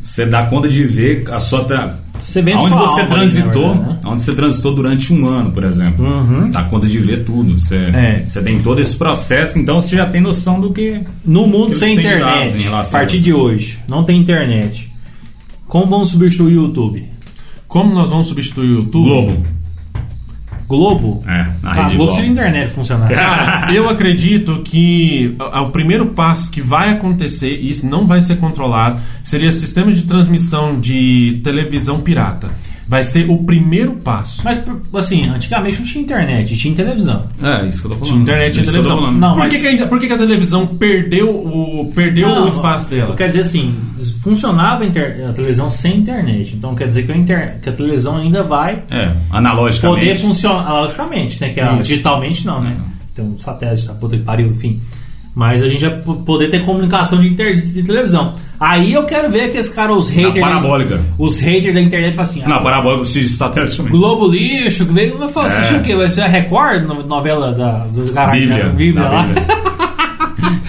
você 0.01 0.25
dá 0.25 0.45
conta 0.45 0.69
de 0.69 0.83
ver 0.85 1.25
a 1.27 1.39
sua. 1.39 1.65
Tra... 1.65 1.99
Você 2.21 2.41
sua 2.69 2.87
você 2.87 3.05
transitou, 3.05 3.73
verdade, 3.73 3.89
né? 3.89 3.99
aonde 4.03 4.23
você 4.23 4.33
transitou 4.35 4.73
durante 4.75 5.13
um 5.13 5.25
ano, 5.27 5.51
por 5.51 5.63
exemplo. 5.63 6.05
Você 6.35 6.51
dá 6.51 6.63
conta 6.63 6.87
de 6.87 6.99
ver 6.99 7.23
tudo. 7.25 7.57
Você, 7.57 7.75
É. 7.77 8.23
você 8.27 8.41
tem 8.41 8.59
todo 8.61 8.79
esse 8.79 8.95
processo, 8.95 9.57
então 9.57 9.81
você 9.81 9.95
já 9.95 10.05
tem 10.05 10.21
noção 10.21 10.59
do 10.61 10.71
que. 10.71 11.01
No 11.25 11.47
mundo 11.47 11.67
Eles 11.69 11.77
sem 11.77 11.95
internet, 11.97 12.67
a 12.69 12.83
partir 12.83 13.15
isso. 13.15 13.23
de 13.23 13.33
hoje, 13.33 13.79
não 13.87 14.03
tem 14.03 14.19
internet. 14.19 14.91
Como 15.67 15.85
vamos 15.87 16.09
substituir 16.09 16.57
o 16.57 16.65
YouTube? 16.65 17.05
Como 17.67 17.93
nós 17.93 18.09
vamos 18.09 18.27
substituir 18.27 18.69
o 18.69 18.75
YouTube? 18.79 19.03
Globo. 19.09 19.43
Globo? 20.71 21.23
É, 21.27 21.45
na 21.61 21.71
Ah, 21.71 21.73
rede 21.83 21.95
Globo 21.95 22.11
Globo. 22.13 22.21
a 22.21 22.25
internet 22.25 22.71
funcionar. 22.71 23.07
Cara, 23.09 23.71
eu 23.75 23.87
acredito 23.89 24.61
que 24.63 25.35
o 25.39 25.69
primeiro 25.69 26.07
passo 26.07 26.49
que 26.51 26.61
vai 26.61 26.89
acontecer, 26.89 27.51
e 27.59 27.69
isso 27.69 27.85
não 27.87 28.07
vai 28.07 28.19
ser 28.21 28.37
controlado, 28.37 28.99
seria 29.23 29.51
sistemas 29.51 29.95
de 29.95 30.03
transmissão 30.03 30.79
de 30.79 31.39
televisão 31.43 31.99
pirata. 32.01 32.49
Vai 32.91 33.03
ser 33.05 33.29
o 33.29 33.37
primeiro 33.37 33.93
passo. 33.93 34.41
Mas, 34.43 34.61
assim, 34.95 35.25
antigamente 35.25 35.79
não 35.79 35.85
tinha 35.87 36.03
internet, 36.03 36.57
tinha 36.57 36.75
televisão. 36.75 37.25
É, 37.41 37.65
isso 37.65 37.79
que 37.79 37.85
eu 37.87 37.91
tô 37.91 37.95
falando. 37.95 38.03
Tinha 38.11 38.21
internet 38.21 38.55
e 38.57 38.59
que 38.59 38.65
televisão. 38.69 39.11
Não, 39.13 39.29
por 39.29 39.39
mas- 39.39 39.53
que, 39.53 39.59
que, 39.77 39.81
a, 39.83 39.87
por 39.87 39.97
que 40.01 40.07
que 40.07 40.13
a 40.13 40.17
televisão 40.17 40.67
perdeu 40.67 41.29
o, 41.29 41.89
perdeu 41.95 42.27
Não, 42.27 42.43
o 42.43 42.47
espaço 42.49 42.89
dela? 42.89 43.15
Quer 43.15 43.27
dizer 43.27 43.41
assim, 43.43 43.73
funcionava 44.21 44.83
a, 44.83 44.87
inter- 44.87 45.25
a 45.29 45.31
televisão 45.31 45.71
sem 45.71 45.99
internet. 45.99 46.53
Então 46.53 46.75
quer 46.75 46.85
dizer 46.87 47.03
que 47.05 47.13
a, 47.13 47.15
inter- 47.15 47.59
que 47.61 47.69
a 47.69 47.71
televisão 47.71 48.17
ainda 48.17 48.43
vai 48.43 48.83
É, 48.91 49.13
analogicamente. 49.31 49.99
poder 50.01 50.15
funcionar, 50.17 50.69
logicamente, 50.81 51.39
né? 51.39 51.49
Que 51.49 51.61
a- 51.61 51.73
Isso. 51.75 51.83
digitalmente 51.83 52.45
não, 52.45 52.61
né? 52.61 52.75
Tem 53.15 53.23
um 53.23 53.39
satélite, 53.39 53.87
tá? 53.87 53.93
Puta 53.93 54.17
que 54.17 54.23
pariu, 54.23 54.47
enfim. 54.47 54.81
Mas 55.33 55.63
a 55.63 55.67
gente 55.69 55.85
vai 55.87 55.97
po- 56.01 56.15
poder 56.15 56.49
ter 56.49 56.63
comunicação 56.65 57.19
de, 57.21 57.27
inter- 57.29 57.55
de- 57.55 57.83
televisão. 57.83 58.33
Aí 58.59 58.91
eu 58.93 59.03
quero 59.05 59.29
ver 59.31 59.49
que 59.49 59.57
esse 59.57 59.73
cara, 59.73 59.93
os 59.93 60.09
Na 60.09 60.15
haters. 60.27 60.39
parabólica. 60.45 61.01
Os 61.17 61.39
haters 61.39 61.73
da 61.73 61.79
internet 61.81 62.13
falam 62.13 62.29
assim: 62.31 62.41
Na 62.41 62.55
ah, 62.57 62.59
parabólica 62.59 63.01
precisa 63.03 63.27
de 63.27 63.33
satélite 63.33 63.77
também. 63.77 63.91
Globo 63.93 64.27
lixo, 64.27 64.85
que 64.85 64.91
veio. 64.93 65.29
Falar, 65.29 65.47
É. 65.47 65.51
assistir 65.51 65.75
o 65.75 65.81
quê? 65.81 65.95
Vai 65.95 66.09
ser 66.09 66.21
a 66.23 66.27
Record, 66.27 66.83
no- 66.83 67.03
novela 67.03 67.53
da, 67.53 67.85
dos 67.87 68.11
caras 68.11 68.37
Bíblia. 68.39 68.65
Bíblia 68.65 69.03
na 69.05 69.09
lá. 69.09 69.23
Bíblia. 69.23 69.45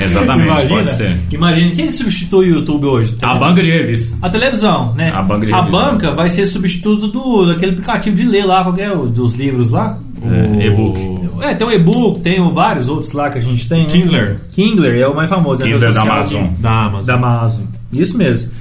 Exatamente, 0.01 0.67
pode 0.69 0.91
ser. 0.93 1.17
Imagina, 1.31 1.71
quem 1.75 1.87
que 1.87 1.93
substitui 1.93 2.51
o 2.53 2.55
YouTube 2.57 2.87
hoje? 2.87 3.17
A 3.23 3.35
banca 3.35 3.63
de 3.63 3.71
revista. 3.71 4.17
A 4.23 4.29
televisão, 4.31 4.93
né? 4.95 5.11
A 5.15 5.23
banca 5.23 5.47
de 5.47 5.53
A 5.53 5.63
revista. 5.65 5.85
banca 5.91 6.11
vai 6.13 6.29
ser 6.31 6.47
substituto 6.47 7.09
do, 7.09 7.47
daquele 7.47 7.73
aplicativo 7.73 8.17
de 8.17 8.25
ler 8.25 8.45
lá, 8.45 8.63
qualquer 8.65 8.95
dos 8.97 9.35
livros 9.35 9.71
lá. 9.71 9.99
É, 10.25 10.67
e-book. 10.67 11.22
É, 11.43 11.55
tem 11.55 11.67
o 11.67 11.71
e-book, 11.73 12.21
tem 12.21 12.41
vários 12.53 12.89
outros 12.89 13.13
lá 13.13 13.29
que 13.29 13.39
a 13.39 13.41
gente 13.43 13.69
tem. 13.69 13.83
né? 13.83 13.89
Kindler. 13.89 14.37
Kindler 14.51 15.01
é 15.01 15.09
o 15.09 15.15
mais 15.15 15.29
famoso. 15.29 15.63
é 15.63 15.67
a 15.67 15.69
Kindle 15.69 15.81
rede 15.89 15.95
da 15.95 16.03
Amazon. 16.03 16.47
Da 16.59 16.71
Amazon. 16.87 17.07
Da 17.07 17.15
Amazon. 17.15 17.67
Isso 17.93 18.17
mesmo. 18.17 18.53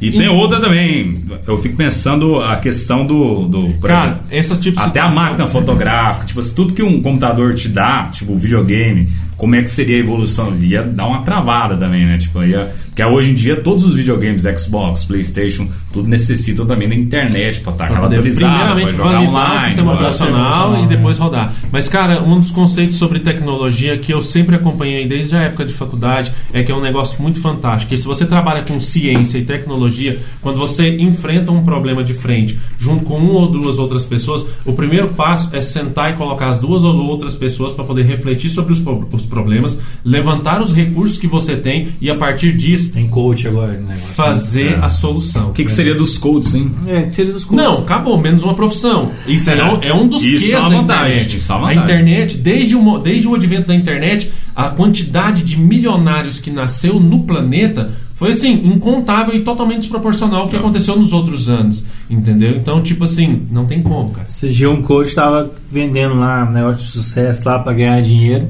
E 0.00 0.10
tem 0.12 0.28
outra 0.28 0.58
também. 0.58 1.14
Eu 1.46 1.58
fico 1.58 1.76
pensando 1.76 2.40
a 2.40 2.56
questão 2.56 3.04
do. 3.04 3.46
do 3.46 3.68
por 3.74 3.88
Cara, 3.88 4.10
exemplo, 4.12 4.24
essas 4.30 4.58
tipos 4.58 4.82
de 4.82 4.88
até 4.88 5.00
a 5.00 5.10
máquina 5.10 5.46
fotográfica, 5.46 6.26
tipo, 6.26 6.40
assim, 6.40 6.54
tudo 6.54 6.72
que 6.72 6.82
um 6.82 7.02
computador 7.02 7.54
te 7.54 7.68
dá, 7.68 8.04
tipo, 8.10 8.34
videogame, 8.34 9.08
como 9.40 9.54
é 9.54 9.62
que 9.62 9.70
seria 9.70 9.96
a 9.96 10.00
evolução? 10.00 10.54
Ia 10.58 10.82
dar 10.82 11.06
uma 11.06 11.22
travada 11.22 11.74
também, 11.74 12.04
né? 12.04 12.18
Tipo, 12.18 12.44
ia. 12.44 12.70
Porque 12.88 13.02
hoje 13.02 13.30
em 13.30 13.34
dia 13.34 13.56
todos 13.56 13.86
os 13.86 13.94
videogames, 13.94 14.42
Xbox, 14.42 15.04
Playstation, 15.04 15.66
tudo 15.92 16.08
necessitam 16.08 16.66
também 16.66 16.88
da 16.88 16.94
internet 16.94 17.60
pra 17.60 17.72
estar 17.72 17.88
poder, 17.88 18.16
atualizada, 18.16 18.74
primeiramente 18.74 18.94
pra 18.94 18.96
jogar 18.96 19.12
validar 19.12 19.30
online. 19.30 19.56
o 19.56 19.60
sistema 19.60 19.94
operacional 19.94 20.84
e 20.84 20.88
depois 20.88 21.18
rodar. 21.18 21.54
Mas, 21.72 21.88
cara, 21.88 22.22
um 22.22 22.38
dos 22.38 22.50
conceitos 22.50 22.96
sobre 22.96 23.20
tecnologia 23.20 23.96
que 23.96 24.12
eu 24.12 24.20
sempre 24.20 24.56
acompanhei 24.56 25.08
desde 25.08 25.34
a 25.34 25.44
época 25.44 25.64
de 25.64 25.72
faculdade 25.72 26.30
é 26.52 26.62
que 26.62 26.70
é 26.70 26.74
um 26.74 26.82
negócio 26.82 27.22
muito 27.22 27.40
fantástico. 27.40 27.88
Que 27.88 27.96
se 27.96 28.04
você 28.04 28.26
trabalha 28.26 28.62
com 28.62 28.78
ciência 28.78 29.38
e 29.38 29.44
tecnologia, 29.44 30.18
quando 30.42 30.58
você 30.58 30.86
enfrenta 30.98 31.50
um 31.50 31.62
problema 31.62 32.04
de 32.04 32.12
frente, 32.12 32.58
junto 32.78 33.04
com 33.06 33.16
uma 33.16 33.40
ou 33.40 33.46
duas 33.46 33.78
outras 33.78 34.04
pessoas, 34.04 34.44
o 34.66 34.74
primeiro 34.74 35.08
passo 35.14 35.56
é 35.56 35.62
sentar 35.62 36.12
e 36.12 36.16
colocar 36.16 36.48
as 36.48 36.58
duas 36.58 36.84
ou 36.84 36.94
outras 37.06 37.34
pessoas 37.34 37.72
para 37.72 37.84
poder 37.84 38.04
refletir 38.04 38.50
sobre 38.50 38.74
os, 38.74 38.82
os 39.12 39.29
problemas, 39.30 39.78
levantar 40.04 40.60
os 40.60 40.74
recursos 40.74 41.16
que 41.16 41.26
você 41.26 41.56
tem 41.56 41.88
e 42.00 42.10
a 42.10 42.14
partir 42.16 42.54
disso 42.56 42.92
Tem 42.92 43.08
coach 43.08 43.48
agora 43.48 43.72
negócio. 43.72 44.14
fazer 44.14 44.72
É. 44.72 44.78
a 44.82 44.88
solução. 44.88 45.50
O 45.50 45.52
que, 45.52 45.64
que 45.64 45.70
seria 45.70 45.94
dos 45.94 46.18
coaches, 46.18 46.54
hein? 46.54 46.70
É, 46.86 47.02
que 47.02 47.16
seria 47.16 47.32
dos 47.32 47.44
coaches. 47.44 47.64
Não, 47.64 47.78
acabou, 47.78 48.20
menos 48.20 48.42
uma 48.42 48.54
profissão. 48.54 49.10
Isso 49.26 49.48
é, 49.50 49.58
É. 49.58 49.64
um, 49.64 49.78
é 49.82 49.94
um 49.94 50.06
dos 50.08 50.22
Isso 50.26 50.54
é 50.56 50.60
da 50.68 50.76
internet. 50.76 51.36
isso 51.38 51.52
é 51.52 51.56
a 51.56 51.74
internet, 51.74 52.36
desde 52.36 52.76
o, 52.76 52.98
desde 52.98 53.28
o 53.28 53.34
advento 53.34 53.68
da 53.68 53.74
internet, 53.74 54.30
a 54.54 54.68
quantidade 54.70 55.42
de 55.44 55.58
milionários 55.58 56.38
que 56.38 56.50
nasceu 56.50 56.98
no 56.98 57.22
planeta 57.24 57.90
foi 58.14 58.30
assim, 58.32 58.52
incontável 58.66 59.34
e 59.34 59.40
totalmente 59.40 59.80
desproporcional 59.80 60.42
ao 60.42 60.48
que 60.48 60.56
aconteceu 60.56 60.94
nos 60.94 61.12
outros 61.14 61.48
anos. 61.48 61.86
Entendeu? 62.10 62.50
Então, 62.56 62.82
tipo 62.82 63.04
assim, 63.04 63.46
não 63.50 63.64
tem 63.64 63.80
como, 63.80 64.10
cara. 64.10 64.26
Esse 64.28 64.50
dia 64.50 64.68
um 64.70 64.82
coach 64.82 65.14
tava 65.14 65.50
vendendo 65.70 66.14
lá 66.16 66.46
um 66.48 66.52
negócio 66.52 66.84
de 66.84 66.92
sucesso 66.92 67.42
lá 67.46 67.58
pra 67.60 67.72
ganhar 67.72 68.00
dinheiro. 68.02 68.48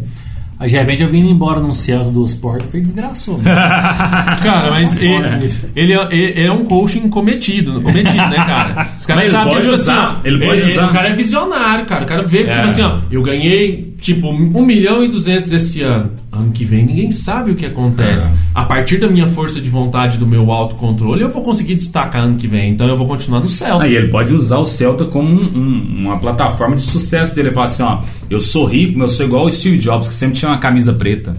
Aí 0.61 0.69
de 0.69 0.77
repente 0.77 1.03
eu 1.03 1.09
vim 1.09 1.27
embora 1.31 1.59
num 1.59 1.73
Celta 1.73 2.11
do 2.11 2.23
Sport, 2.27 2.63
foi 2.71 2.81
desgraçou. 2.83 3.41
Cara, 3.43 4.71
mas 4.71 4.95
ele, 5.01 5.51
ele 5.75 5.93
é, 5.95 6.09
ele 6.13 6.47
é 6.49 6.53
um 6.53 6.65
coaching 6.65 7.09
cometido, 7.09 7.81
cometido, 7.81 8.17
né, 8.17 8.37
cara? 8.37 8.89
Os 8.99 9.07
caras 9.07 9.25
ele 9.25 9.33
sabem 9.33 9.53
pode 9.55 9.63
tipo 9.65 9.75
usar, 9.75 10.07
assim, 10.09 10.19
ó, 10.19 10.29
ele 10.29 10.47
pode 10.47 10.63
usar. 10.63 10.91
O 10.91 10.93
cara 10.93 11.09
é 11.09 11.15
visionário, 11.15 11.87
cara. 11.87 12.05
O 12.05 12.07
cara 12.07 12.23
vê, 12.23 12.39
tipo 12.45 12.51
É. 12.51 12.61
assim, 12.65 12.83
ó, 12.83 12.99
eu 13.11 13.23
ganhei, 13.23 13.90
tipo, 14.01 14.29
1 14.31 14.65
milhão 14.65 15.05
e 15.05 15.09
200 15.09 15.53
esse 15.53 15.83
ano. 15.83 16.11
Ano 16.33 16.53
que 16.53 16.65
vem 16.65 16.87
ninguém 16.87 17.13
sabe 17.13 17.51
o 17.51 17.57
que 17.57 17.67
acontece. 17.67 18.29
É. 18.31 18.35
A 18.55 18.65
partir 18.65 18.99
da 18.99 19.09
minha 19.09 19.27
força 19.27 19.61
de 19.61 19.69
vontade, 19.69 20.17
do 20.19 20.27
meu 20.27 20.51
autocontrole, 20.51 21.23
eu 21.23 21.29
vou 21.31 21.43
conseguir 21.43 21.75
destacar 21.75 22.23
ano 22.23 22.37
que 22.37 22.47
vem. 22.47 22.71
Então 22.71 22.87
eu 22.89 22.97
vou 22.97 23.07
continuar 23.07 23.41
no 23.41 23.49
Celta. 23.51 23.85
Aí 23.85 23.95
ele 23.95 24.09
pode 24.09 24.33
usar 24.33 24.59
o 24.59 24.65
Celta 24.65 25.05
como 25.05 25.29
um- 25.29 25.59
um- 25.59 25.97
uma 26.07 26.19
plataforma 26.19 26.77
de 26.77 26.83
sucesso. 26.83 27.39
Ele 27.39 27.51
fala 27.51 27.67
assim, 27.67 27.83
ó, 27.83 28.01
eu 28.29 28.41
sou 28.41 28.65
rico, 28.65 28.99
mas 28.99 29.11
eu 29.13 29.17
sou 29.19 29.27
igual 29.27 29.45
o 29.47 29.51
Steve 29.51 29.79
Jobs, 29.79 30.09
que 30.09 30.15
sempre 30.15 30.37
tinha 30.39 30.51
uma 30.51 30.59
camisa 30.59 30.93
preta. 30.93 31.35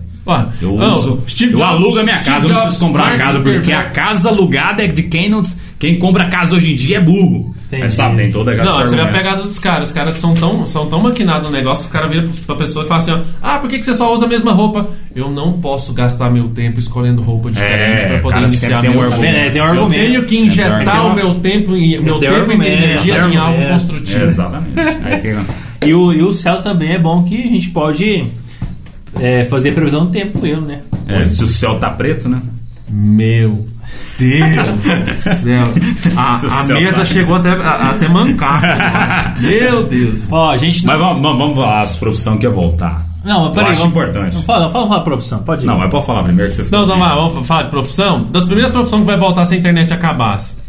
Eu 0.62 0.76
ó, 0.76 0.94
uso. 0.96 1.24
Steve 1.28 1.54
eu 1.54 1.58
Jobs- 1.58 1.72
alugo 1.72 2.00
a 2.00 2.04
minha 2.04 2.16
Steve 2.18 2.32
casa, 2.32 2.46
eu 2.46 2.50
não 2.50 2.56
Jobs, 2.56 2.64
preciso 2.70 2.86
comprar 2.86 3.06
Mark 3.06 3.18
casa, 3.18 3.40
porque 3.40 3.74
a 3.74 3.84
casa 3.86 4.30
alugada 4.30 4.84
é 4.84 4.88
de 4.88 5.04
quem 5.04 5.30
não. 5.30 5.42
Quem 5.80 5.98
compra 5.98 6.28
casa 6.30 6.56
hoje 6.56 6.74
em 6.74 6.76
dia 6.76 6.98
é 6.98 7.00
burro. 7.00 7.56
Entendi. 7.66 7.82
Mas 7.84 7.94
sabe, 7.94 8.18
tem 8.18 8.32
toda 8.32 8.54
essa 8.54 8.64
Não, 8.64 8.78
você 8.88 8.96
vê 8.96 9.02
a 9.02 9.08
pegada 9.08 9.42
dos 9.42 9.58
caras. 9.58 9.88
Os 9.90 9.94
caras 9.96 10.16
são 10.20 10.36
tão, 10.36 10.64
são 10.66 10.86
tão 10.88 11.02
maquinados 11.02 11.50
no 11.50 11.56
negócio, 11.56 11.86
os 11.86 11.90
caras 11.92 12.12
viram 12.12 12.30
pra 12.46 12.56
pessoa 12.56 12.86
e 12.86 12.88
falam 12.88 13.02
assim: 13.04 13.12
ó, 13.14 13.20
Ah, 13.42 13.58
por 13.58 13.68
que, 13.68 13.80
que 13.80 13.86
você 13.86 13.96
só 13.96 14.14
usa 14.14 14.26
a 14.26 14.28
mesma 14.28 14.52
roupa? 14.52 14.90
Eu 15.16 15.32
não 15.32 15.54
posso 15.54 15.92
gastar 15.94 16.30
meu 16.30 16.50
tempo 16.50 16.78
escolhendo 16.78 17.22
roupa 17.24 17.50
diferente 17.50 18.04
É, 18.04 18.08
pra 18.10 18.20
poder 18.20 18.34
cara 18.36 18.48
iniciar 18.48 18.82
tem 18.82 18.90
meu 18.92 19.00
um 19.00 19.04
argumento. 19.04 19.36
É, 19.36 19.50
tem 19.50 19.62
um 19.62 19.66
Eu 19.66 19.72
argumento. 19.72 20.02
tenho 20.12 20.26
que 20.26 20.38
injetar 20.38 21.02
tem 21.02 21.12
o 21.12 21.16
meu 21.16 21.36
tempo, 21.36 21.76
em, 21.76 22.00
meu 22.02 22.20
tem 22.20 22.30
tempo 22.30 22.52
e 22.52 22.68
energia 22.68 23.18
em 23.28 23.38
algo 23.38 23.68
construtivo. 23.70 24.20
É, 24.20 24.24
exatamente. 24.26 24.80
Aí 25.04 25.18
tem. 25.20 25.36
E 25.84 25.94
o, 25.96 26.14
e 26.14 26.22
o 26.22 26.32
Celta 26.32 26.62
também 26.62 26.94
é 26.94 27.00
bom 27.00 27.24
que 27.24 27.36
a 27.42 27.48
gente 27.50 27.70
pode 27.72 28.26
é, 29.20 29.44
fazer 29.46 29.74
previsão 29.74 30.06
do 30.06 30.12
tempo 30.12 30.40
com 30.40 30.46
ele, 30.46 30.62
né? 30.62 30.80
é, 31.08 31.28
se 31.28 31.44
o 31.44 31.48
céu 31.48 31.78
tá 31.80 31.90
preto, 31.90 32.28
né? 32.30 32.42
Meu 32.90 33.66
Deus 34.18 34.68
do 34.68 35.14
céu. 35.14 35.68
A, 36.16 36.34
a 36.34 36.38
céu 36.38 36.80
mesa 36.80 36.98
tá- 37.00 37.06
chegou 37.06 37.36
até, 37.36 37.50
a, 37.50 37.92
até 37.92 38.08
mancar. 38.10 39.36
meu 39.42 39.84
Deus. 39.84 40.32
Ó, 40.32 40.52
a 40.52 40.58
gente 40.58 40.86
Mas 40.86 41.00
vamos, 41.00 41.22
vamos, 41.22 41.38
vamos 41.38 41.56
falar 41.56 41.82
as 41.82 41.96
profissão 41.98 42.38
que 42.38 42.46
ia 42.46 42.50
voltar. 42.50 43.06
Não, 43.24 43.46
mas 43.46 43.52
peraí. 43.54 43.66
Eu 43.68 43.72
acho 43.72 43.80
vamos- 43.82 43.92
importante. 43.96 44.36
Não, 44.36 44.42
Fala, 44.44 44.72
fala, 44.72 45.04
profissão, 45.04 45.40
pode 45.44 45.64
ir. 45.64 45.68
Não, 45.68 45.78
mas 45.78 45.90
pode 45.90 46.06
falar 46.06 46.24
primeiro 46.24 46.50
que 46.50 46.58
você 46.58 46.68
Não, 46.72 46.84
então 46.84 46.98
vai, 47.00 47.16
vamos 47.16 47.48
falar 47.48 47.64
de 47.64 47.70
profissão. 47.70 48.24
Das 48.24 48.46
primeiras 48.46 48.72
profissões 48.72 49.02
que 49.02 49.08
vai 49.08 49.18
voltar 49.18 49.46
se 49.46 49.54
a 49.54 49.58
internet 49.58 49.94
acabasse. 49.94 50.60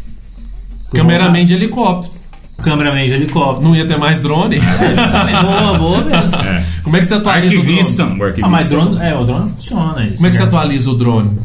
Cameraman 0.93 1.45
de 1.45 1.55
helicóptero. 1.55 2.13
Cameraman 2.61 3.05
de 3.05 3.13
helicóptero. 3.13 3.67
Não 3.67 3.75
ia 3.75 3.85
ter 3.87 3.97
mais 3.97 4.19
drone. 4.19 4.57
boa, 5.43 5.77
boa 5.77 6.01
mesmo. 6.01 6.35
É. 6.37 6.63
Como 6.83 6.95
é 6.95 6.99
que 6.99 7.05
você 7.05 7.15
atualiza 7.15 7.55
Arquivista. 7.55 8.03
o 8.03 8.07
drone? 8.07 8.23
Arquivista. 8.23 8.45
Ah, 8.45 8.49
mas 8.49 8.69
drone, 8.69 8.99
é, 9.01 9.15
o 9.15 9.23
drone 9.25 9.49
funciona. 9.51 10.03
isso, 10.03 10.15
Como 10.15 10.27
é 10.27 10.29
que 10.29 10.35
você 10.35 10.41
né? 10.41 10.47
atualiza 10.47 10.91
o 10.91 10.95
drone? 10.95 11.39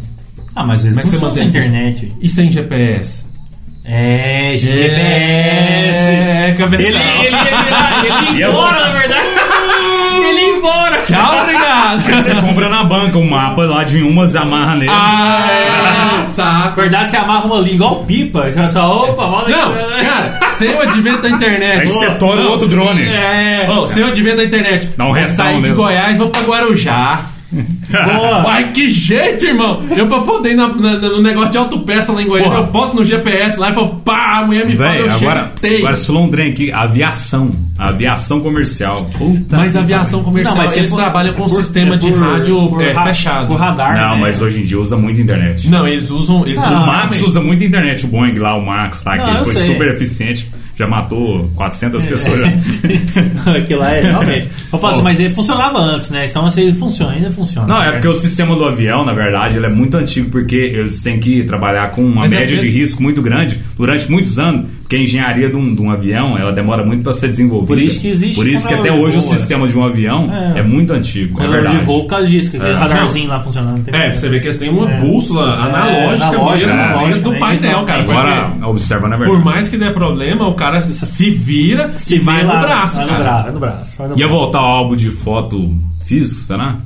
Ah, 0.54 0.66
mas 0.66 0.84
ele 0.84 0.90
Como 0.94 1.00
é 1.00 1.02
que 1.04 1.08
você 1.08 1.16
funciona 1.16 1.34
sem 1.34 1.44
mantém 1.46 1.60
internet. 1.62 2.12
E 2.20 2.28
sem 2.28 2.50
GPS? 2.50 3.28
É, 3.84 4.52
GPS. 4.56 5.98
É, 5.98 6.54
cabeção. 6.58 6.86
Ele, 6.86 6.98
ele 6.98 7.36
ia 7.36 7.44
virar, 7.64 8.04
ele 8.04 8.38
ia 8.38 8.48
embora, 8.48 8.80
na 8.92 8.98
verdade. 8.98 9.28
Embora. 10.68 11.02
Tchau, 11.02 11.40
obrigado. 11.42 12.00
Você 12.22 12.34
compra 12.34 12.68
na 12.68 12.84
banca 12.84 13.18
um 13.18 13.28
mapa 13.28 13.64
lá 13.64 13.84
de 13.84 14.02
umas 14.02 14.36
amarra 14.36 14.76
nele. 14.76 14.90
Ah, 14.92 15.48
é. 15.50 16.08
Tá. 16.36 16.52
Na 16.52 16.68
verdade, 16.68 17.08
você 17.08 17.16
amarra 17.16 17.46
uma 17.46 17.58
linha 17.58 17.74
igual 17.74 18.04
pipa. 18.04 18.42
Você 18.42 18.52
fala 18.52 18.68
só, 18.68 19.10
opa, 19.10 19.24
roda 19.24 19.50
Não, 19.50 19.72
cara, 19.72 20.38
sem 20.52 20.72
o 20.72 20.80
advento 20.82 21.22
da 21.22 21.30
internet. 21.30 21.80
Aí 21.80 21.86
você 21.86 22.10
tora 22.14 22.40
o 22.40 22.44
Não. 22.44 22.50
outro 22.52 22.68
drone. 22.68 23.02
É. 23.08 23.66
Ô, 23.68 23.86
sem 23.86 24.04
o 24.04 24.06
advento 24.06 24.36
da 24.36 24.44
internet. 24.44 24.90
Dá 24.96 25.06
um 25.06 25.10
de. 25.12 25.70
Goiás, 25.70 26.16
vou 26.16 26.28
pra 26.28 26.42
Guarujá. 26.42 27.20
Boa. 27.50 28.44
Ai, 28.52 28.72
que 28.72 28.90
jeito, 28.90 29.46
irmão! 29.46 29.82
Eu 29.96 30.06
pra 30.06 30.20
poder 30.20 30.52
ir 30.52 30.56
na- 30.56 30.68
na- 30.68 30.96
no 30.98 31.22
negócio 31.22 31.50
de 31.52 31.58
autopeça 31.58 32.12
lá 32.12 32.20
em 32.22 32.26
Goiânia, 32.26 32.50
Porra. 32.50 32.62
eu 32.62 32.66
boto 32.70 32.96
no 32.96 33.04
GPS 33.04 33.58
lá 33.58 33.70
e 33.70 33.74
falo, 33.74 33.88
pá, 34.04 34.40
a 34.40 34.46
mulher 34.46 34.66
me 34.66 34.76
fala, 34.76 34.90
Véi, 34.90 35.00
eu 35.02 35.10
agora, 35.10 35.52
chego 35.60 35.76
agora 35.78 35.92
esse 35.94 36.12
Londrem 36.12 36.50
aqui, 36.50 36.70
aviação. 36.72 37.50
Aviação 37.78 38.40
comercial. 38.40 38.96
Puta 39.16 39.56
Mas 39.56 39.72
que 39.72 39.78
a 39.78 39.80
aviação 39.82 40.22
comercial, 40.24 40.56
Não, 40.56 40.62
mas 40.62 40.76
eles 40.76 40.90
for- 40.90 40.96
trabalham 40.96 41.32
com 41.34 41.44
um 41.44 41.48
por- 41.48 41.62
sistema 41.62 41.94
é 41.94 41.98
de 41.98 42.10
por- 42.10 42.18
rádio 42.20 42.68
por 42.68 42.82
é, 42.82 42.92
fechado. 43.04 43.46
Por 43.46 43.56
radar, 43.56 43.94
Não, 43.96 44.14
né? 44.16 44.20
mas 44.22 44.42
hoje 44.42 44.60
em 44.60 44.64
dia 44.64 44.78
usa 44.80 44.96
muito 44.96 45.20
internet. 45.20 45.68
Não, 45.68 45.86
eles 45.86 46.10
usam. 46.10 46.44
Eles 46.44 46.58
Ah, 46.58 46.66
usam 46.70 46.82
o 46.82 46.86
Max 46.86 47.22
usa 47.22 47.40
muito 47.40 47.62
internet, 47.64 48.04
o 48.04 48.08
Boeing 48.08 48.34
lá, 48.38 48.56
o 48.56 48.66
Max, 48.66 49.02
tá? 49.04 49.16
Não, 49.16 49.24
que 49.24 49.30
ele 49.30 49.44
foi 49.44 49.54
sei. 49.54 49.72
super 49.72 49.88
eficiente, 49.88 50.50
já 50.78 50.86
matou 50.86 51.50
400 51.56 52.04
É. 52.04 52.08
pessoas. 52.08 52.40
Aquilo 53.56 53.80
lá 53.80 53.92
é, 53.94 54.00
realmente. 54.02 54.48
Eu 54.72 54.78
falo 54.78 54.94
assim, 54.94 55.02
mas 55.02 55.20
ele 55.20 55.34
funcionava 55.34 55.78
antes, 55.78 56.10
né? 56.10 56.26
Então, 56.28 56.46
assim, 56.46 56.62
ele 56.62 56.74
funciona, 56.74 57.12
ainda 57.12 57.30
funciona. 57.30 57.66
Não, 57.66 57.82
é 57.82 57.92
porque 57.92 58.08
o 58.08 58.14
sistema 58.14 58.54
do 58.54 58.64
avião, 58.64 59.04
na 59.04 59.12
verdade, 59.12 59.56
ele 59.56 59.66
é 59.66 59.68
muito 59.70 59.96
antigo, 59.96 60.30
porque 60.30 60.54
eles 60.56 61.02
têm 61.02 61.18
que 61.18 61.42
trabalhar 61.44 61.90
com 61.90 62.02
uma 62.04 62.22
Mas 62.22 62.32
é 62.32 62.40
média 62.40 62.56
porque- 62.56 62.70
de 62.70 62.78
risco 62.78 63.02
muito 63.02 63.20
grande 63.22 63.58
durante 63.76 64.10
muitos 64.10 64.38
anos, 64.38 64.68
porque 64.80 64.96
a 64.96 65.00
engenharia 65.00 65.48
de 65.48 65.56
um, 65.56 65.74
de 65.74 65.80
um 65.82 65.90
avião, 65.90 66.36
ela 66.38 66.52
demora 66.52 66.84
muito 66.84 67.02
para 67.02 67.12
ser 67.12 67.28
desenvolvida. 67.28 67.66
Por 67.74 67.78
isso 67.82 68.00
que 68.00 68.08
existe 68.08 68.34
Por 68.36 68.48
isso 68.48 68.66
que 68.68 68.74
até 68.74 68.92
hoje 68.92 69.18
o 69.18 69.20
voa. 69.20 69.36
sistema 69.36 69.66
de 69.68 69.76
um 69.76 69.84
avião 69.84 70.30
é, 70.54 70.60
É. 70.60 70.62
muito 70.62 70.92
antigo, 70.92 71.32
é 71.32 71.34
Quando 71.34 71.46
eu 71.46 71.52
verdade. 71.52 71.78
de 71.78 71.84
voo, 71.84 72.02
por 72.02 72.08
causa 72.08 72.26
disso, 72.28 72.50
que 72.50 72.56
aquele 72.56 72.74
radarzinho 72.74 73.28
lá 73.28 73.40
funcionando. 73.40 73.84
tem 73.84 73.94
É, 74.00 74.12
você 74.12 74.28
ver 74.28 74.40
que 74.40 74.46
eles 74.46 74.58
têm 74.58 74.70
uma 74.70 74.90
É. 74.90 75.00
bússola 75.00 75.54
analógica, 75.54 76.28
analógica, 76.28 76.98
mesmo 77.06 77.22
do 77.22 77.34
painel, 77.38 77.84
cara. 77.84 78.02
Agora, 78.02 78.52
observa 78.68 79.08
na 79.08 79.16
verdade. 79.16 79.36
por 79.38 79.44
mais 79.44 79.68
que 79.68 79.76
dê 79.76 79.90
problema, 79.90 80.46
o 80.48 80.54
cara 80.54 80.67
se 80.82 81.30
vira 81.30 81.92
Se 81.98 82.16
e 82.16 82.18
vai 82.18 82.44
lá, 82.44 82.54
no 82.56 82.60
braço, 82.60 82.96
vai 82.96 83.06
cara. 83.06 83.18
No 83.18 83.24
braço, 83.24 83.42
vai 83.44 83.52
no 83.52 83.58
braço. 83.60 83.98
vai 83.98 84.08
no 84.08 84.12
Ia 84.18 84.26
braço. 84.26 84.40
voltar 84.40 84.58
ao 84.58 84.64
álbum 84.66 84.96
de 84.96 85.10
foto 85.10 85.76
físico, 86.04 86.40
será? 86.42 86.76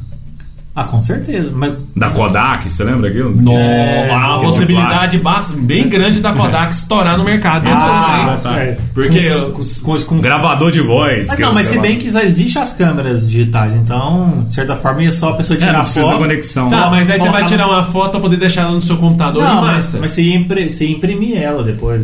Ah, 0.75 0.85
com 0.85 0.99
certeza. 1.03 1.51
Mas 1.55 1.75
Da 1.95 2.09
Kodak, 2.09 2.71
você 2.71 2.83
lembra 2.83 3.11
aquilo? 3.11 3.31
Nossa, 3.43 3.59
É, 3.59 4.09
que 4.39 4.45
possibilidade 4.47 5.19
basta- 5.19 5.55
bem 5.55 5.87
grande 5.87 6.19
da 6.23 6.33
Kodak 6.33 6.73
estourar 6.73 7.19
no 7.19 7.25
mercado. 7.25 7.65
Ah, 7.69 8.39
também. 8.43 8.59
é. 8.59 8.79
Porque 8.95 9.31
com, 9.53 9.63
com, 9.85 10.01
com, 10.03 10.21
Gravador 10.23 10.73
de 10.73 10.81
voz. 10.81 11.27
Mas 11.27 11.37
que 11.37 11.43
não, 11.43 11.51
é 11.51 11.55
mas 11.57 11.69
o 11.69 11.73
se 11.75 11.79
bem 11.79 11.99
que 11.99 12.11
já 12.11 12.25
existem 12.25 12.63
as 12.63 12.73
câmeras 12.73 13.29
digitais, 13.29 13.75
então, 13.75 14.47
de 14.49 14.55
certa 14.55 14.75
forma, 14.75 15.03
ia 15.03 15.13
só 15.13 15.29
a 15.29 15.35
pessoa 15.35 15.59
É, 15.59 15.61
tirar 15.61 15.73
não 15.75 15.81
precisa 15.83 16.07
foto. 16.07 16.19
conexão. 16.19 16.69
Tá, 16.71 16.89
mas 16.89 17.11
aí 17.11 17.19
você 17.19 17.29
vai 17.29 17.45
tirar 17.45 17.69
uma 17.69 17.85
foto 17.85 18.13
pra 18.13 18.21
poder 18.21 18.39
deixar 18.39 18.63
ela 18.63 18.73
no 18.73 18.81
seu 18.81 18.97
computador 18.97 19.43
Não, 19.43 19.59
e 19.59 19.67
mas, 19.67 19.75
massa. 19.77 19.99
mas 20.01 20.13
você, 20.13 20.23
ia 20.23 20.37
impre- 20.37 20.71
você 20.71 20.87
ia 20.87 20.93
imprimir 20.97 21.37
ela 21.37 21.63
depois. 21.63 22.01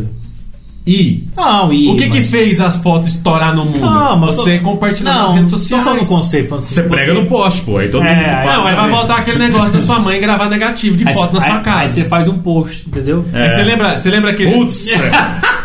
E 0.91 1.23
Não, 1.37 1.71
e. 1.71 1.87
o 1.87 1.95
que 1.95 2.05
que 2.09 2.15
mas- 2.17 2.29
fez 2.31 2.59
as 2.59 2.77
fotos 2.77 3.09
estourar 3.15 3.55
no 3.55 3.65
mundo? 3.65 3.79
Não, 3.79 4.17
mas 4.17 4.35
você 4.37 4.57
tô- 4.57 4.63
compartilhando 4.65 5.15
não, 5.15 5.23
nas 5.27 5.33
redes 5.35 5.49
sociais. 5.51 5.83
Tô 5.83 5.89
falando 5.91 6.07
conceito. 6.07 6.49
falando 6.49 6.63
Você 6.63 6.79
assim, 6.79 6.89
prega 6.89 7.13
no 7.13 7.25
poste, 7.27 7.61
pô. 7.61 7.77
Aí 7.77 7.89
todo 7.89 8.03
É, 8.05 8.15
mundo 8.15 8.25
aí- 8.25 8.45
passa 8.47 8.57
Não, 8.57 8.67
aí 8.67 8.75
vai 8.75 8.89
voltar 8.89 9.17
aquele 9.17 9.37
negócio 9.39 9.71
da 9.73 9.81
sua 9.81 9.99
mãe 9.99 10.19
gravar 10.19 10.49
negativo 10.49 10.97
de 10.97 11.07
Aí- 11.07 11.13
foto 11.13 11.33
na 11.33 11.39
aí- 11.39 11.45
sua 11.47 11.57
Aí 11.57 11.63
casa. 11.63 11.93
você 11.93 12.03
faz 12.05 12.27
um 12.27 12.39
post, 12.39 12.87
entendeu? 12.87 13.23
Aí 13.33 13.49
você 13.51 13.63
lembra, 13.63 13.97
você 13.97 14.09
lembra 14.09 14.31
aquele. 14.31 14.51
Putz! 14.51 14.89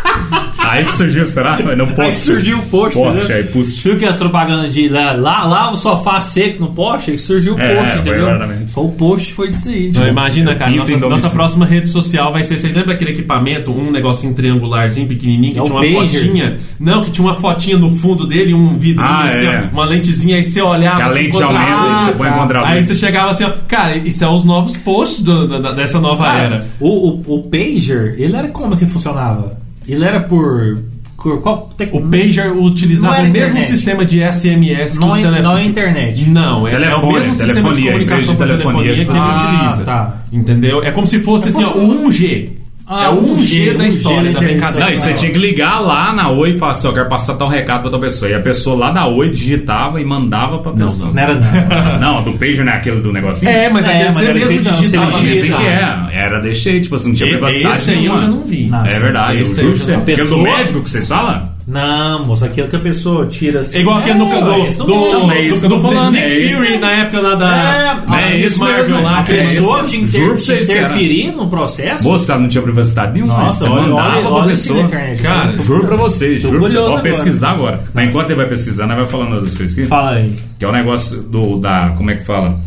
aí 0.71 0.85
que 0.85 0.91
surgiu, 0.91 1.25
será? 1.25 1.57
Não 1.75 1.87
posso. 1.87 2.01
Aí 2.01 2.13
surgiu 2.13 2.57
o 2.59 2.61
post, 2.63 2.97
Post, 2.97 3.23
entendeu? 3.23 3.37
aí 3.37 3.43
post. 3.51 3.83
Viu 3.83 3.97
que 3.97 4.05
as 4.05 4.17
propagandas 4.17 4.73
de 4.73 4.87
lá, 4.89 5.11
lá, 5.13 5.43
lá 5.45 5.71
o 5.71 5.77
sofá 5.77 6.19
seco 6.21 6.59
no 6.61 6.73
poste, 6.73 7.11
aí 7.11 7.19
surgiu 7.19 7.55
o 7.55 7.59
É, 7.59 7.75
post, 7.75 7.91
foi 7.91 8.01
entendeu? 8.01 8.27
Foi 8.67 8.83
o 8.83 8.89
post 8.89 9.33
foi 9.33 9.49
disso 9.49 9.69
aí. 9.69 9.91
Não, 9.93 10.07
imagina, 10.07 10.55
cara, 10.55 10.71
nossa, 10.71 10.97
nossa 11.09 11.29
próxima 11.29 11.65
rede 11.65 11.87
social 11.89 12.31
vai 12.31 12.43
ser. 12.43 12.57
Vocês 12.57 12.73
lembram 12.75 12.93
aquele 12.95 13.11
equipamento, 13.11 13.71
um 13.71 13.91
negocinho 13.91 14.33
triangularzinho 14.33 15.07
pequenininho 15.07 15.53
que 15.53 15.59
É 15.59 15.63
tinha 15.63 15.73
uma 15.73 15.81
pager. 15.81 16.21
fotinha? 16.21 16.57
Não, 16.79 17.03
que 17.03 17.11
tinha 17.11 17.25
uma 17.27 17.35
fotinha 17.35 17.77
no 17.77 17.89
fundo 17.89 18.25
dele, 18.27 18.53
um 18.53 18.77
vidrinho 18.77 19.07
Ah, 19.07 19.25
assim, 19.25 19.45
é. 19.45 19.63
ó, 19.71 19.73
uma 19.73 19.85
lentezinha, 19.85 20.35
aí 20.35 20.43
você 20.43 20.61
olhava. 20.61 20.95
Que 20.97 21.01
a 21.01 21.07
lente 21.07 21.41
aumenta 21.43 21.65
e 21.71 22.05
você 22.05 22.11
põe 22.17 22.31
contra 22.31 22.59
a 22.61 22.67
Aí 22.69 22.83
você 22.83 22.95
chegava 22.95 23.31
assim, 23.31 23.43
ó, 23.43 23.51
cara, 23.67 23.95
isso 23.97 24.23
é 24.23 24.27
os 24.29 24.43
novos 24.43 24.75
posts 24.77 25.23
do- 25.23 25.61
da- 25.61 25.71
dessa 25.71 25.99
nova 25.99 26.23
Cara, 26.25 26.43
era. 26.43 26.65
o, 26.79 27.09
o, 27.09 27.35
o 27.39 27.43
pager, 27.43 28.15
ele 28.17 28.35
era 28.35 28.47
como 28.49 28.75
que 28.75 28.85
funcionava? 28.85 29.57
Ele 29.87 30.03
era 30.03 30.19
por... 30.19 30.79
por 31.17 31.41
qual, 31.41 31.69
tec- 31.77 31.93
O 31.93 32.01
pager 32.01 32.51
utilizava 32.55 33.15
o 33.15 33.23
mesmo 33.23 33.37
internet. 33.37 33.65
sistema 33.67 34.05
de 34.05 34.19
SMS 34.31 34.93
que 34.93 34.99
não, 34.99 35.11
o 35.11 35.15
é, 35.15 35.21
telefone. 35.21 35.41
não 35.43 35.57
é 35.57 35.65
internet. 35.65 36.29
Não, 36.29 36.67
é, 36.67 36.71
é 36.71 36.75
o 36.75 36.79
Telefone, 36.79 37.13
mesmo 37.13 37.35
sistema 37.35 37.73
de 37.73 37.81
comunicação 37.83 38.19
de 38.33 38.37
por 38.37 38.47
telefonia, 38.47 38.83
telefonia 38.93 39.05
que 39.05 39.11
ele 39.11 39.19
Ah, 39.19 39.61
utiliza. 39.65 39.83
tá. 39.85 40.13
Entendeu? 40.31 40.83
É 40.83 40.91
como 40.91 41.07
se 41.07 41.19
fosse 41.19 41.47
É 41.47 41.49
assim, 41.49 41.63
ó, 41.63 41.69
o 41.77 42.07
1G. 42.09 42.49
É 42.87 43.09
o 43.09 43.35
1G 43.35 43.77
da 43.77 43.87
história 43.87 44.31
da 44.31 44.39
brincadeira. 44.39 44.85
Não, 44.85 44.93
e 44.93 44.97
você 44.97 45.13
tinha 45.13 45.31
que 45.31 45.37
ligar 45.37 45.79
lá 45.79 46.13
na 46.13 46.29
Oi 46.29 46.51
e 46.51 46.53
falar 46.53 46.73
assim, 46.73 46.87
eu 46.87 46.93
quero 46.93 47.09
passar 47.09 47.35
tal 47.35 47.47
recado 47.47 47.81
pra 47.81 47.89
tal 47.91 47.99
pessoa. 47.99 48.29
E 48.29 48.33
a 48.35 48.39
pessoa 48.39 48.77
lá 48.77 48.91
da 48.91 49.07
Oi 49.07 49.29
digitava 49.31 49.99
e 49.99 50.05
mandava 50.05 50.59
pra 50.59 50.71
pessoa. 50.71 51.11
Não 51.11 51.21
era 51.21 51.33
não. 51.33 51.99
Não, 52.15 52.23
do 52.23 52.33
pager 52.33 52.63
não 52.63 52.71
é 52.73 52.75
aquele 52.75 53.01
do 53.01 53.11
negocinho? 53.11 53.51
É, 53.51 53.69
mas 53.69 53.85
É, 53.85 53.87
aquele 53.89 54.05
mas 54.05 54.13
você 54.17 54.25
era 54.25 54.33
mesmo 54.33 54.61
não, 54.61 54.71
digitava 54.73 55.19
Dizem 55.19 55.53
que 55.57 55.63
é. 55.63 55.95
Era 56.13 56.39
deixei, 56.41 56.81
tipo 56.81 56.95
assim, 56.95 57.07
não 57.09 57.15
tinha 57.15 57.29
privacidade 57.29 57.77
Esse 57.77 57.91
aí 57.91 58.05
eu 58.05 58.17
já 58.17 58.27
não 58.27 58.43
vi. 58.43 58.67
Não. 58.67 58.85
É 58.85 58.99
verdade, 58.99 59.39
eu 59.39 59.45
juro 59.45 59.67
pra 59.71 59.75
você. 59.77 59.91
não. 59.93 59.99
Aquele 60.01 60.17
do 60.17 60.23
Pessoa- 60.23 60.43
médico 60.43 60.81
que 60.83 60.89
vocês 60.89 61.07
falam? 61.07 61.54
Não, 61.67 62.23
moça, 62.25 62.45
aquilo 62.45 62.67
que 62.67 62.75
a 62.75 62.79
pessoa 62.79 63.25
tira 63.25 63.61
assim. 63.61 63.79
É 63.79 63.81
igual 63.81 63.97
aquele 63.97 64.19
do, 64.19 64.25
É, 64.25 64.41
do, 64.41 64.67
isso 64.67 64.83
do, 64.83 64.95
mesmo. 64.95 65.19
do, 65.25 65.31
é 65.31 65.41
isso 65.41 65.61
que 65.61 65.67
do, 65.67 65.73
eu 65.75 65.81
tô 65.81 65.87
falando, 65.87 66.11
Nick 66.13 66.23
é 66.23 66.39
isso. 66.45 66.57
Fury 66.57 66.77
na 66.77 66.91
época 66.91 67.21
lá 67.21 67.35
da, 67.35 67.47
É, 67.55 67.95
da 68.07 68.21
é 68.21 68.37
isso 68.37 68.59
Marvel 68.59 68.87
mesmo, 68.89 69.03
lá. 69.03 69.19
A 69.19 69.23
que 69.23 69.31
é 69.33 69.37
pessoa 69.37 69.79
isso. 69.81 69.89
te 69.89 69.97
inter- 69.97 70.61
interferir 70.61 71.31
no 71.35 71.47
processo? 71.49 72.03
Moça, 72.03 72.37
não 72.37 72.47
tinha 72.47 72.61
privacidade 72.61 73.13
nenhuma. 73.13 73.37
Nossa, 73.45 73.65
você 73.65 73.71
olha, 73.71 73.81
mandava 73.87 74.09
olha, 74.11 74.21
pra 74.21 74.29
olha 74.31 74.53
isso 74.53 74.63
pessoa. 74.67 74.81
internet. 74.85 75.21
Cara, 75.23 75.53
Tô- 75.55 75.61
Juro 75.63 75.87
pra 75.87 75.95
vocês, 75.95 76.41
juro 76.41 76.59
pra 76.59 76.69
vocês. 76.69 76.85
Vou 76.85 76.99
pesquisar 76.99 77.49
agora. 77.51 77.79
Mas 77.95 78.09
enquanto 78.09 78.27
ele 78.27 78.35
vai 78.35 78.45
pesquisando, 78.47 78.93
ele 78.93 79.01
vai 79.01 79.09
falando 79.09 79.41
das 79.41 79.57
coisas 79.57 79.75
aqui. 79.77 79.87
Fala 79.87 80.11
aí. 80.11 80.33
Que 80.59 80.65
é 80.65 80.67
o 80.67 80.71
negócio 80.71 81.21
do, 81.23 81.57
da. 81.57 81.93
Como 81.97 82.11
é 82.11 82.15
que 82.15 82.23
fala? 82.25 82.59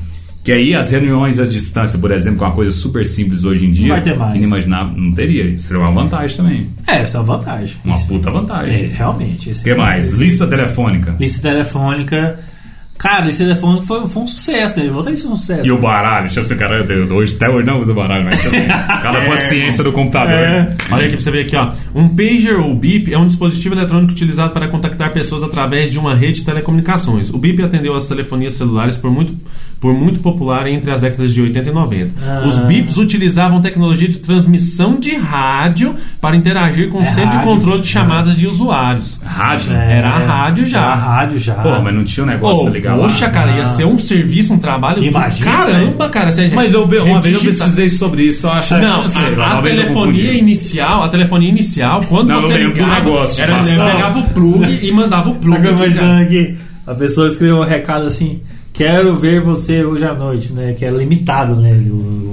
Que 0.48 0.52
aí 0.52 0.74
as 0.74 0.92
reuniões 0.92 1.38
à 1.38 1.44
distância, 1.44 1.98
por 1.98 2.10
exemplo, 2.10 2.38
que 2.38 2.44
é 2.44 2.46
uma 2.46 2.54
coisa 2.54 2.72
super 2.72 3.04
simples 3.04 3.44
hoje 3.44 3.66
em 3.66 3.70
dia. 3.70 3.88
vai 3.92 4.00
ter 4.00 4.16
mais. 4.16 4.34
Inimaginável. 4.34 4.96
Não 4.96 5.12
teria. 5.12 5.44
Isso 5.44 5.66
seria 5.68 5.82
uma 5.82 5.90
vantagem 5.90 6.36
também. 6.38 6.70
É, 6.86 7.02
essa 7.02 7.18
é 7.18 7.20
uma 7.20 7.36
vantagem. 7.36 7.76
Uma 7.84 7.98
puta 8.06 8.30
vantagem. 8.30 8.84
É, 8.84 8.86
realmente. 8.86 9.50
O 9.50 9.62
que 9.62 9.74
mais? 9.74 10.12
Lista 10.12 10.46
telefônica. 10.46 11.14
Lista 11.20 11.50
telefônica. 11.50 12.40
Cara, 12.98 13.24
lista 13.26 13.44
telefônica 13.44 13.86
foi, 13.86 14.06
foi 14.08 14.22
um 14.22 14.26
sucesso. 14.26 14.80
Ele 14.80 14.88
volta 14.90 15.10
a 15.10 15.16
ser 15.16 15.28
um 15.28 15.36
sucesso. 15.36 15.64
E 15.66 15.70
o 15.70 15.78
baralho, 15.78 16.24
deixa 16.26 16.40
eu 16.40 16.44
ser 16.44 16.56
cara, 16.58 16.84
eu- 16.84 17.14
hoje, 17.16 17.36
até 17.36 17.48
hoje 17.48 17.64
não 17.66 17.78
usa 17.80 17.94
baralho, 17.94 18.24
mas 18.24 18.38
ser, 18.40 18.66
cada 19.02 19.20
paciência 19.22 19.84
do 19.84 19.92
computador. 19.92 20.32
É. 20.34 20.74
Olha 20.90 21.06
aqui 21.06 21.14
pra 21.14 21.20
você 21.22 21.30
ver 21.30 21.42
aqui, 21.42 21.56
ó. 21.56 21.70
Um 21.94 22.08
pager 22.08 22.56
ou 22.58 22.74
bip 22.74 23.12
é 23.14 23.16
um 23.18 23.26
dispositivo 23.26 23.74
eletrônico 23.76 24.10
utilizado 24.12 24.52
para 24.52 24.66
contactar 24.68 25.12
pessoas 25.12 25.42
através 25.44 25.92
de 25.92 25.98
uma 25.98 26.14
rede 26.14 26.40
de 26.40 26.44
telecomunicações. 26.44 27.30
O 27.30 27.38
bip 27.38 27.62
atendeu 27.62 27.94
às 27.94 28.08
telefonias 28.08 28.54
celulares 28.54 28.96
por 28.96 29.10
muito, 29.12 29.32
por 29.80 29.94
muito 29.94 30.18
popular 30.20 30.66
entre 30.66 30.90
as 30.90 31.00
décadas 31.00 31.32
de 31.32 31.40
80 31.40 31.70
e 31.70 31.72
90. 31.72 32.10
Ah. 32.20 32.42
Os 32.46 32.58
bips 32.58 32.96
utilizavam 32.98 33.60
tecnologia 33.60 34.08
de 34.08 34.18
transmissão 34.18 34.98
de 34.98 35.14
rádio 35.16 35.94
para 36.20 36.36
interagir 36.36 36.88
com 36.88 36.98
o 36.98 37.02
É 37.02 37.04
centro 37.04 37.30
de 37.30 37.36
rádio. 37.36 37.50
controle 37.52 37.80
de 37.80 37.86
chamadas 37.86 38.36
de 38.36 38.46
usuários. 38.46 39.20
Rádio? 39.24 39.72
É, 39.74 39.98
Era 39.98 40.08
a 40.10 40.18
rádio 40.18 40.66
já. 40.66 40.78
Era 40.80 40.88
a 40.88 40.94
rádio 40.96 41.38
já. 41.38 41.54
Pô, 41.54 41.80
mas 41.80 41.94
não 41.94 42.02
tinha 42.04 42.24
um 42.24 42.28
negócio 42.28 42.64
Pô, 42.64 42.70
de 42.70 42.87
ligar 42.94 43.08
poxa, 43.08 43.26
lá. 43.26 43.32
cara, 43.32 43.50
ia 43.56 43.62
Ah. 43.62 43.64
ser 43.64 43.84
um 43.86 43.98
serviço, 43.98 44.54
um 44.54 44.58
trabalho. 44.58 45.02
Imagina, 45.04 45.50
Caramba, 45.50 46.08
cara. 46.08 46.30
Você 46.30 46.48
Mas 46.48 46.72
eu, 46.72 46.84
uma 46.84 47.20
vez 47.20 47.34
eu 47.36 47.40
pesquisei 47.40 47.90
sobre 47.90 48.24
isso, 48.24 48.46
eu 48.46 48.50
acho 48.52 48.76
Não, 48.78 49.08
sei, 49.08 49.22
a, 49.36 49.58
a 49.58 49.62
telefonia 49.62 50.32
inicial, 50.32 51.02
a 51.04 51.08
telefonia 51.08 51.48
inicial, 51.48 52.00
quando 52.08 52.28
Não, 52.28 52.40
você 52.40 52.56
ligava, 52.56 52.94
negócio, 52.94 53.42
era, 53.42 53.62
pegava 53.62 54.18
o 54.18 54.24
plug 54.30 54.78
e 54.82 54.92
mandava 54.92 55.30
o 55.30 55.34
plug. 55.34 55.56
Sabe 55.56 55.68
o 55.68 55.72
imaginando 55.72 56.22
aqui? 56.22 56.56
A 56.86 56.94
pessoa 56.94 57.28
escreveu 57.28 57.58
um 57.58 57.64
recado 57.64 58.06
assim: 58.06 58.40
Quero 58.72 59.16
ver 59.16 59.40
você 59.40 59.84
hoje 59.84 60.04
à 60.04 60.14
noite, 60.14 60.52
né? 60.52 60.72
Que 60.78 60.84
é 60.84 60.90
limitado, 60.90 61.56
né? 61.56 61.70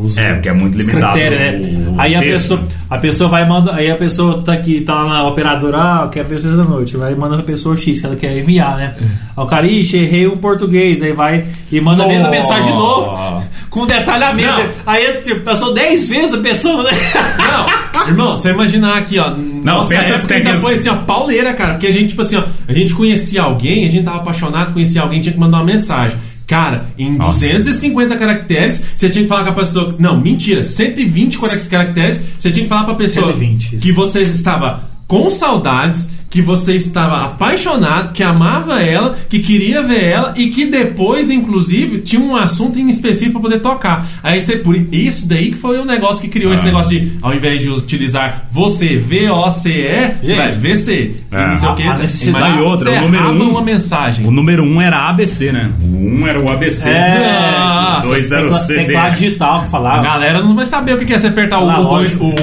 Os, 0.06 0.18
É, 0.18 0.34
porque 0.34 0.50
é 0.50 0.54
muito 0.54 0.78
limitado 0.78 1.14
critérios, 1.14 1.40
né? 1.68 1.90
o- 1.90 1.96
aí 2.02 2.16
a 2.16 2.20
texto. 2.20 2.34
pessoa, 2.58 2.64
a 2.90 2.98
pessoa 2.98 3.30
vai 3.30 3.48
manda. 3.48 3.74
Aí 3.76 3.90
a 3.92 3.96
pessoa 3.96 4.42
tá 4.44 4.54
aqui, 4.54 4.82
tá 4.82 4.94
lá 4.96 5.10
na 5.10 5.24
operadora, 5.28 5.78
ah, 5.78 6.00
eu 6.04 6.10
quero 6.10 6.28
ver 6.28 6.38
à 6.38 6.64
noite. 6.64 6.98
Vai 6.98 7.16
manda 7.16 7.36
pra 7.38 7.44
pessoa 7.46 7.76
X 7.76 8.00
que 8.00 8.06
ela 8.06 8.16
quer 8.16 8.38
enviar, 8.38 8.78
né? 8.78 8.96
Aí 9.00 9.44
o 9.44 9.46
cara, 9.48 9.66
ixi, 9.68 9.98
errei 9.98 10.28
o 10.28 10.38
português. 10.38 11.02
Aí 11.02 11.12
vai 11.14 11.46
e 11.72 11.82
manda 11.82 12.04
a 12.04 12.08
mesma 12.08 12.30
mensagem 12.30 12.72
de 12.72 12.78
novo. 12.78 13.44
Com 13.70 13.86
detalhamento. 13.86 14.58
Não. 14.58 14.66
Aí 14.86 15.06
tipo, 15.24 15.42
passou 15.42 15.74
10 15.74 16.08
vezes 16.08 16.34
a 16.34 16.38
pessoa, 16.38 16.84
né? 16.84 16.92
Não, 17.38 18.08
irmão, 18.08 18.36
você 18.36 18.52
imaginar 18.52 18.98
aqui, 18.98 19.20
ó. 19.20 19.30
Não, 19.32 19.78
nossa 19.78 19.96
pensa 19.96 20.28
que 20.28 20.34
ainda 20.34 20.60
foi 20.60 20.76
assim, 20.76 20.90
ó, 20.90 20.96
pauleira, 20.98 21.54
cara. 21.54 21.74
Porque 21.74 21.88
a 21.88 21.92
gente, 21.92 22.10
tipo 22.10 22.22
assim, 22.22 22.38
ó, 22.38 22.44
a 22.68 22.72
gente 22.74 22.94
conhecia 22.94 23.42
alguém, 23.42 23.86
a 23.86 23.90
gente 23.92 24.06
tava 24.06 24.18
apaixonado, 24.18 24.72
conhecia 24.74 25.02
alguém, 25.02 25.20
tinha 25.22 25.34
que 25.34 25.40
mandar 25.40 25.58
uma 25.58 25.66
mensagem. 25.66 26.18
Cara, 26.48 26.86
em 26.98 27.16
Nossa. 27.16 27.40
250 27.40 28.16
caracteres, 28.18 28.84
você 28.96 29.10
tinha 29.10 29.24
que 29.24 29.30
falar 29.30 29.44
com 29.44 29.50
a 29.50 29.54
pessoa. 29.54 29.96
Não, 30.00 30.20
mentira, 30.20 30.64
120 30.64 31.38
cara- 31.40 31.58
caracteres, 31.70 32.22
você 32.40 32.52
tinha 32.52 32.64
que 32.64 32.70
falar 32.70 32.84
pra 32.84 32.96
pessoa 32.96 33.28
120, 33.28 33.76
isso. 33.76 33.78
que 33.78 33.92
você 33.92 34.22
estava 34.22 34.84
com 35.08 35.30
saudades, 35.30 36.12
que 36.36 36.42
você 36.42 36.76
estava 36.76 37.24
apaixonado, 37.24 38.12
que 38.12 38.22
amava 38.22 38.82
ela, 38.82 39.16
que 39.30 39.40
queria 39.40 39.82
ver 39.82 40.04
ela 40.04 40.34
e 40.36 40.50
que 40.50 40.66
depois, 40.66 41.30
inclusive, 41.30 42.00
tinha 42.00 42.22
um 42.22 42.36
assunto 42.36 42.78
em 42.78 42.90
específico 42.90 43.40
pra 43.40 43.50
poder 43.50 43.60
tocar. 43.62 44.06
Aí 44.22 44.42
você, 44.42 44.58
por 44.58 44.76
isso 44.76 45.26
daí 45.30 45.52
que 45.52 45.56
foi 45.58 45.80
o 45.80 45.86
negócio 45.86 46.22
que 46.22 46.28
criou 46.28 46.54
esse 46.54 46.62
Ah. 46.64 46.66
negócio 46.66 46.90
de, 47.00 47.14
ao 47.22 47.34
invés 47.34 47.62
de 47.62 47.70
utilizar 47.70 48.48
você, 48.52 48.98
V-O-C-E, 48.98 50.12
Gente. 50.22 50.36
vai 50.36 50.52
VC. 50.52 51.16
É. 51.32 51.42
E 51.44 51.46
não 51.48 51.54
sei 51.54 51.70
o 51.70 51.76
que. 51.76 51.84
A 51.84 51.96
necessidade- 51.98 52.46
Mas 52.50 52.60
E 52.60 52.62
outra, 52.64 52.92
você 52.92 52.98
o 52.98 53.02
número 53.04 53.30
um- 53.32 53.50
uma 53.52 53.62
mensagem. 53.62 54.28
O 54.28 54.32
número 54.32 54.64
1 54.64 54.74
um 54.76 54.82
era 54.82 55.08
ABC, 55.08 55.54
né? 55.54 55.72
O 55.82 55.86
1 55.86 56.20
um 56.22 56.28
era 56.28 56.40
o 56.42 56.50
ABC. 56.52 56.90
Nossa, 56.90 58.08
O 58.08 58.10
dois 58.12 58.32
era 58.32 58.46
o 58.50 58.54
CD. 58.54 58.84
Teclado 58.86 59.14
digital 59.14 59.60
que 59.62 59.68
A 59.68 59.70
falava. 59.70 60.04
galera 60.04 60.42
não 60.44 60.54
vai 60.54 60.66
saber 60.66 60.96
o 60.96 60.98
que 61.06 61.14
é 61.14 61.18
você 61.18 61.28
apertar 61.28 61.60
o 61.60 61.66
2 61.66 61.74
Analógico. 61.78 62.34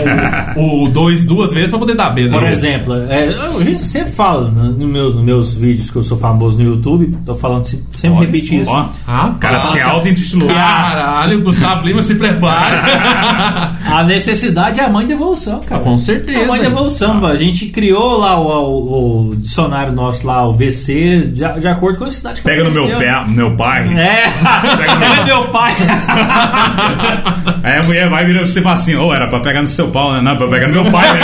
o, 0.57 0.85
o 0.85 0.89
dois 0.89 1.25
duas 1.25 1.53
vezes 1.53 1.69
pra 1.69 1.79
poder 1.79 1.95
dar 1.95 2.11
B, 2.11 2.29
né? 2.29 2.39
Por 2.39 2.47
exemplo, 2.47 2.95
é, 2.95 3.29
a 3.59 3.63
gente 3.65 3.82
sempre 3.89 4.13
fala 4.13 4.51
né, 4.51 4.73
no 4.77 4.87
meu, 4.87 5.13
nos 5.15 5.25
meus 5.25 5.55
vídeos 5.55 5.91
que 5.91 5.97
eu 5.97 6.03
sou 6.03 6.19
famoso 6.19 6.59
no 6.59 6.65
YouTube, 6.65 7.17
tô 7.25 7.35
falando, 7.35 7.65
se- 7.67 7.83
sempre 7.91 8.19
Olha, 8.19 8.27
repete 8.27 8.61
isso. 8.61 8.71
Ó, 8.71 8.87
Ah, 9.07 9.35
cara 9.41 9.59
se 9.59 9.77
nossa. 9.79 9.91
auto-intitulou. 9.91 10.49
Caralho, 10.49 11.41
Gustavo 11.43 11.87
Lima 11.87 12.03
se 12.03 12.15
prepara. 12.15 13.73
A 13.93 14.03
necessidade 14.05 14.81
é 14.81 14.85
a 14.85 14.89
mãe 14.89 15.07
da 15.07 15.13
evolução, 15.13 15.61
cara. 15.61 15.83
Com 15.83 15.99
certeza. 15.99 16.39
É 16.39 16.45
a 16.45 16.49
mãe 16.49 16.61
da 16.61 16.67
evolução. 16.67 17.25
A 17.27 17.37
gente 17.37 17.67
criou 17.67 18.19
lá 18.19 18.39
o, 18.39 18.47
o- 18.47 19.31
o 19.33 19.37
dicionário 19.37 19.93
nosso 19.93 20.27
lá, 20.27 20.47
o 20.47 20.55
VC, 20.55 21.21
de, 21.33 21.61
de 21.61 21.69
acordo 21.69 21.99
com 21.99 22.05
a 22.05 22.07
necessidade 22.07 22.41
que 22.41 22.49
Pega 22.49 22.65
no 22.65 22.71
meu 22.71 22.87
pé, 22.99 23.23
no 23.27 23.31
meu 23.33 23.51
pai. 23.57 23.83
É, 23.99 24.31
Pega 24.77 24.95
no 24.97 25.05
é 25.21 25.25
meu 25.25 25.49
pai. 25.49 25.73
Aí 27.63 27.79
a 27.79 27.83
mulher 27.87 28.09
vai 28.09 28.25
virar 28.25 28.41
pra 28.41 28.49
você 28.49 28.61
e 28.61 28.63
fala 28.63 28.75
assim: 28.75 28.97
Ô, 28.97 29.13
era 29.13 29.29
pra 29.29 29.41
pegar 29.41 29.61
no 29.61 29.69
seu 29.69 29.89
pau, 29.89 30.13
né? 30.13 30.21
Não, 30.23 30.37
pra 30.37 30.49
pegar 30.49 30.69
no 30.69 30.83
meu 30.83 30.91
pai. 30.91 31.13
né? 31.15 31.21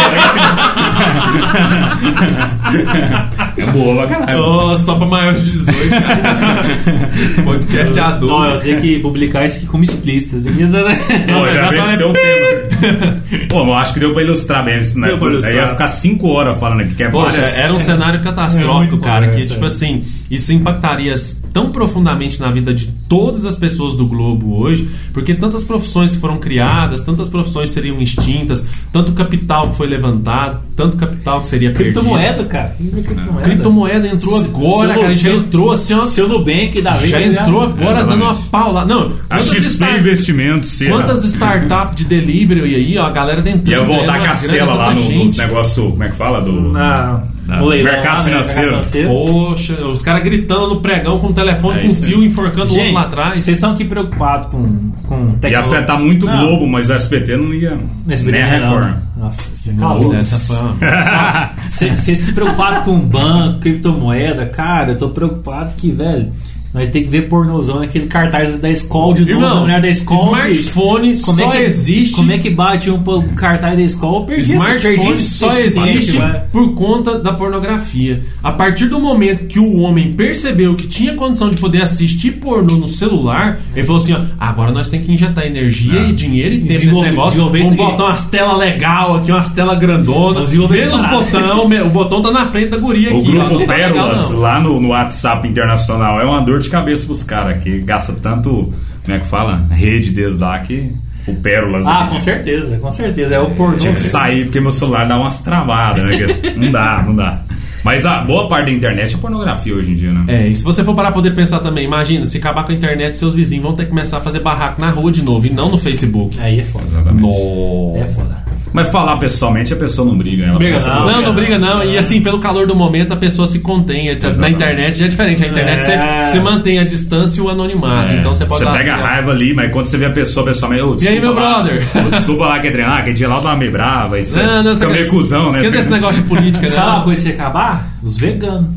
É 3.57 3.67
boa 3.73 4.07
pra 4.07 4.19
caralho. 4.19 4.43
Oh, 4.45 4.77
só 4.77 4.95
pra 4.97 5.07
maiores 5.07 5.45
de 5.45 5.51
18. 5.53 5.79
Podcast 7.45 7.97
Não, 7.97 8.05
adulto. 8.07 8.45
eu 8.45 8.61
tenho 8.61 8.81
que 8.81 8.99
publicar 9.01 9.45
isso 9.45 9.59
aqui 9.59 9.67
como 9.67 9.85
explícito. 9.85 10.37
Isso 10.39 10.49
aqui, 10.49 10.65
né? 10.65 10.83
Pô, 11.27 11.47
já 11.53 11.69
olha- 11.69 11.97
seu 11.97 12.13
tema. 12.13 13.23
Pô, 13.49 13.61
eu 13.65 13.75
acho 13.75 13.95
que 13.95 14.01
deu 14.01 14.13
pra 14.13 14.23
ilustrar 14.23 14.65
bem 14.65 14.79
isso, 14.79 14.99
né? 15.01 15.09
Deu 15.09 15.19
pra 15.19 15.29
ilustrar. 15.29 15.53
Aí 15.53 15.59
ia 15.61 15.69
ficar 15.69 15.89
5 15.89 16.29
horas 16.29 16.59
falando 16.59 16.81
aqui, 16.83 16.95
que 16.95 17.03
é 17.03 17.09
Poxa, 17.09 17.41
era 17.41 17.73
um 17.73 17.79
cenário 17.79 18.21
É 18.21 18.23
catastrófico, 18.23 18.99
cara, 18.99 19.27
é, 19.27 19.29
que, 19.31 19.35
sério. 19.41 19.49
tipo 19.51 19.65
assim, 19.65 20.05
isso 20.31 20.53
impactaria 20.53 21.15
tão 21.53 21.71
profundamente 21.73 22.41
na 22.41 22.51
vida 22.51 22.73
de 22.75 22.87
todas 23.09 23.45
as 23.47 23.57
pessoas 23.57 23.95
do 23.95 24.07
globo 24.07 24.59
hoje, 24.61 24.89
porque 25.13 25.35
tantas 25.35 25.65
profissões 25.65 26.15
foram 26.17 26.39
criadas, 26.39 27.01
tantas 27.01 27.29
profissões 27.29 27.71
seriam 27.71 28.01
extintas, 28.01 28.67
tanto 28.93 29.13
capital 29.13 29.71
que 29.71 29.77
foi 29.77 29.87
levantado, 29.87 30.61
tanto 30.77 30.97
capital 30.97 31.41
que 31.41 31.47
seria 31.47 31.73
perdido. 31.73 32.01
Criptomoeda, 32.01 32.45
cara. 32.45 32.77
Criptomoeda. 32.79 33.41
Criptomoeda 33.43 34.09
entrou 34.09 34.39
agora, 34.41 34.89
se 34.95 35.01
cara, 35.01 35.13
eu- 35.13 35.17
já 35.17 35.31
entrou 35.33 35.73
assim, 35.73 35.95
ó. 35.95 36.05
Seu 36.05 36.29
Nubank 36.29 36.81
da 36.83 36.93
vez. 36.95 37.11
Já 37.11 37.23
entrou 37.23 37.63
agora 37.63 37.83
Exatamente. 37.85 38.09
dando 38.11 38.23
uma 38.23 38.35
pau 38.51 38.73
lá. 38.73 38.85
Não, 38.85 39.07
A 39.07 39.09
quantas 39.39 39.45
XP 39.47 39.59
start- 39.67 39.99
Investimentos, 40.01 40.69
sim. 40.71 40.89
Quantas 40.89 41.25
startups 41.25 41.97
de 41.97 42.05
delivery 42.05 42.75
aí, 42.75 42.99
ó, 42.99 43.07
a 43.07 43.11
galera 43.11 43.43
tentando. 43.43 43.71
Ia 43.71 43.83
voltar 43.85 44.13
ganhando 44.19 44.25
a 44.25 44.29
Castela 44.29 44.75
lá 44.75 44.95
no, 44.95 45.01
no 45.25 45.33
negócio, 45.33 45.91
como 45.91 46.05
é 46.05 46.09
que 46.09 46.17
fala? 46.17 46.41
Do, 46.41 46.71
Na- 46.71 47.23
no 47.57 47.67
leilão 47.67 47.93
mercado 47.93 48.19
lá, 48.19 48.25
né? 48.25 48.43
financeiro. 48.43 49.09
Poxa, 49.09 49.75
os 49.87 50.03
caras 50.03 50.23
gritando 50.23 50.69
no 50.69 50.81
pregão 50.81 51.19
com 51.19 51.29
o 51.29 51.33
telefone 51.33 51.81
É 51.81 51.83
com 51.87 51.91
fio 51.95 52.23
enforcando 52.25 52.67
o 52.67 52.69
Gente, 52.69 52.79
outro 52.81 52.95
lá 52.95 53.03
atrás. 53.03 53.45
vocês 53.45 53.57
estão 53.57 53.73
aqui 53.73 53.85
preocupados 53.85 54.49
com, 54.51 54.67
com 55.07 55.15
Ia 55.29 55.33
tecnologia. 55.41 55.59
afetar 55.79 55.99
muito 56.01 56.27
o. 56.27 56.31
Globo, 56.31 56.67
mas 56.67 56.91
o 56.91 56.93
SBT 56.93 57.37
não 57.37 57.55
ia. 57.55 57.79
Nesse 58.07 58.25
nem 58.25 58.43
a 58.43 58.47
BT 58.47 58.59
não. 58.61 58.75
Record. 58.77 58.97
Nossa, 59.17 59.57
você 59.57 59.73
calou. 59.75 60.15
essa 60.15 60.55
foi 60.55 60.57
uma- 60.89 61.51
Vocês 61.69 62.19
se 62.21 62.33
preocuparam 62.33 62.83
com 62.83 63.01
banco, 63.01 63.59
criptomoeda, 63.61 64.47
cara, 64.47 64.93
eu 64.93 64.99
tô 64.99 65.09
preocupado 65.09 65.73
que, 65.77 65.91
velho, 65.91 66.31
nós 66.75 66.89
tem 66.89 67.03
que 67.03 67.09
ver 67.09 67.23
pornozão 67.29 67.79
naquele 67.81 68.07
cartaz 68.07 68.59
da 68.59 68.71
escola 68.71 69.15
de 69.15 69.21
novo, 69.23 69.33
Irmão, 69.33 69.61
mulher 69.63 69.81
da 69.81 69.89
escola. 69.89 70.21
smartphone 70.49 71.19
Como 71.21 71.39
só 71.39 71.53
é 71.53 71.57
que, 71.59 71.63
existe. 71.65 72.15
Como 72.17 72.33
é 72.33 72.39
que 72.39 72.51
bate 72.51 72.91
um, 72.91 72.99
cartaz 73.35 73.77
da 73.77 73.83
escola? 73.83 74.27
Perdi 74.27 74.53
Smartphone 74.55 75.17
só 75.17 75.59
existe 75.59 76.19
por 76.53 76.75
conta 76.75 77.19
da 77.19 77.33
pornografia. 77.33 78.21
A 78.43 78.53
partir 78.53 78.87
do 78.87 79.01
momento 79.01 79.47
que 79.47 79.59
o 79.59 79.79
homem 79.79 80.13
percebeu 80.13 80.75
que 80.77 80.87
tinha 80.87 81.15
condição 81.15 81.51
de 81.51 81.57
poder 81.57 81.83
assistir 81.83 82.33
pornô 82.33 82.77
no 82.77 82.87
celular, 82.89 83.59
ele 83.75 83.87
falou 83.87 84.01
assim: 84.03 84.13
ó, 84.13 84.21
agora 84.39 84.71
nós 84.73 84.89
temos 84.89 85.07
que 85.07 85.13
injetar 85.13 85.47
energia 85.47 86.01
Ah. 86.01 86.09
e 86.09 86.13
dinheiro 86.13 86.55
e 86.55 86.59
tempo 86.59 86.69
nesse 86.69 86.81
Desenvolver- 86.81 87.11
negócio. 87.11 87.31
desenvolver 87.33 87.63
Vamos 87.63 87.77
botar 87.77 88.05
umas 88.05 88.25
telas 88.27 88.59
legal 88.59 89.17
aqui, 89.17 89.33
umas 89.33 89.51
telas 89.53 89.79
grandonas. 89.79 90.53
Menos 90.55 91.03
botão, 91.09 91.65
o 91.87 91.91
botão 91.91 92.23
tá 92.23 92.31
na 92.31 92.47
frente 92.47 92.69
da 92.71 92.77
guria 92.79 93.15
O 93.15 93.21
aqui. 93.21 93.37
ó, 93.39 93.45
grupo 93.47 93.67
tá 93.67 93.75
Pérolas, 93.75 94.31
não. 94.31 94.39
lá 94.41 94.61
no, 94.61 94.81
no 94.81 94.89
WhatsApp 94.89 95.49
internacional, 95.49 96.21
é 96.21 96.25
uma 96.25 96.41
dor 96.43 96.59
de 96.61 96.68
cabeça 96.69 97.07
pros 97.07 97.23
caras 97.25 97.63
que 97.63 97.81
gasta 97.81 98.13
tanto, 98.15 98.73
como 99.05 99.17
é 99.17 99.19
que 99.19 99.27
fala? 99.27 99.67
Rede 99.71 100.11
deles 100.11 100.39
lá 100.39 100.59
que. 100.59 100.93
o 101.27 101.35
Pérolas. 101.35 101.87
Ah, 101.87 102.05
aqui, 102.05 102.13
com 102.13 102.19
certeza, 102.19 102.79
com 102.79 102.93
certeza. 102.93 103.35
É 103.35 103.41
o 103.41 103.51
pornô. 103.51 103.77
Tinha 103.77 103.93
que 103.93 104.01
sair 104.01 104.45
porque 104.45 104.61
meu 104.61 104.73
celular 104.73 105.07
dá 105.07 105.19
umas 105.19 105.43
travadas, 105.43 106.05
né? 106.05 106.27
não 106.57 106.73
dá, 106.73 107.03
não 107.07 107.17
dá. 107.17 107.43
Mas 107.85 108.05
a 108.05 108.21
boa 108.21 108.49
parte 108.49 108.67
da 108.67 108.73
internet 108.73 109.15
é 109.15 109.19
pornografia 109.19 109.75
hoje 109.75 109.93
em 109.93 109.95
dia, 109.95 110.13
né? 110.13 110.25
É, 110.27 110.49
e 110.49 110.57
se 110.57 110.65
você 110.65 110.85
for 110.85 110.95
parar 110.95 111.09
pra 111.09 111.17
poder 111.17 111.35
pensar 111.35 111.61
também, 111.61 111.87
imagina, 111.87 112.27
se 112.27 112.37
acabar 112.39 112.65
com 112.65 112.73
a 112.73 112.75
internet, 112.75 113.17
seus 113.17 113.35
vizinhos 113.35 113.63
vão 113.63 113.73
ter 113.75 113.85
que 113.85 113.91
começar 113.91 114.19
a 114.19 114.21
fazer 114.21 114.41
barraco 114.41 114.81
na 114.81 114.89
rua 114.91 115.11
de 115.13 115.23
novo 115.23 115.47
e 115.47 115.51
não 115.51 115.69
no 115.71 115.79
Facebook. 115.79 116.39
Aí 116.41 116.61
é 116.61 116.65
foda. 116.65 116.87
Exatamente. 116.87 117.23
Nossa. 117.23 117.99
É 117.99 118.07
foda. 118.07 118.48
Mas 118.73 118.91
falar 118.91 119.17
pessoalmente, 119.17 119.73
a 119.73 119.77
pessoa 119.77 120.07
não 120.07 120.17
briga. 120.17 120.45
Ela 120.45 120.59
Briga 120.59 120.79
não. 120.81 121.07
Não, 121.07 121.23
não 121.23 121.33
briga 121.35 121.59
não. 121.59 121.83
E 121.83 121.97
assim, 121.97 122.21
pelo 122.23 122.39
calor 122.39 122.67
do 122.67 122.75
momento, 122.75 123.13
a 123.13 123.17
pessoa 123.17 123.47
se 123.47 123.61
contém, 123.61 124.09
etc. 124.09 124.25
Na 124.25 124.29
Exatamente. 124.31 124.55
internet 124.55 124.99
já 124.99 125.05
é 125.05 125.09
diferente. 125.09 125.41
Na 125.43 125.49
internet 125.49 125.85
você, 125.85 125.93
É. 125.93 126.27
você 126.27 126.41
mantém 126.41 126.79
a 126.79 126.85
distância 126.85 127.41
e 127.41 127.45
o 127.45 127.49
anonimato. 127.49 128.13
É, 128.13 128.17
Então 128.19 128.35
você 128.35 128.45
pode 128.45 128.65
Você 128.65 128.71
pega 128.71 128.95
a 128.95 128.97
raiva 128.97 129.31
ali, 129.33 129.55
mas 129.55 129.73
quando 129.73 129.85
você 129.87 129.97
vê 129.97 130.07
a 130.07 130.11
pessoa 130.11 130.45
pessoalmente. 130.45 130.83
ô, 130.83 130.97
E 131.01 131.09
aí, 131.09 131.21
meu 131.21 131.33
lá, 131.35 131.63
brother? 131.63 131.87
Desculpa 132.13 132.47
lá 132.47 132.59
quer 132.61 132.73
treinar, 132.73 133.05
que 133.05 133.13
dia 133.13 133.29
lá 133.29 133.37
eu 133.37 133.41
tava 133.41 133.57
meio 133.57 133.73
brava. 133.73 134.19
Isso 134.19 134.39
Não, 134.39 134.63
não, 134.63 134.75
fica 134.75 134.89
meio 134.89 135.09
cuzão, 135.09 135.45
né? 135.51 135.59
Esquenta 135.59 135.79
esse 135.79 135.91
negócio 135.91 136.23
de 136.23 136.29
política, 136.29 136.67
né? 136.67 136.73
Sabe 136.73 136.91
uma 136.91 137.03
coisa 137.05 137.23
que 137.23 137.29
ia 137.29 137.35
acabar? 137.35 137.89
Os 138.03 138.19
veganos. 138.19 138.69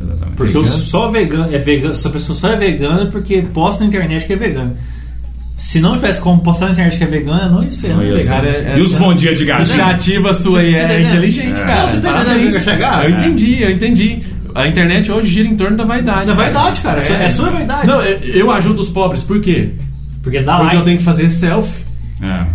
Exatamente. 0.00 0.36
Porque 0.36 0.52
Vegano? 0.52 0.66
eu 0.66 0.78
só 0.78 1.08
vegano, 1.10 1.54
é 1.54 1.58
vegano, 1.58 1.92
essa 1.92 2.10
pessoa 2.10 2.36
só 2.36 2.48
é 2.48 2.56
vegana 2.56 3.06
porque 3.06 3.40
posta 3.54 3.82
na 3.82 3.88
internet 3.88 4.26
que 4.26 4.32
é 4.32 4.36
vegano. 4.36 4.76
Se 5.56 5.80
não 5.80 5.96
tivesse 5.96 6.20
como 6.20 6.40
postar 6.42 6.66
na 6.66 6.72
internet 6.72 6.98
que 6.98 7.04
é 7.04 7.06
vegana, 7.06 7.44
eu 7.44 7.50
não 7.50 7.62
ia 7.64 7.72
ser 7.72 7.88
Não 7.94 8.02
ia 8.04 8.20
ser. 8.20 8.26
Cara, 8.28 8.48
é- 8.48 8.78
E 8.78 8.82
os 8.82 8.94
bom 8.94 9.14
dia 9.14 9.34
de 9.34 9.44
gatinho? 9.46 9.66
iniciativa 9.66 10.34
sua 10.34 10.60
aí 10.60 10.72
tá 10.74 10.78
é 10.92 11.02
inteligente, 11.02 11.60
É. 11.60 11.64
cara. 11.64 11.80
Não, 11.80 11.88
você 11.88 12.00
tá 12.00 12.10
entendendo 12.10 12.46
onde 12.46 12.56
eu 12.56 12.60
chegar? 12.60 13.04
Eu 13.04 13.10
entendi, 13.16 13.62
eu 13.62 13.70
entendi. 13.70 14.18
A 14.54 14.66
internet 14.68 15.10
hoje 15.10 15.28
gira 15.28 15.48
em 15.48 15.56
torno 15.56 15.76
da 15.76 15.84
vaidade. 15.84 16.26
Da 16.28 16.34
cara. 16.36 16.52
vaidade, 16.52 16.80
cara. 16.82 17.02
É, 17.02 17.24
é 17.24 17.30
sua 17.30 17.50
vaidade. 17.50 17.86
Não, 17.86 18.02
eu, 18.02 18.18
eu 18.34 18.50
ajudo 18.50 18.80
os 18.80 18.88
pobres, 18.88 19.22
por 19.22 19.40
quê? 19.40 19.70
Porque 20.22 20.40
dá 20.40 20.56
Porque 20.58 20.74
eu 20.74 20.78
like. 20.80 20.84
tenho 20.84 20.98
que 20.98 21.04
fazer 21.04 21.30
selfie. 21.30 21.84
É. 22.22 22.46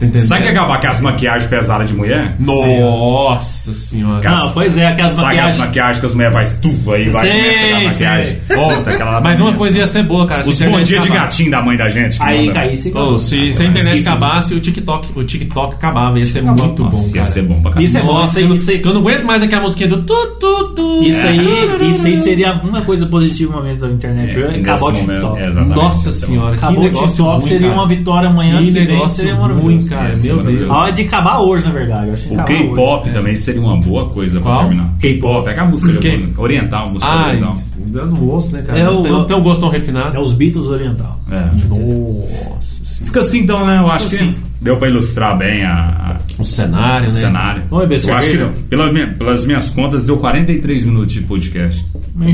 Entendendo? 0.00 0.22
Sabe 0.22 0.42
que 0.44 0.48
acabar 0.48 0.80
com 0.80 0.86
as 0.86 1.00
maquiagens 1.00 1.46
pesadas 1.50 1.88
de 1.88 1.94
mulher? 1.94 2.34
Nossa 2.38 3.74
senhora. 3.74 4.30
Não, 4.30 4.50
pois 4.52 4.76
é, 4.76 4.86
aquelas 4.86 5.12
Sabe 5.12 5.26
aquelas 5.26 5.50
maquiagens. 5.52 5.58
maquiagens 5.58 5.98
que 6.00 6.06
as 6.06 6.14
mulheres 6.14 6.34
vai 6.34 6.44
estufa 6.44 6.98
e 6.98 7.08
vai 7.10 7.22
Sim, 7.28 7.36
começar 7.38 7.66
a 7.66 7.70
dar 7.70 7.84
maquiagem? 7.84 8.36
sim. 8.40 8.54
Volta, 8.54 8.90
aquela 8.90 9.20
Mas 9.20 9.40
uma 9.40 9.52
coisa 9.54 9.78
ia 9.78 9.86
ser 9.86 10.02
boa, 10.04 10.26
cara. 10.26 10.40
Os 10.48 10.60
bom 10.62 10.80
dia 10.80 11.00
de 11.00 11.08
gatinho 11.08 11.50
da 11.50 11.62
mãe 11.62 11.76
da 11.76 11.88
gente. 11.88 12.16
Aí, 12.22 12.46
manda- 12.46 12.60
aí 12.60 12.76
se 12.76 12.96
Ô, 12.96 13.18
se, 13.18 13.52
se 13.52 13.62
a 13.62 13.66
internet 13.66 14.00
acabasse, 14.00 14.54
o 14.54 14.60
TikTok, 14.60 15.08
o 15.18 15.22
TikTok 15.24 15.74
acabava, 15.74 16.18
ia 16.18 16.24
ser 16.24 16.42
muito 16.42 16.82
bom, 16.82 16.84
Nossa, 16.84 17.08
ia 17.16 17.22
cara. 17.22 17.34
ser 17.34 17.42
bom 17.42 17.54
pra 17.60 17.70
caramba. 17.72 17.82
Isso 17.86 17.98
é 17.98 18.02
bom, 18.02 18.12
Nossa, 18.14 18.30
isso 18.30 18.38
aí, 18.38 18.44
eu, 18.44 18.48
não- 18.48 18.56
isso 18.56 18.70
aí. 18.70 18.82
eu 18.84 18.94
não 18.94 19.00
aguento 19.00 19.24
mais 19.24 19.42
aquela 19.42 19.62
musiquinha 19.62 19.88
do 19.88 20.02
tu, 20.02 20.26
tu, 20.40 20.64
tu. 20.74 21.02
Isso 21.04 21.26
É. 21.26 21.28
aí, 21.28 21.90
isso 21.90 22.06
aí 22.06 22.16
seria 22.16 22.52
uma 22.54 22.80
coisa 22.82 23.06
positiva 23.06 23.52
no 23.52 23.58
momento 23.58 23.80
da 23.80 23.88
internet. 23.88 24.40
É, 24.40 24.60
acabar 24.60 24.82
o 24.86 24.92
TikTok. 24.92 25.40
Nossa 25.74 26.10
senhora, 26.12 26.56
que 26.56 26.64
Acabou 26.64 26.80
o 26.80 26.84
negócio 26.84 27.08
TikTok, 27.08 27.44
seria 27.46 27.68
cara. 27.68 27.72
uma 27.80 27.86
vitória 27.86 28.28
amanhã 28.28 28.58
Que 28.64 28.70
negócio 28.70 29.16
seria 29.18 29.34
maravilhoso. 29.34 29.89
Cara. 29.90 30.02
Meu 30.16 30.36
maravilhoso. 30.36 30.58
Deus. 30.58 30.70
A 30.70 30.78
hora 30.78 30.92
de 30.92 31.02
acabar 31.02 31.38
hoje, 31.40 31.66
na 31.66 31.72
verdade. 31.72 32.06
Eu 32.08 32.14
acho 32.14 32.28
que 32.28 32.34
O 32.34 32.44
K-pop 32.44 33.04
hoje. 33.04 33.12
também 33.12 33.36
seria 33.36 33.60
uma 33.60 33.76
boa 33.78 34.08
coisa 34.08 34.40
pra 34.40 34.50
Qual? 34.52 34.60
terminar. 34.64 34.94
K-pop, 35.00 35.48
é 35.48 35.54
que 35.54 35.60
a 35.60 35.64
música 35.64 35.92
japonesa, 35.92 36.28
oriental, 36.40 36.90
música 36.90 37.12
Ai, 37.12 37.28
oriental. 37.30 37.56
dando 37.78 38.34
osso, 38.34 38.52
né, 38.52 38.62
cara? 38.62 38.78
É 38.78 38.84
não, 38.84 39.00
o- 39.00 39.02
tem, 39.02 39.12
não 39.12 39.24
tem 39.24 39.36
um 39.36 39.42
gosto 39.42 39.60
tão 39.60 39.68
refinado. 39.68 40.16
É 40.16 40.20
os 40.20 40.32
Beatles 40.32 40.66
oriental. 40.66 41.20
É. 41.30 41.40
Nossa 41.44 42.84
senhora. 42.84 43.06
Fica 43.06 43.20
assim 43.20 43.38
então, 43.40 43.66
né? 43.66 43.78
Eu 43.78 43.90
acho 43.90 44.08
que 44.08 44.16
Assim. 44.16 44.34
deu 44.60 44.76
pra 44.76 44.88
ilustrar 44.88 45.36
bem 45.38 45.64
a, 45.64 45.72
a- 45.74 46.16
O 46.40 46.44
cenário, 46.44 47.08
o 47.08 47.12
né? 47.12 47.18
cenário. 47.20 47.62
Vamos 47.70 47.88
beber 47.88 48.08
Eu 48.08 48.14
acho 48.16 48.30
que, 48.30 48.38
pela 48.68 48.92
minha- 48.92 49.06
pelas 49.08 49.46
minhas 49.46 49.68
contas, 49.70 50.06
deu 50.06 50.18
43 50.18 50.84
minutos 50.84 51.12
de 51.14 51.20
podcast. 51.22 51.84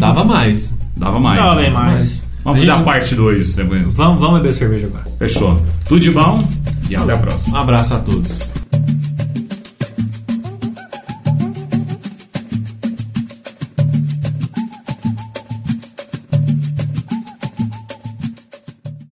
Dava 0.00 0.24
mais. 0.24 0.76
Dava 0.96 1.20
mais. 1.20 1.38
Dava 1.38 1.54
né? 1.56 1.62
bem 1.62 1.72
mais. 1.72 2.25
Vamos 2.46 2.60
A 2.60 2.64
fazer 2.64 2.80
a 2.80 2.84
parte 2.84 3.14
2 3.16 3.56
depois. 3.56 3.94
Vamos, 3.94 4.20
vamos 4.20 4.40
beber 4.40 4.54
cerveja 4.54 4.86
agora. 4.86 5.04
Fechou. 5.18 5.60
Tudo 5.88 6.00
de 6.00 6.12
bom 6.12 6.48
e 6.88 6.94
até 6.94 7.12
a 7.12 7.18
próxima. 7.18 7.58
Um 7.58 7.60
abraço 7.60 7.94
a 7.94 7.98
todos. 7.98 8.65